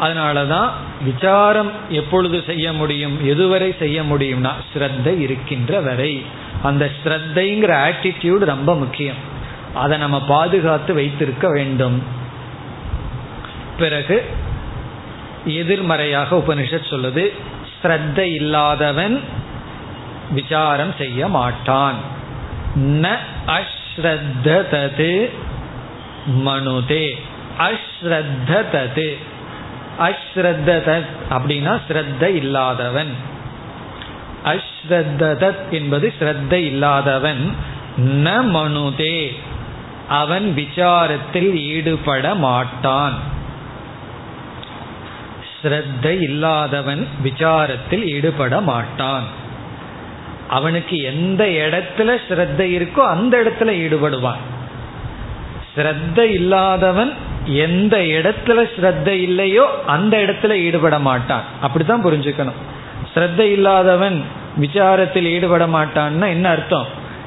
அதனாலதான் 0.00 0.68
விசாரம் 1.04 1.70
எப்பொழுது 1.88 2.42
செய்ய 2.46 2.72
முடியும் 2.72 3.28
எதுவரை 3.28 3.78
செய்ய 3.78 4.02
முடியும்னா 4.02 4.50
ஸ்ரத்தை 4.74 5.20
இருக்கின்ற 5.20 5.80
வரை. 5.80 6.24
அந்த 6.62 6.90
ஸ்ரத்தைங்கிற 7.04 7.90
ஆட்டிடியூடு 7.90 8.38
ரொம்ப 8.38 8.74
முக்கியம். 8.74 9.28
அதை 9.74 9.98
நம்ம 9.98 10.22
பாதுகாத்து 10.22 10.94
வைத்திருக்க 10.94 11.48
வேண்டும். 11.48 12.02
பிறகு 13.78 14.30
எதிர்மறையாக 15.44 16.36
உபனிஷத் 16.36 16.90
சொல்லுது 16.90 17.32
ஸ்ரத்த 17.82 18.18
இல்லாதவன் 18.18 19.20
விசாரம் 20.30 20.94
செய்ய 20.98 21.28
மாட்டான். 21.28 21.94
ந 22.76 23.16
அஸ்ரத்தது 23.46 25.30
மனுதே. 26.44 27.18
அஸ்ரத்தது. 27.58 29.16
அஸ்ரத்தத் 30.00 31.04
அப்படின்னா 31.30 31.80
ஸ்ரத்த 31.88 32.22
இல்லாதவன். 32.22 33.14
அஸ்ரத்தத் 34.44 35.68
என்பது 35.70 36.12
ஸ்ரத்த 36.20 36.52
இல்லாதவன். 36.52 37.54
ந 37.98 38.44
மனுதே. 38.54 39.28
அவன் 40.08 40.54
விசாரத்தில் 40.56 41.54
ஈடுபட 41.54 42.34
மாட்டான். 42.34 43.12
ஸ்ரத்த 45.62 46.20
இல்லாதவன் 46.20 47.08
விசாரத்தில் 47.24 48.04
ஈடுபட 48.04 48.60
மாட்டான். 48.60 49.24
அவனுக்கு 50.48 50.98
எந்த 50.98 51.44
இடத்துல 51.44 52.16
ஸ்ரத்த 52.28 52.58
இருக்கோ 52.58 52.98
அந்த 52.98 53.42
இடத்துல 53.42 53.68
ஈடுபடுவான். 53.68 54.40
ஸ்ரத்த 55.76 56.18
இல்லாதவன் 56.18 57.12
எந்த 57.44 57.96
இடத்துல 57.98 58.68
ஸ்ரத்த 58.76 59.08
இல்லையோ 59.08 59.82
அந்த 59.86 60.16
இடத்துல 60.16 60.52
ஈடுபட 60.52 60.98
மாட்டான். 60.98 61.42
அப்படித்தான் 61.60 62.04
புரிஞ்சுக்கணும். 62.04 62.58
ஸ்ரத்த 63.14 63.38
இல்லாதவன் 63.38 64.22
விசாரத்தில் 64.60 65.22
ஈடுபட 65.22 65.66
மாட்டான்னா 65.66 66.28
என்ன 66.28 66.48
அர்த்தம்? 66.48 66.86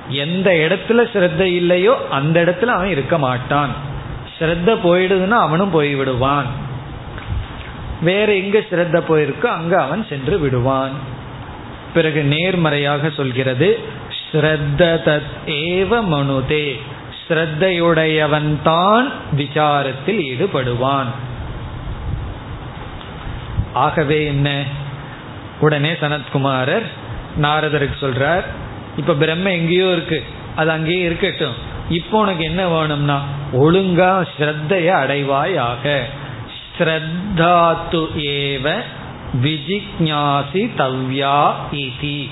எந்த 0.09 0.51
இடத்துல 0.51 1.07
ஸ்ரத்த 1.13 1.39
இல்லையோ 1.39 1.97
அந்த 2.09 2.43
இடத்துல 2.43 2.65
அவன் 2.65 2.87
இருக்க 2.87 3.17
மாட்டான். 3.17 3.69
ஸ்ரத்த 4.39 4.77
போயிடுதுன்னா 4.83 5.37
அவனும் 5.39 5.81
போய்விடுவான் 5.81 6.45
வேற 8.01 8.33
எங்க 8.33 8.59
ஸ்ரத்த 8.59 9.03
போயிருக்கோ 9.09 9.45
அங்க 9.45 9.81
அவன் 9.81 10.05
சென்று 10.09 10.39
விடுவான். 10.39 10.91
பிறகு 11.93 12.23
நேர்மறையாக 12.23 13.09
சொல்கிறது 13.09 13.79
ஸ்ரத்த 14.31 15.21
ஏவ 15.45 15.89
மனுதே. 15.89 16.79
ஸ்ரத்தையுடையவன் 17.27 18.61
தான் 18.63 19.11
விசாரத்தில் 19.37 20.21
ஈடுபடுவான். 20.31 21.11
ஆகவே 23.73 24.25
என்ன? 24.25 24.63
உடனே 25.59 25.91
சனத்குமாரர் 25.91 26.87
நாரதருக்கு 27.41 27.97
சொல்றார் 28.01 28.43
இப்ப 28.97 29.13
பிரம்ம 29.13 29.51
எங்கேயோ 29.51 29.91
இருக்கு 29.91 30.23
அது 30.55 30.69
அங்கேயே 30.71 31.03
இருக்கட்டும். 31.03 31.55
இப்போ 31.89 32.19
உனக்கு 32.19 32.43
என்ன 32.43 32.67
வேணும்னா 32.67 33.17
ஒழுங்கா 33.53 34.11
ஸ்ரத்தைய 34.37 34.89
அடைவாயாக. 35.03 35.99
ஸ்ரத்தாத்து 36.77 38.01
ஏவ 38.15 38.75
விஜிக்ஞாசி 39.41 40.63
தவ்யா 40.81 41.39
இதி. 41.71 42.29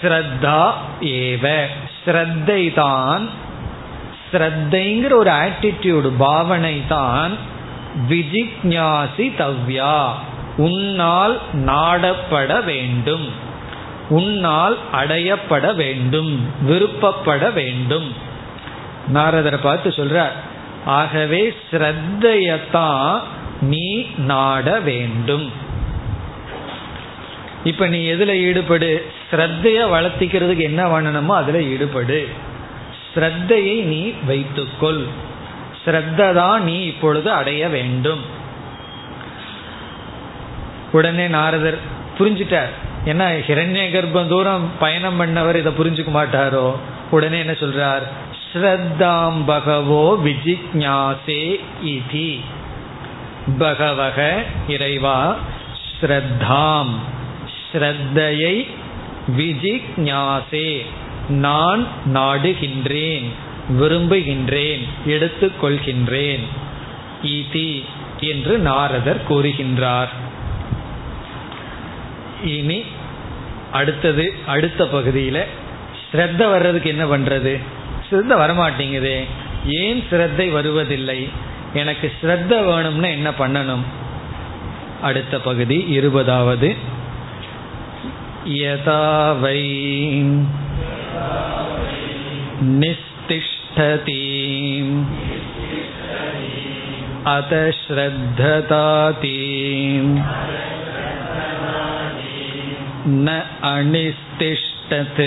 ஸ்ரத்தா 0.00 0.72
ஏவ. 1.00 1.66
ஸ்ரத்தை 2.04 2.74
தான் 2.74 3.28
ஸ்ரத்தைங்கிற 4.32 5.12
ஒரு 5.12 5.30
ஆட்டிடியூடு 5.30 6.12
பாவனை 6.18 6.82
தான் 6.88 7.32
விஜிக்ஞாசி 8.08 9.26
தவ்யா. 9.38 10.08
உன்னால் 10.56 11.40
நாடப்பட 11.52 12.64
வேண்டும். 12.64 13.28
உன்னால் 14.08 14.78
அடையப்பட 14.92 15.74
வேண்டும். 15.74 16.50
விருப்பப்பட 16.66 17.52
வேண்டும். 17.52 18.12
நாரதரை 19.14 19.58
பார்த்து 19.62 19.90
சொல்றார் 19.90 20.36
ஆகவே 20.84 21.54
ஸ்ரத்தையத்தான் 21.70 23.20
நீ 23.60 24.06
நாட 24.16 24.80
வேண்டும். 24.80 25.50
இப்ப 27.64 27.86
நீ 27.86 28.12
எதுல 28.12 28.38
ஈடுபடு? 28.38 29.10
ஸ்ரத்தைய 29.30 29.84
வளர்த்திக்கிறதுக்கு 29.94 30.56
என்ன 30.56 30.86
பண்ணணுமோ 30.86 31.34
அதுல 31.34 31.62
ஈடுபடு. 31.62 32.28
ஸ்ரத்தையை 33.14 33.82
நீ 33.82 34.12
வைத்துக்கொள். 34.26 35.04
ஸ்ரத்தான் 35.84 36.60
நீ 36.60 36.84
இப்பொழுது 36.84 37.30
அடைய 37.30 37.68
வேண்டும். 37.68 38.20
உடனே 40.92 41.28
நாரதர் 41.28 41.78
புரிஞ்சிட்டார். 42.18 42.72
ஏன்னா 43.04 43.42
ஹிரண்ய 43.46 43.88
கர்ப்பம் 43.92 44.26
தூரம் 44.26 44.70
பயணம் 44.78 45.20
பண்ணவர் 45.20 45.54
இதை 45.54 45.72
புரிஞ்சுக்க 45.72 46.10
மாட்டாரோ? 46.14 46.74
உடனே 47.10 47.38
என்ன 47.38 47.52
சொல்றார்? 47.52 48.02
ஸ்ரத்தாம் 48.52 49.42
பகவோ 49.46 50.20
விஜிக்ஞாசே 50.24 51.60
இதி. 51.84 52.40
பகவக 53.58 54.42
இறைவா 54.68 55.36
ஸ்ரத்தாம். 56.00 56.94
ஸ்ரத்தையை 57.74 58.66
விஜிக்ஞாசே. 59.36 60.84
நான் 61.28 61.86
நாடுகின்றேன் 62.14 63.28
விரும்புகின்றேன் 63.80 64.88
எடுத்துக்கொள்கின்றேன். 65.06 66.44
இதி 67.22 67.84
என்று 68.20 68.58
நாரதர் 68.58 69.22
கூறுகின்றார். 69.28 70.08
இனி 72.44 72.84
அடுத்தது 73.72 74.34
அடுத்த 74.46 74.86
பகுதியில் 74.86 75.44
ஸ்ரத்த 76.12 76.50
வர்றதுக்கு 76.50 76.88
என்ன 76.88 77.04
பண்ணுறது 77.04 77.60
ஸ்ரத்த 78.10 78.34
வரமாட்டேங்குதே. 78.36 79.24
ஏன் 79.66 80.04
ஸ்ரத்தை 80.10 80.52
வருவதில்லை? 80.52 81.28
எனக்கு 81.74 82.12
ஸ்ரத்த 82.22 82.64
வேணும்னா 82.64 83.08
என்ன 83.08 83.30
பண்ணணும்? 83.30 83.84
அடுத்த 85.02 85.38
பகுதி 85.38 85.84
இருபதாவது. 85.88 86.92
यदा 88.46 89.32
वै 89.42 89.60
निस्तिष्ठति 92.80 94.24
अत 97.26 97.54
श्रद्धताति 97.76 99.38
न 103.06 103.40
अनिस्तिष्ठत् 103.70 105.20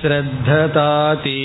श्रद्धताति 0.00 1.38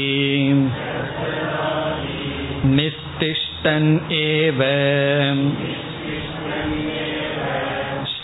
निस्तिष्ठन् 2.65 3.89
एव 4.17 4.63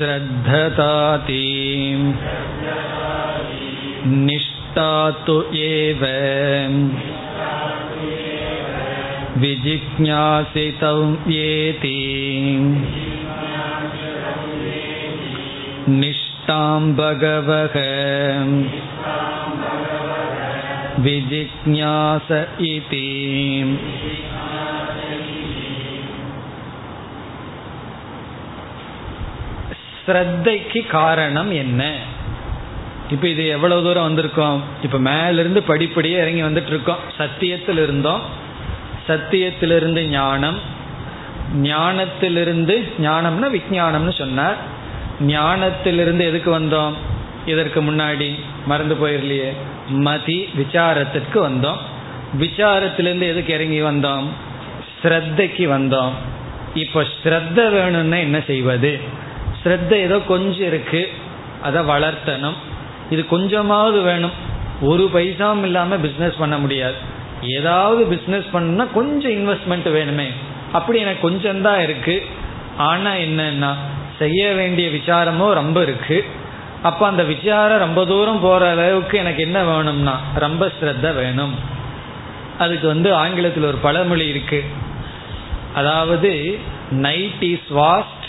श्रद्धताति 0.03 1.45
निष्ठा 4.07 4.91
तु 5.27 5.37
एव 5.61 6.05
विजिज्ञासितं 9.43 11.15
येति 11.33 11.99
निष्ठां 15.89 16.81
भगवः 17.01 17.77
विजिज्ञास 21.03 22.33
इति 22.71 23.07
ஸ்ரத்தைக்கு 30.06 30.88
காரணம் 30.88 31.52
என்ன? 31.52 31.94
இப்போ 33.12 33.28
இது 33.28 33.48
எவ்வளவு 33.48 33.84
தூரம் 33.84 34.08
வந்திருக்கோம்? 34.08 34.60
இப்போ 34.84 34.98
மேலிருந்து 34.98 35.62
படிப்படியே 35.68 36.18
இறங்கி 36.18 36.44
வந்துட்டு 36.44 36.68
இருக்கோம் 36.68 36.98
சத்தியத்தில் 37.18 37.78
இருந்தோம் 37.78 38.22
சத்தியத்திலிருந்து 39.08 40.02
ஞானம். 40.10 40.60
ஞானத்திலிருந்து 41.62 42.76
ஞானம்னா 43.00 43.48
விஞ்ஞானம்னு 43.58 44.14
சொன்னார். 44.18 44.56
ஞானத்திலிருந்து 45.22 46.20
எதுக்கு 46.20 46.60
வந்தோம்? 46.60 46.94
இதற்கு 47.46 47.82
முன்னாடி 47.82 48.40
மறந்து 48.66 48.96
போயிடலையே 48.96 49.50
மதி 49.90 50.50
விசாரத்திற்கு 50.58 51.38
வந்தோம். 51.50 51.82
விசாரத்திலிருந்து 52.40 53.28
எதுக்கு 53.34 53.54
இறங்கி 53.54 53.82
வந்தோம்? 53.82 54.28
ஸ்ரத்தைக்கு 55.02 55.66
வந்தோம். 55.78 56.14
இப்போ 56.74 57.06
ஸ்ரத்த 57.24 57.72
வேணும்னா 57.72 58.18
என்ன 58.18 58.42
செய்வது? 58.48 59.00
ஸ்ரத்த 59.64 59.94
ஏதோ 59.94 60.18
கொஞ்சம் 60.20 60.68
இருக்கு 60.68 61.10
அதை 61.62 61.82
வளர்த்தணும். 61.82 62.58
இது 63.10 63.28
கொஞ்சமாவது 63.28 64.02
வேணும். 64.02 64.36
ஒரு 64.82 65.10
பைசாவும் 65.14 65.64
இல்லாமல் 65.64 66.02
பிஸ்னஸ் 66.02 66.40
பண்ண 66.40 66.58
முடியாது. 66.58 66.96
ஏதாவது 67.42 68.02
பிஸ்னஸ் 68.06 68.48
பண்ணா 68.52 68.84
கொஞ்சம் 68.94 69.32
இன்வெஸ்ட்மெண்ட் 69.32 69.88
வேணுமே. 69.98 70.28
அப்படி 70.72 71.00
எனக்கு 71.00 71.22
கொஞ்சம் 71.22 71.62
தான் 71.62 71.82
இருக்கு. 71.82 72.16
ஆனா 72.78 73.12
என்னன்னா 73.26 73.72
செய்ய 74.20 74.54
வேண்டிய 74.54 74.90
விசாரமோ 74.90 75.48
ரொம்ப 75.54 75.82
இருக்கு. 75.82 76.26
அப்ப 76.84 77.08
அந்த 77.08 77.24
விசாரம் 77.24 77.78
ரொம்ப 77.78 78.06
தூரம் 78.06 78.42
போற 78.42 78.70
அளவுக்கு 78.70 79.18
எனக்கு 79.18 79.42
என்ன 79.42 79.64
வேணும்னா 79.64 80.16
ரொம்ப 80.36 80.72
ஸ்ரத்த 80.78 81.16
வேணும். 81.16 81.54
அதுக்கு 82.60 82.88
வந்து 82.88 83.16
ஆங்கிலத்தில் 83.16 83.64
ஒரு 83.64 83.78
பழமொழி 83.78 84.28
இருக்கு. 84.28 84.64
அதாவது 85.76 86.60
night 86.92 87.44
is 87.54 87.70
waste 87.70 88.23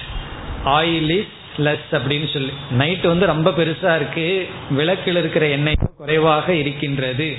oil is 0.66 1.28
less 1.56 1.92
அப்படின்னு 1.92 2.32
சொல்லி. 2.32 2.52
நைட் 2.70 3.02
வந்து 3.02 3.26
ரொம்ப 3.26 3.50
பெருசா 3.50 3.96
இருக்கு. 3.96 4.48
விளக்கில் 4.70 5.16
இருக்கிற 5.16 5.46
எண்ணெய் 5.46 5.74
குறைவாக 5.96 6.54
இருக்கின்றது. 6.54 7.36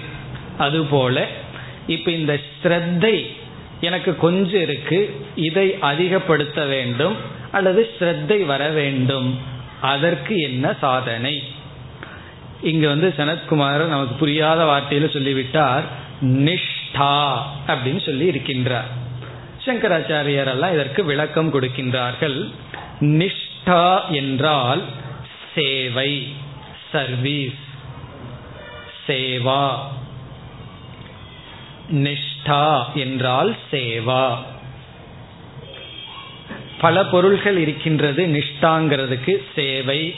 அதுபோல 0.58 1.28
இப்ப 1.88 2.12
இந்த 2.12 2.40
ஸ்ரத்தை 2.64 3.28
எனக்கு 3.82 4.18
கொஞ்சம் 4.18 4.62
இருக்கு. 4.62 5.16
இதை 5.36 5.78
அதிகப்படுத்த 5.80 6.66
வேண்டும். 6.66 7.16
அல்லது 7.52 7.90
ஸ்ரத்தை 8.00 8.46
வர 8.46 8.70
வேண்டும். 8.70 9.40
அதற்கு 9.82 10.38
என்ன 10.38 10.76
சாதனை? 10.82 11.44
இங்க 12.62 12.88
வந்து 12.88 13.14
சனத்குமார் 13.18 13.86
நமக்கு 13.86 14.16
புரியாத 14.20 14.64
வார்த்தையில 14.64 15.14
சொல்லிவிட்டார். 15.14 15.84
நிஷ்டா 16.22 17.38
அப்படின்னு 17.68 18.06
சொல்லி 18.06 18.30
இருக்கின்றார். 18.30 18.92
சங்கராச்சாரியர் 19.66 20.50
எல்லாம் 20.50 20.74
இதற்கு 20.74 21.04
விளக்கம் 21.04 21.54
கொடுக்கின்றார்கள். 21.54 22.52
நிஷ்டா 23.02 24.10
என்றால் 24.10 24.84
சேவை 25.56 26.34
சர்வீஸ் 26.91 27.64
சேவா. 29.08 29.78
நிஷ்டா 31.93 32.93
என்றால் 32.93 33.56
சேவா. 33.72 34.38
பல 36.80 37.06
பொருள்கள் 37.06 37.58
இருக்கின்றது 37.58 38.28
நிஷ்டாங்கிறதுக்கு 38.28 39.43
சேவை 39.56 40.16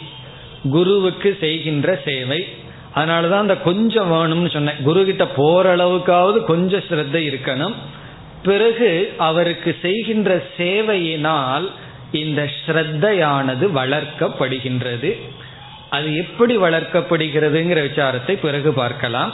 குருவுக்கு 0.72 1.38
செய்கின்ற 1.40 2.02
சேவை. 2.06 2.48
அதனாலதான் 2.96 3.38
அந்த 3.38 3.58
கொஞ்சம் 3.58 4.12
வேணும்னு 4.12 4.54
சொன்னேன். 4.54 4.84
குரு 4.84 5.06
கிட்ட 5.06 5.28
போற 5.28 5.76
அளவுக்காவது 5.76 6.44
கொஞ்சம் 6.44 6.84
ஸ்ரத்தை 6.90 7.18
இருக்கணும். 7.18 7.74
பிறகு 8.44 9.14
அவருக்கு 9.18 9.78
செய்கின்ற 9.82 10.48
சேவையினால் 10.58 11.72
இந்த 12.12 12.50
ஸ்ரத்தையானது 12.66 13.66
வளர்க்கப்படுகின்றது. 13.76 15.20
அது 15.90 16.16
எப்படி 16.16 16.58
வளர்க்கப்படுகிறதுங்கிற 16.58 17.80
விசாரத்தை 17.90 18.32
பிறகு 18.32 18.74
பார்க்கலாம். 18.74 19.34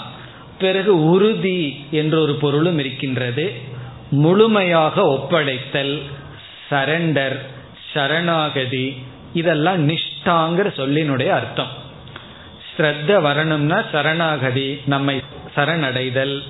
பிறகு 0.60 1.10
உறுதி 1.10 1.86
என்ற 1.92 2.20
ஒரு 2.20 2.36
பொருளும் 2.36 2.80
இருக்கின்றது. 2.80 3.54
முழுமையாக 4.10 5.02
ஒப்படைத்தல் 5.02 6.02
சரண்டர் 6.70 7.38
சரணாகதி 7.94 9.04
இதெல்லாம் 9.34 9.90
நிஷ்டாங்கிற 9.90 10.68
சொல்லினுடைய 10.80 11.28
அர்த்தம். 11.28 11.68
ஸ்ரத்த 12.78 13.22
வரணும்னா 13.22 13.84
சரணாகதி 13.92 14.82
நம்மை 14.86 15.22
சரணடைதல் 15.56 16.44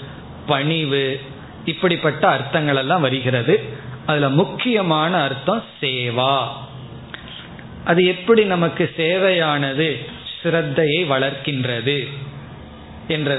பணிவு 0.45 1.19
இப்படிப்பட்ட 1.65 2.27
அர்த்தங்கள் 2.27 2.75
எல்லாம் 2.75 3.01
வருகிறது. 3.01 3.63
அதுல 4.06 4.28
முக்கியமான 4.38 5.12
அர்த்தம் 5.20 5.64
சேவா 5.80 6.34
அது 7.84 8.00
எப்படி 8.06 8.42
நமக்கு 8.46 8.84
சேவையானது 8.96 9.88
ஸ்ரத்தையை 10.34 11.00
வளர்க்கின்றது 11.06 11.98
என்ற 13.08 13.36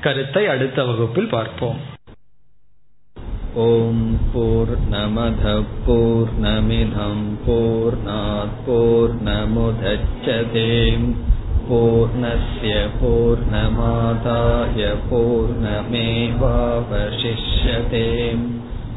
கருத்தை 0.00 0.44
அடுத்த 0.46 0.84
வகுப்பில் 0.84 1.34
பார்ப்போம் 1.34 1.80
ॐ 3.54 3.96
पूर्णमधः 4.32 5.56
पूर्णमिधं 5.86 7.18
पूर्णात् 7.42 8.54
पूर्णस्य 11.68 12.70
पूर्णमादाय 12.94 14.80
पूर्णमेवावशिष्यते 15.10 15.92